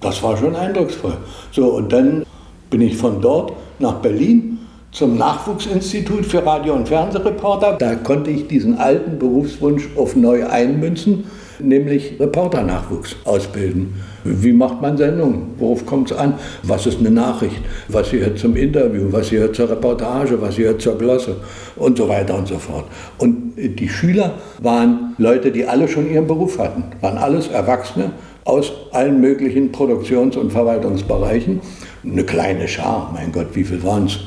Das 0.00 0.22
war 0.24 0.36
schon 0.36 0.56
eindrucksvoll. 0.56 1.16
So, 1.52 1.66
und 1.66 1.92
dann 1.92 2.24
bin 2.68 2.80
ich 2.80 2.96
von 2.96 3.20
dort 3.20 3.52
nach 3.78 3.94
Berlin 3.94 4.59
zum 4.92 5.16
Nachwuchsinstitut 5.16 6.26
für 6.26 6.44
Radio- 6.44 6.74
und 6.74 6.88
Fernsehreporter. 6.88 7.76
Da 7.78 7.94
konnte 7.94 8.30
ich 8.30 8.48
diesen 8.48 8.78
alten 8.78 9.18
Berufswunsch 9.18 9.88
auf 9.96 10.16
neu 10.16 10.46
einmünzen, 10.46 11.24
nämlich 11.60 12.18
Reporternachwuchs 12.18 13.16
ausbilden. 13.24 13.94
Wie 14.24 14.52
macht 14.52 14.82
man 14.82 14.96
Sendungen? 14.96 15.54
Worauf 15.58 15.86
kommt 15.86 16.10
es 16.10 16.16
an? 16.16 16.34
Was 16.62 16.86
ist 16.86 16.98
eine 16.98 17.10
Nachricht? 17.10 17.62
Was 17.88 18.10
gehört 18.10 18.38
zum 18.38 18.56
Interview? 18.56 19.06
Was 19.10 19.30
gehört 19.30 19.54
zur 19.56 19.70
Reportage? 19.70 20.40
Was 20.42 20.56
gehört 20.56 20.82
zur 20.82 20.98
Glosse? 20.98 21.36
Und 21.76 21.96
so 21.96 22.08
weiter 22.08 22.36
und 22.36 22.48
so 22.48 22.58
fort. 22.58 22.84
Und 23.18 23.54
die 23.56 23.88
Schüler 23.88 24.34
waren 24.60 25.14
Leute, 25.18 25.52
die 25.52 25.66
alle 25.66 25.88
schon 25.88 26.10
ihren 26.10 26.26
Beruf 26.26 26.58
hatten, 26.58 26.84
waren 27.00 27.16
alles 27.16 27.48
Erwachsene 27.48 28.10
aus 28.44 28.72
allen 28.92 29.20
möglichen 29.20 29.70
Produktions- 29.70 30.36
und 30.36 30.50
Verwaltungsbereichen. 30.50 31.60
Eine 32.02 32.24
kleine 32.24 32.66
Schar, 32.66 33.10
mein 33.14 33.30
Gott, 33.30 33.48
wie 33.54 33.64
viel 33.64 33.82
waren 33.82 34.06
es? 34.06 34.18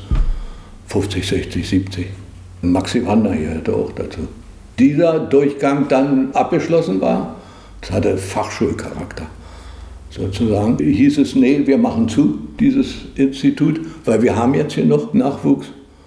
50, 0.94 1.26
60, 1.26 1.68
70. 1.68 2.06
Maxi 2.62 3.04
Wander 3.04 3.34
gehörte 3.34 3.74
auch 3.74 3.90
dazu. 3.96 4.28
Dieser 4.78 5.18
Durchgang 5.18 5.88
dann 5.88 6.30
abgeschlossen 6.34 7.00
war, 7.00 7.34
das 7.80 7.90
hatte 7.90 8.16
Fachschulcharakter. 8.16 9.26
Sozusagen 10.10 10.78
hieß 10.78 11.18
es, 11.18 11.34
nee, 11.34 11.62
wir 11.64 11.78
machen 11.78 12.08
zu, 12.08 12.38
dieses 12.60 12.94
Institut, 13.16 13.80
weil 14.04 14.22
wir 14.22 14.36
haben 14.36 14.54
jetzt 14.54 14.74
hier 14.74 14.84
noch 14.84 15.12
Nachwuchs. 15.14 15.66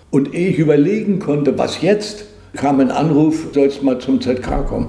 Und 0.09 0.33
ehe 0.33 0.51
ich 0.51 0.57
überlegen 0.57 1.19
konnte, 1.19 1.57
was 1.57 1.81
jetzt, 1.81 2.23
kam 2.55 2.79
ein 2.79 2.89
Anruf, 2.89 3.47
sollst 3.53 3.83
mal 3.83 3.99
zum 3.99 4.21
ZK 4.21 4.65
kommen. 4.65 4.87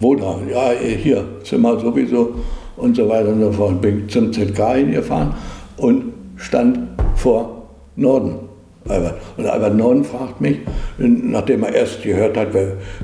Wo 0.00 0.14
da? 0.14 0.38
Ja, 0.50 0.70
hier, 0.70 1.22
Zimmer 1.44 1.78
sowieso 1.78 2.36
und 2.78 2.96
so 2.96 3.06
weiter 3.06 3.28
und 3.28 3.42
so 3.42 3.52
fort. 3.52 3.82
Bin 3.82 4.08
zum 4.08 4.32
ZK 4.32 4.72
hingefahren 4.76 5.34
und 5.76 6.14
stand 6.38 6.78
vor 7.14 7.68
Norden. 7.94 8.47
Albert. 8.86 9.20
Und 9.36 9.46
Albert 9.46 9.76
Norden 9.76 10.04
fragt 10.04 10.40
mich, 10.40 10.58
nachdem 10.98 11.62
er 11.64 11.74
erst 11.74 12.02
gehört 12.02 12.36
hat, 12.36 12.48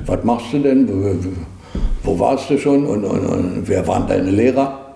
was 0.05 0.23
machst 0.23 0.53
du 0.53 0.59
denn, 0.59 0.87
wo, 2.03 2.19
warst 2.19 2.49
du 2.49 2.57
schon 2.57 2.85
und, 2.85 3.03
und, 3.03 3.25
und, 3.25 3.63
wer 3.65 3.87
waren 3.87 4.07
deine 4.07 4.31
Lehrer 4.31 4.95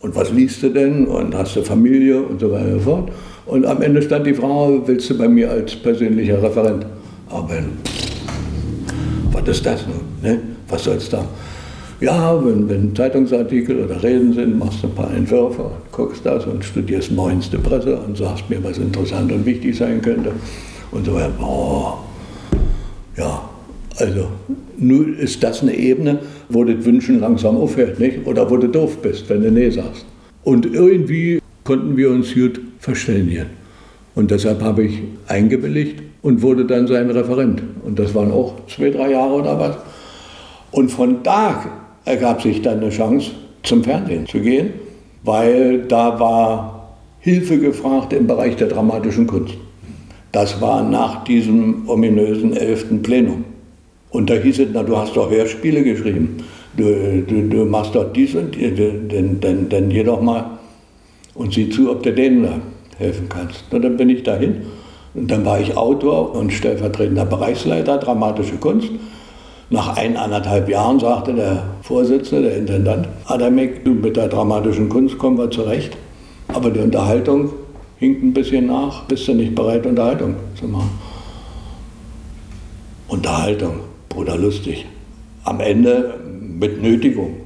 und 0.00 0.14
was 0.16 0.32
liest 0.32 0.62
du 0.62 0.70
denn 0.70 1.06
und 1.06 1.34
hast 1.34 1.56
du 1.56 1.62
Familie 1.62 2.20
und 2.22 2.40
so 2.40 2.50
weiter 2.50 2.66
und 2.66 2.80
so 2.80 2.80
fort. 2.80 3.12
Und 3.46 3.66
am 3.66 3.82
Ende 3.82 4.02
stand 4.02 4.26
die 4.26 4.34
Frage, 4.34 4.82
willst 4.86 5.10
du 5.10 5.18
bei 5.18 5.28
mir 5.28 5.50
als 5.50 5.74
persönlicher 5.76 6.42
Referent 6.42 6.86
arbeiten? 7.28 7.78
Was 9.32 9.48
ist 9.48 9.66
das 9.66 9.86
nun? 9.86 10.00
Ne? 10.22 10.40
Was 10.68 10.84
soll's 10.84 11.08
da? 11.08 11.24
Ja, 12.02 12.44
wenn, 12.44 12.68
wenn 12.68 12.96
Zeitungsartikel 12.96 13.84
oder 13.84 14.02
Reden 14.02 14.32
sind, 14.32 14.58
machst 14.58 14.82
du 14.82 14.88
ein 14.88 14.94
paar 14.96 15.14
Entwürfe, 15.14 15.70
guckst 15.92 16.26
das 16.26 16.44
und 16.46 16.64
studierst 16.64 17.12
neueste 17.12 17.58
Presse 17.58 17.96
und 17.96 18.16
sagst 18.16 18.50
mir, 18.50 18.62
was 18.64 18.78
interessant 18.78 19.30
und 19.30 19.46
wichtig 19.46 19.76
sein 19.76 20.02
könnte. 20.02 20.32
Und 20.90 21.06
so 21.06 21.14
weiter. 21.14 21.32
Oh, 21.40 21.92
ja, 23.16 23.48
also 23.98 24.26
nun 24.78 25.16
ist 25.16 25.44
das 25.44 25.62
eine 25.62 25.76
Ebene, 25.76 26.18
wo 26.48 26.64
das 26.64 26.84
Wünschen 26.84 27.20
langsam 27.20 27.56
aufhört, 27.56 28.00
nicht? 28.00 28.26
Oder 28.26 28.50
wo 28.50 28.56
du 28.56 28.66
doof 28.66 28.98
bist, 29.00 29.28
wenn 29.28 29.42
du 29.42 29.52
Nee 29.52 29.70
sagst. 29.70 30.04
Und 30.42 30.66
irgendwie 30.66 31.38
konnten 31.62 31.96
wir 31.96 32.10
uns 32.10 32.34
gut 32.34 32.60
verständigen. 32.80 33.46
Und 34.16 34.32
deshalb 34.32 34.60
habe 34.60 34.82
ich 34.82 34.98
eingewilligt 35.28 36.02
und 36.20 36.42
wurde 36.42 36.64
dann 36.64 36.88
sein 36.88 37.08
Referent. 37.10 37.62
Und 37.84 38.00
das 38.00 38.12
waren 38.12 38.32
auch 38.32 38.66
zwei, 38.66 38.90
drei 38.90 39.12
Jahre 39.12 39.34
oder 39.34 39.56
was. 39.56 39.76
Und 40.72 40.90
von 40.90 41.22
da 41.22 41.64
ergab 42.04 42.42
sich 42.42 42.62
dann 42.62 42.80
eine 42.80 42.90
Chance, 42.90 43.32
zum 43.62 43.84
Fernsehen 43.84 44.26
zu 44.26 44.40
gehen, 44.40 44.70
weil 45.22 45.82
da 45.82 46.18
war 46.18 46.96
Hilfe 47.20 47.58
gefragt 47.58 48.12
im 48.12 48.26
Bereich 48.26 48.56
der 48.56 48.68
dramatischen 48.68 49.26
Kunst. 49.26 49.54
Das 50.32 50.60
war 50.60 50.82
nach 50.82 51.24
diesem 51.24 51.88
ominösen 51.88 52.56
11. 52.56 53.02
Plenum. 53.02 53.44
Und 54.10 54.28
da 54.28 54.34
hieß 54.34 54.58
es, 54.58 54.68
na, 54.72 54.82
du 54.82 54.96
hast 54.96 55.16
doch 55.16 55.30
Hörspiele 55.30 55.82
geschrieben. 55.82 56.38
Du, 56.76 57.22
du, 57.26 57.48
du 57.48 57.64
machst 57.64 57.94
doch 57.94 58.12
dies 58.12 58.34
und 58.34 58.54
dies, 58.54 58.72
dann, 58.76 59.40
dann, 59.40 59.68
dann 59.68 59.88
geh 59.88 60.02
doch 60.02 60.20
mal 60.20 60.58
und 61.34 61.52
sieh 61.54 61.70
zu, 61.70 61.90
ob 61.90 62.02
du 62.02 62.12
denen 62.12 62.42
da 62.42 62.60
helfen 62.98 63.28
kannst. 63.28 63.64
Und 63.70 63.82
dann 63.82 63.96
bin 63.96 64.08
ich 64.08 64.22
dahin. 64.22 64.62
Und 65.14 65.30
dann 65.30 65.44
war 65.44 65.60
ich 65.60 65.76
Autor 65.76 66.34
und 66.34 66.52
stellvertretender 66.52 67.26
Bereichsleiter 67.26 67.98
dramatische 67.98 68.56
Kunst. 68.56 68.88
Nach 69.72 69.96
eineinhalb 69.96 70.68
Jahren 70.68 71.00
sagte 71.00 71.32
der 71.32 71.62
Vorsitzende, 71.80 72.50
der 72.50 72.58
Intendant, 72.58 73.08
Adamek, 73.24 73.82
du 73.86 73.94
mit 73.94 74.18
der 74.18 74.28
dramatischen 74.28 74.90
Kunst 74.90 75.16
kommen 75.16 75.38
wir 75.38 75.50
zurecht, 75.50 75.96
aber 76.48 76.70
die 76.70 76.80
Unterhaltung 76.80 77.50
hinkt 77.96 78.22
ein 78.22 78.34
bisschen 78.34 78.66
nach, 78.66 79.04
bist 79.04 79.26
du 79.26 79.32
nicht 79.32 79.54
bereit, 79.54 79.86
Unterhaltung 79.86 80.34
zu 80.60 80.68
machen? 80.68 80.90
Unterhaltung, 83.08 83.76
Bruder 84.10 84.36
lustig. 84.36 84.84
Am 85.44 85.58
Ende 85.60 86.20
mit 86.58 86.82
Nötigung. 86.82 87.36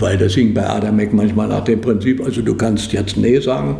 Weil 0.00 0.18
das 0.18 0.34
hing 0.34 0.52
bei 0.52 0.68
Adamek 0.68 1.12
manchmal 1.12 1.46
nach 1.46 1.62
dem 1.62 1.80
Prinzip, 1.80 2.24
also 2.24 2.42
du 2.42 2.56
kannst 2.56 2.92
jetzt 2.92 3.16
Nee 3.16 3.38
sagen, 3.38 3.76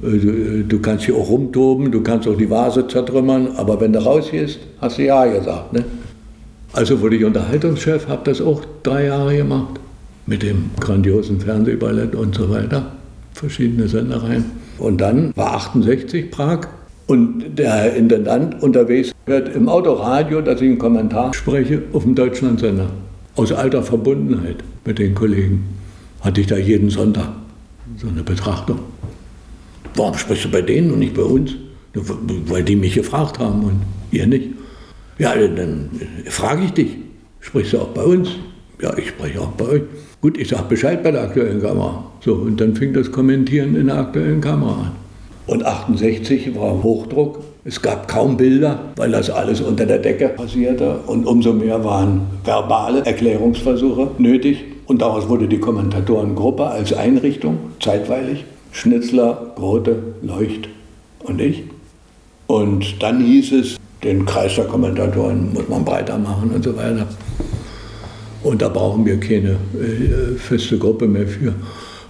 du, 0.00 0.08
äh, 0.08 0.62
du, 0.64 0.78
kannst 0.80 1.04
hier 1.04 1.16
auch 1.16 1.28
rumtoben, 1.28 1.90
du 1.90 2.02
kannst 2.02 2.28
auch 2.28 2.36
die 2.36 2.50
Vase 2.50 2.86
zertrümmern, 2.86 3.48
aber 3.56 3.80
wenn 3.80 3.92
du 3.92 3.98
rausgehst, 4.00 4.58
hast 4.80 4.98
du 4.98 5.04
Ja 5.04 5.26
gesagt. 5.26 5.72
Ne? 5.72 5.84
Also 6.72 7.00
wurde 7.00 7.16
ich 7.16 7.24
Unterhaltungschef, 7.24 8.08
habe 8.08 8.22
das 8.24 8.40
auch 8.40 8.62
drei 8.82 9.06
Jahre 9.06 9.36
gemacht, 9.36 9.80
mit 10.26 10.42
dem 10.42 10.70
grandiosen 10.80 11.40
Fernsehballett 11.40 12.14
und 12.14 12.34
so 12.34 12.50
weiter, 12.50 12.92
verschiedene 13.32 13.88
Sendereien. 13.88 14.44
Und 14.78 15.00
dann 15.00 15.34
war 15.36 15.54
68 15.54 16.30
Prag 16.30 16.68
und 17.06 17.58
der 17.58 17.94
Intendant 17.94 18.62
unterwegs 18.62 19.12
hört 19.26 19.54
im 19.54 19.68
Autoradio, 19.68 20.40
dass 20.40 20.60
ich 20.60 20.68
einen 20.68 20.78
Kommentar 20.78 21.32
spreche 21.32 21.82
auf 21.92 22.02
dem 22.02 22.14
Deutschlandsender. 22.14 22.90
Aus 23.36 23.52
alter 23.52 23.82
Verbundenheit 23.82 24.56
mit 24.84 24.98
den 24.98 25.14
Kollegen 25.14 25.64
hatte 26.20 26.40
ich 26.40 26.46
da 26.46 26.56
jeden 26.56 26.90
Sonntag 26.90 27.28
so 27.96 28.08
eine 28.08 28.22
Betrachtung. 28.22 28.80
Warum 29.96 30.14
sprichst 30.16 30.44
du 30.44 30.50
bei 30.50 30.62
denen 30.62 30.90
und 30.90 30.98
nicht 30.98 31.14
bei 31.14 31.22
uns? 31.22 31.54
Weil 31.94 32.62
die 32.62 32.76
mich 32.76 32.94
gefragt 32.94 33.38
haben 33.38 33.64
und 33.64 33.80
ihr 34.10 34.26
nicht. 34.26 34.50
Ja, 35.18 35.34
dann 35.34 35.88
frage 36.26 36.64
ich 36.64 36.72
dich, 36.72 36.90
sprichst 37.40 37.72
du 37.72 37.78
auch 37.78 37.88
bei 37.88 38.02
uns? 38.02 38.28
Ja, 38.82 38.96
ich 38.98 39.08
spreche 39.08 39.40
auch 39.40 39.52
bei 39.52 39.64
euch. 39.64 39.82
Gut, 40.20 40.36
ich 40.36 40.48
sage 40.48 40.64
Bescheid 40.68 41.02
bei 41.02 41.10
der 41.10 41.22
aktuellen 41.22 41.62
Kamera. 41.62 42.04
So, 42.20 42.34
und 42.34 42.60
dann 42.60 42.76
fing 42.76 42.92
das 42.92 43.10
Kommentieren 43.10 43.74
in 43.74 43.86
der 43.86 43.96
aktuellen 43.96 44.42
Kamera 44.42 44.72
an. 44.72 44.92
Und 45.46 45.64
68 45.64 46.54
war 46.54 46.82
Hochdruck. 46.82 47.40
Es 47.64 47.80
gab 47.80 48.08
kaum 48.08 48.36
Bilder, 48.36 48.92
weil 48.96 49.12
das 49.12 49.30
alles 49.30 49.62
unter 49.62 49.86
der 49.86 49.98
Decke 49.98 50.28
passierte. 50.28 50.98
Und 51.06 51.26
umso 51.26 51.54
mehr 51.54 51.82
waren 51.82 52.22
verbale 52.44 53.06
Erklärungsversuche 53.06 54.10
nötig. 54.18 54.64
Und 54.86 55.00
daraus 55.00 55.28
wurde 55.28 55.48
die 55.48 55.58
Kommentatorengruppe 55.58 56.66
als 56.66 56.92
Einrichtung 56.92 57.58
zeitweilig 57.80 58.44
Schnitzler, 58.76 59.52
Grote, 59.56 59.96
Leucht 60.20 60.68
und 61.20 61.40
ich. 61.40 61.64
Und 62.46 63.02
dann 63.02 63.24
hieß 63.24 63.52
es, 63.52 63.76
den 64.04 64.26
Kreis 64.26 64.54
der 64.56 64.66
Kommentatoren 64.66 65.54
muss 65.54 65.66
man 65.66 65.82
breiter 65.82 66.18
machen 66.18 66.50
und 66.50 66.62
so 66.62 66.76
weiter. 66.76 67.08
Und 68.42 68.60
da 68.60 68.68
brauchen 68.68 69.06
wir 69.06 69.18
keine 69.18 69.52
äh, 69.52 70.36
feste 70.36 70.76
Gruppe 70.76 71.08
mehr 71.08 71.26
für. 71.26 71.54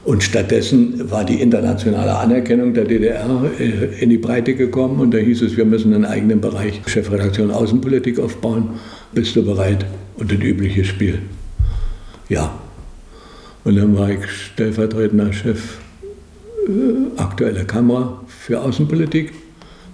Und 0.05 0.25
stattdessen 0.25 1.09
war 1.09 1.25
die 1.25 1.41
internationale 1.41 2.19
Anerkennung 2.19 2.75
der 2.75 2.85
DDR 2.85 3.45
äh, 3.61 4.03
in 4.03 4.11
die 4.11 4.19
Breite 4.19 4.57
gekommen 4.57 4.99
und 4.99 5.15
da 5.15 5.19
hieß 5.19 5.43
es, 5.43 5.57
wir 5.57 5.65
müssen 5.65 5.95
einen 5.95 6.05
eigenen 6.05 6.41
Bereich 6.41 6.81
Chefredaktion 6.87 7.53
Außenpolitik 7.53 8.19
aufbauen. 8.19 8.71
Bist 9.13 9.37
du 9.37 9.45
bereit? 9.45 9.87
Und 10.17 10.33
das 10.33 10.39
übliche 10.41 10.85
Spiel. 10.85 11.21
Ja. 12.29 12.59
Und 13.63 13.77
dann 13.77 13.97
war 13.97 14.11
ich 14.11 14.29
stellvertretender 14.29 15.33
Chef 15.33 15.79
äh, 16.67 17.21
aktuelle 17.21 17.65
Kamera 17.65 18.21
für 18.27 18.61
Außenpolitik 18.61 19.33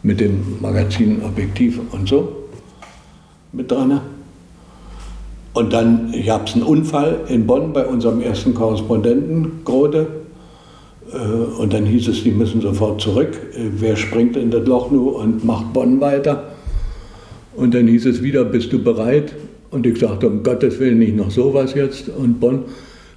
mit 0.03 0.21
dem 0.21 0.61
Magazin 0.61 1.23
Objektiv 1.23 1.81
und 1.93 2.09
so 2.09 2.43
mit 3.53 3.71
dran. 3.71 4.01
Und 5.55 5.73
dann 5.73 6.15
gab 6.25 6.49
es 6.49 6.55
einen 6.55 6.63
Unfall 6.63 7.21
in 7.29 7.47
Bonn 7.47 7.73
bei 7.73 7.87
unserem 7.87 8.23
ersten 8.23 8.55
Korrespondenten, 8.55 9.65
Grote. 9.65 10.07
Äh, 11.13 11.17
und 11.61 11.73
dann 11.73 11.85
hieß 11.85 12.09
es, 12.09 12.23
die 12.23 12.31
müssen 12.31 12.63
sofort 12.63 13.01
zurück. 13.01 13.37
Äh, 13.55 13.69
wer 13.79 13.97
springt 13.97 14.37
in 14.37 14.51
das 14.51 14.67
Loch 14.67 14.91
nur 14.91 15.17
und 15.17 15.45
macht 15.45 15.73
Bonn 15.73 16.01
weiter? 16.01 16.55
Und 17.55 17.75
dann 17.75 17.87
hieß 17.87 18.07
es 18.07 18.23
wieder, 18.23 18.45
bist 18.45 18.73
du 18.73 18.83
bereit? 18.83 19.35
Und 19.71 19.87
ich 19.87 19.99
sagte, 19.99 20.29
um 20.29 20.43
Gottes 20.43 20.79
Willen 20.79 20.99
nicht 20.99 21.17
noch 21.17 21.31
sowas 21.31 21.75
jetzt. 21.75 22.09
Und 22.09 22.41
Bonn, 22.41 22.65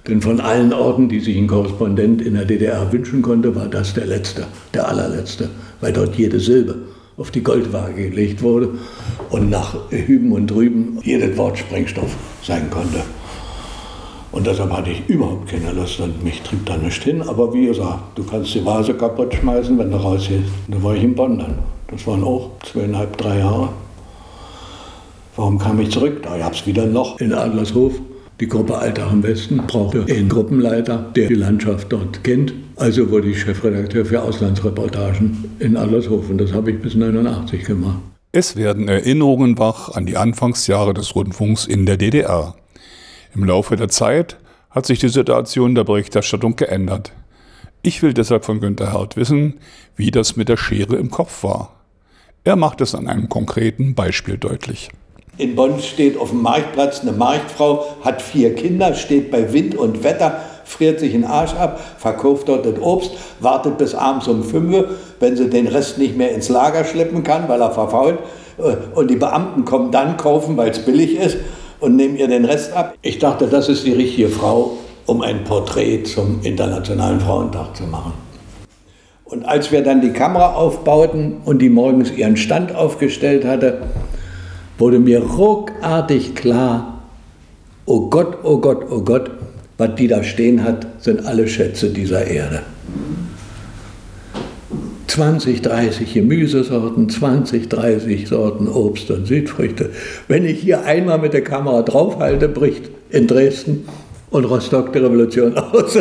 denn 0.08 0.20
von 0.20 0.40
allen 0.40 0.72
Orten, 0.72 1.08
die 1.08 1.20
sich 1.20 1.36
ein 1.36 1.46
Korrespondent 1.46 2.22
in 2.22 2.34
der 2.34 2.44
DDR 2.44 2.92
wünschen 2.92 3.22
konnte, 3.22 3.54
war 3.54 3.66
das 3.66 3.94
der 3.94 4.06
letzte, 4.06 4.46
der 4.72 4.88
allerletzte, 4.88 5.48
weil 5.80 5.92
dort 5.92 6.14
jede 6.16 6.38
Silbe 6.38 6.76
auf 7.16 7.30
die 7.30 7.42
Goldwaage 7.42 8.10
gelegt 8.10 8.42
wurde 8.42 8.70
und 9.30 9.50
nach 9.50 9.76
Hüben 9.90 10.32
und 10.32 10.48
Drüben 10.48 10.98
jedes 11.02 11.36
Wort 11.36 11.58
Sprengstoff 11.58 12.14
sein 12.42 12.68
konnte. 12.70 13.00
Und 14.32 14.46
deshalb 14.46 14.70
hatte 14.70 14.90
ich 14.90 15.08
überhaupt 15.08 15.48
keine 15.48 15.72
Lust 15.72 15.98
und 15.98 16.22
mich 16.22 16.42
trieb 16.42 16.66
da 16.66 16.76
nicht 16.76 17.02
hin. 17.02 17.22
Aber 17.22 17.54
wie 17.54 17.66
gesagt, 17.66 18.18
du 18.18 18.22
kannst 18.22 18.54
die 18.54 18.64
Vase 18.64 18.92
kaputt 18.92 19.32
schmeißen, 19.32 19.78
wenn 19.78 19.90
du 19.90 19.96
rausgehst. 19.96 20.44
Da 20.68 20.82
war 20.82 20.94
ich 20.94 21.02
in 21.02 21.14
Bonn 21.14 21.38
dann. 21.38 21.58
Das 21.88 22.06
waren 22.06 22.22
auch 22.22 22.50
zweieinhalb, 22.70 23.16
drei 23.16 23.38
Jahre. 23.38 23.70
Warum 25.36 25.58
kam 25.58 25.80
ich 25.80 25.90
zurück? 25.90 26.22
Da 26.22 26.36
gab 26.36 26.52
es 26.52 26.66
wieder 26.66 26.82
ein 26.82 26.92
Loch 26.92 27.18
in 27.18 27.32
Adlershof. 27.32 27.94
Die 28.38 28.48
Gruppe 28.48 28.76
Alltag 28.76 29.12
im 29.12 29.22
Westen 29.22 29.56
brauchte 29.66 30.04
einen 30.10 30.28
Gruppenleiter, 30.28 31.10
der 31.16 31.28
die 31.28 31.34
Landschaft 31.34 31.90
dort 31.90 32.22
kennt. 32.22 32.52
Also 32.76 33.10
wurde 33.10 33.28
ich 33.28 33.40
Chefredakteur 33.40 34.04
für 34.04 34.20
Auslandsreportagen 34.20 35.56
in 35.58 35.74
Adlershof. 35.78 36.26
das 36.36 36.52
habe 36.52 36.72
ich 36.72 36.82
bis 36.82 36.92
1989 36.92 37.64
gemacht. 37.64 37.98
Es 38.32 38.54
werden 38.54 38.88
Erinnerungen 38.88 39.56
wach 39.58 39.88
an 39.88 40.04
die 40.04 40.18
Anfangsjahre 40.18 40.92
des 40.92 41.14
Rundfunks 41.14 41.64
in 41.64 41.86
der 41.86 41.96
DDR. 41.96 42.54
Im 43.34 43.44
Laufe 43.44 43.76
der 43.76 43.88
Zeit 43.88 44.36
hat 44.68 44.84
sich 44.84 44.98
die 44.98 45.08
Situation 45.08 45.74
der 45.74 45.84
Berichterstattung 45.84 46.56
geändert. 46.56 47.12
Ich 47.80 48.02
will 48.02 48.12
deshalb 48.12 48.44
von 48.44 48.60
Günter 48.60 48.92
Hart 48.92 49.16
wissen, 49.16 49.54
wie 49.96 50.10
das 50.10 50.36
mit 50.36 50.50
der 50.50 50.58
Schere 50.58 50.96
im 50.96 51.10
Kopf 51.10 51.42
war. 51.42 51.72
Er 52.44 52.56
macht 52.56 52.82
es 52.82 52.94
an 52.94 53.08
einem 53.08 53.30
konkreten 53.30 53.94
Beispiel 53.94 54.36
deutlich. 54.36 54.90
In 55.38 55.54
Bonn 55.54 55.80
steht 55.80 56.18
auf 56.18 56.30
dem 56.30 56.40
Marktplatz 56.40 57.02
eine 57.02 57.12
Marktfrau, 57.12 57.84
hat 58.02 58.22
vier 58.22 58.54
Kinder, 58.54 58.94
steht 58.94 59.30
bei 59.30 59.52
Wind 59.52 59.74
und 59.74 60.02
Wetter, 60.02 60.40
friert 60.64 60.98
sich 60.98 61.12
den 61.12 61.24
Arsch 61.24 61.54
ab, 61.54 61.78
verkauft 61.98 62.48
dort 62.48 62.64
das 62.64 62.80
Obst, 62.80 63.10
wartet 63.40 63.76
bis 63.76 63.94
abends 63.94 64.28
um 64.28 64.42
5 64.42 64.74
Uhr, 64.74 64.88
wenn 65.20 65.36
sie 65.36 65.50
den 65.50 65.66
Rest 65.66 65.98
nicht 65.98 66.16
mehr 66.16 66.32
ins 66.32 66.48
Lager 66.48 66.84
schleppen 66.84 67.22
kann, 67.22 67.48
weil 67.48 67.60
er 67.60 67.70
verfault. 67.70 68.18
Äh, 68.58 68.76
und 68.94 69.10
die 69.10 69.16
Beamten 69.16 69.66
kommen 69.66 69.90
dann 69.90 70.16
kaufen, 70.16 70.56
weil 70.56 70.70
es 70.70 70.78
billig 70.78 71.18
ist 71.18 71.36
und 71.80 71.96
nehmen 71.96 72.16
ihr 72.16 72.28
den 72.28 72.46
Rest 72.46 72.72
ab. 72.72 72.94
Ich 73.02 73.18
dachte, 73.18 73.46
das 73.46 73.68
ist 73.68 73.84
die 73.84 73.92
richtige 73.92 74.30
Frau, 74.30 74.72
um 75.04 75.20
ein 75.20 75.44
Porträt 75.44 76.04
zum 76.04 76.40
Internationalen 76.42 77.20
Frauentag 77.20 77.76
zu 77.76 77.84
machen. 77.84 78.14
Und 79.24 79.44
als 79.44 79.70
wir 79.70 79.82
dann 79.82 80.00
die 80.00 80.12
Kamera 80.12 80.54
aufbauten 80.54 81.42
und 81.44 81.60
die 81.60 81.68
morgens 81.68 82.10
ihren 82.12 82.36
Stand 82.36 82.74
aufgestellt 82.74 83.44
hatte, 83.44 83.82
wurde 84.78 84.98
mir 84.98 85.22
ruckartig 85.22 86.34
klar, 86.34 87.02
oh 87.86 88.10
Gott, 88.10 88.38
oh 88.42 88.58
Gott, 88.58 88.86
oh 88.90 89.00
Gott, 89.00 89.30
was 89.78 89.94
die 89.96 90.08
da 90.08 90.22
stehen 90.22 90.64
hat, 90.64 90.86
sind 90.98 91.26
alle 91.26 91.48
Schätze 91.48 91.90
dieser 91.90 92.26
Erde. 92.26 92.62
20, 95.06 95.62
30 95.62 96.12
Gemüsesorten, 96.12 97.08
20, 97.08 97.68
30 97.68 98.28
Sorten 98.28 98.68
Obst 98.68 99.10
und 99.10 99.26
Südfrüchte. 99.26 99.90
Wenn 100.28 100.44
ich 100.44 100.60
hier 100.60 100.84
einmal 100.84 101.18
mit 101.18 101.32
der 101.32 101.44
Kamera 101.44 101.82
draufhalte, 101.82 102.48
bricht 102.48 102.90
in 103.08 103.26
Dresden 103.26 103.88
und 104.30 104.44
Rostock 104.44 104.92
die 104.92 104.98
Revolution 104.98 105.56
aus. 105.58 105.96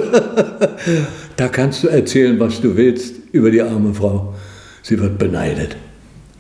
da 1.37 1.47
kannst 1.47 1.83
du 1.83 1.87
erzählen, 1.87 2.39
was 2.39 2.59
du 2.59 2.75
willst 2.75 3.15
über 3.31 3.51
die 3.51 3.61
arme 3.61 3.93
Frau. 3.93 4.33
Sie 4.81 4.99
wird 4.99 5.17
beneidet. 5.17 5.77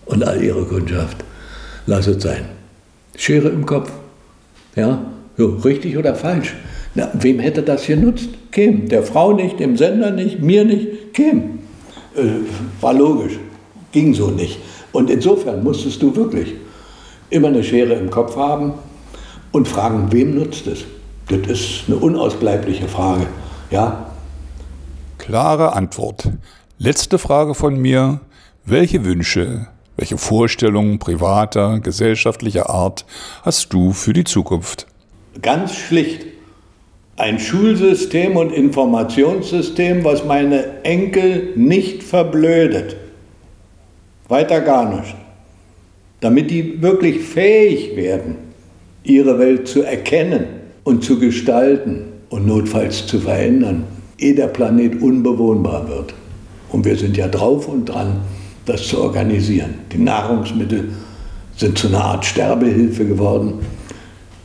Und 0.05 0.23
all 0.23 0.43
ihre 0.43 0.65
Kundschaft. 0.65 1.24
Lass 1.87 2.07
es 2.07 2.21
sein. 2.21 2.45
Schere 3.15 3.49
im 3.49 3.65
Kopf. 3.65 3.91
Ja, 4.75 4.99
so, 5.37 5.47
richtig 5.63 5.97
oder 5.97 6.15
falsch. 6.15 6.55
Na, 6.95 7.09
wem 7.13 7.39
hätte 7.39 7.61
das 7.61 7.85
genutzt? 7.85 8.29
Kim. 8.51 8.87
Der 8.87 9.03
Frau 9.03 9.33
nicht, 9.33 9.59
dem 9.59 9.77
Sender 9.77 10.11
nicht, 10.11 10.39
mir 10.39 10.65
nicht, 10.65 11.13
Kim. 11.13 11.59
Äh, 12.15 12.81
war 12.81 12.93
logisch. 12.93 13.37
Ging 13.91 14.13
so 14.13 14.31
nicht. 14.31 14.59
Und 14.91 15.09
insofern 15.09 15.63
musstest 15.63 16.01
du 16.01 16.15
wirklich 16.15 16.53
immer 17.29 17.49
eine 17.49 17.63
Schere 17.63 17.93
im 17.93 18.09
Kopf 18.09 18.35
haben 18.37 18.73
und 19.51 19.67
fragen, 19.67 20.11
wem 20.11 20.35
nutzt 20.35 20.67
es? 20.67 20.85
Das 21.27 21.39
ist 21.49 21.83
eine 21.87 21.97
unausbleibliche 21.97 22.87
Frage. 22.87 23.27
Ja? 23.71 24.11
Klare 25.17 25.73
Antwort. 25.73 26.29
Letzte 26.77 27.17
Frage 27.17 27.55
von 27.55 27.77
mir. 27.77 28.21
Welche 28.63 29.05
Wünsche, 29.05 29.67
welche 29.97 30.17
Vorstellungen 30.17 30.99
privater, 30.99 31.79
gesellschaftlicher 31.79 32.69
Art 32.69 33.05
hast 33.43 33.73
du 33.73 33.91
für 33.93 34.13
die 34.13 34.23
Zukunft? 34.23 34.87
Ganz 35.41 35.75
schlicht 35.75 36.25
ein 37.17 37.39
Schulsystem 37.39 38.35
und 38.35 38.51
Informationssystem, 38.51 40.03
was 40.03 40.25
meine 40.25 40.83
Enkel 40.83 41.53
nicht 41.55 42.03
verblödet. 42.03 42.97
Weiter 44.27 44.59
gar 44.59 44.97
nicht. 44.97 45.15
Damit 46.19 46.51
die 46.51 46.81
wirklich 46.81 47.19
fähig 47.19 47.95
werden, 47.95 48.35
ihre 49.03 49.39
Welt 49.39 49.67
zu 49.67 49.83
erkennen 49.83 50.45
und 50.83 51.03
zu 51.03 51.19
gestalten 51.19 52.05
und 52.29 52.45
notfalls 52.45 53.07
zu 53.07 53.19
verändern, 53.19 53.85
ehe 54.17 54.35
der 54.35 54.47
Planet 54.47 55.01
unbewohnbar 55.01 55.87
wird. 55.87 56.13
Und 56.71 56.83
wir 56.83 56.97
sind 56.97 57.15
ja 57.15 57.27
drauf 57.27 57.67
und 57.67 57.85
dran, 57.85 58.21
das 58.65 58.87
zu 58.87 59.01
organisieren. 59.01 59.75
Die 59.91 59.97
Nahrungsmittel 59.97 60.89
sind 61.55 61.77
zu 61.77 61.87
einer 61.87 62.03
Art 62.03 62.25
Sterbehilfe 62.25 63.05
geworden. 63.05 63.53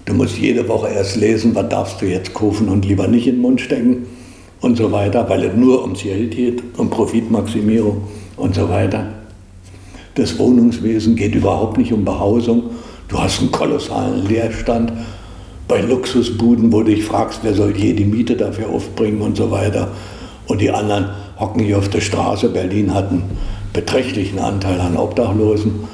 Du 0.04 0.14
musst 0.14 0.38
jede 0.38 0.66
Woche 0.68 0.88
erst 0.88 1.16
lesen, 1.16 1.54
was 1.54 1.68
darfst 1.68 2.00
du 2.00 2.06
jetzt 2.06 2.34
kaufen 2.34 2.68
und 2.68 2.84
lieber 2.84 3.08
nicht 3.08 3.26
in 3.26 3.36
den 3.36 3.42
Mund 3.42 3.60
stecken 3.60 4.06
und 4.60 4.76
so 4.76 4.92
weiter, 4.92 5.28
weil 5.28 5.44
es 5.44 5.56
nur 5.56 5.82
ums 5.82 6.02
Geld 6.02 6.34
geht, 6.34 6.62
um 6.76 6.90
Profitmaximierung 6.90 8.02
und 8.36 8.54
so 8.54 8.68
weiter. 8.68 9.06
Das 10.14 10.38
Wohnungswesen 10.38 11.16
geht 11.16 11.34
überhaupt 11.34 11.78
nicht 11.78 11.92
um 11.92 12.04
Behausung. 12.04 12.64
Du 13.08 13.18
hast 13.18 13.40
einen 13.40 13.52
kolossalen 13.52 14.26
Leerstand 14.26 14.92
bei 15.66 15.80
Luxusbuden, 15.80 16.72
wo 16.72 16.82
du 16.82 16.92
dich 16.92 17.04
fragst, 17.04 17.40
wer 17.42 17.54
soll 17.54 17.76
je 17.76 17.92
die 17.92 18.04
Miete 18.04 18.36
dafür 18.36 18.68
aufbringen 18.68 19.20
und 19.20 19.36
so 19.36 19.50
weiter. 19.50 19.88
Und 20.46 20.60
die 20.60 20.70
anderen 20.70 21.10
hocken 21.38 21.62
hier 21.62 21.78
auf 21.78 21.88
der 21.88 22.00
Straße. 22.00 22.48
Berlin 22.48 22.92
hat 22.92 23.10
einen 23.10 23.22
beträchtlichen 23.72 24.38
Anteil 24.38 24.80
an 24.80 24.96
Obdachlosen, 24.96 25.84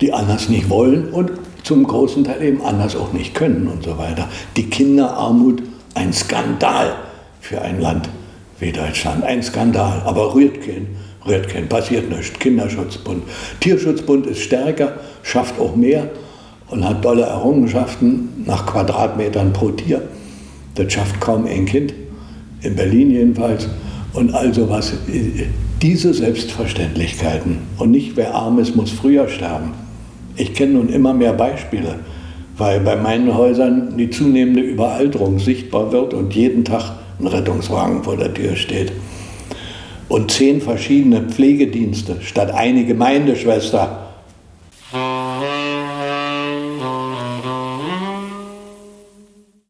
die 0.00 0.12
anders 0.12 0.48
nicht 0.48 0.70
wollen 0.70 1.10
und 1.10 1.30
zum 1.62 1.84
großen 1.84 2.24
Teil 2.24 2.42
eben 2.42 2.62
anders 2.62 2.96
auch 2.96 3.12
nicht 3.12 3.34
können 3.34 3.68
und 3.68 3.84
so 3.84 3.98
weiter. 3.98 4.28
Die 4.56 4.68
Kinderarmut, 4.68 5.62
ein 5.94 6.12
Skandal 6.12 6.94
für 7.40 7.60
ein 7.62 7.80
Land 7.80 8.08
wie 8.58 8.72
Deutschland, 8.72 9.24
ein 9.24 9.42
Skandal, 9.42 10.02
aber 10.04 10.34
rührt 10.34 10.60
keinen, 10.62 10.96
rührt 11.26 11.48
keinen, 11.48 11.68
passiert 11.68 12.10
nichts. 12.10 12.38
Kinderschutzbund. 12.38 13.22
Tierschutzbund 13.60 14.26
ist 14.26 14.40
stärker, 14.40 14.94
schafft 15.22 15.58
auch 15.60 15.76
mehr 15.76 16.10
und 16.68 16.88
hat 16.88 17.02
tolle 17.02 17.22
Errungenschaften 17.22 18.44
nach 18.46 18.66
Quadratmetern 18.66 19.52
pro 19.52 19.70
Tier. 19.70 20.02
Das 20.74 20.92
schafft 20.92 21.20
kaum 21.20 21.46
ein 21.46 21.66
Kind, 21.66 21.92
in 22.62 22.74
Berlin 22.74 23.10
jedenfalls. 23.10 23.68
Und 24.14 24.34
all 24.34 24.52
sowas, 24.52 24.92
diese 25.82 26.14
Selbstverständlichkeiten 26.14 27.58
und 27.76 27.90
nicht 27.90 28.16
wer 28.16 28.34
arm 28.34 28.58
ist, 28.58 28.76
muss 28.76 28.90
früher 28.90 29.28
sterben 29.28 29.74
ich 30.36 30.54
kenne 30.54 30.72
nun 30.72 30.88
immer 30.88 31.12
mehr 31.12 31.34
Beispiele, 31.34 31.96
weil 32.56 32.80
bei 32.80 32.96
meinen 32.96 33.36
Häusern 33.36 33.96
die 33.98 34.10
zunehmende 34.10 34.62
Überalterung 34.62 35.38
sichtbar 35.38 35.92
wird 35.92 36.14
und 36.14 36.34
jeden 36.34 36.64
Tag 36.64 36.92
ein 37.20 37.26
Rettungswagen 37.26 38.02
vor 38.02 38.16
der 38.16 38.32
Tür 38.32 38.56
steht. 38.56 38.92
und 40.08 40.30
zehn 40.30 40.60
verschiedene 40.60 41.22
Pflegedienste 41.22 42.16
statt 42.20 42.50
eine 42.52 42.84
Gemeindeschwester 42.84 44.11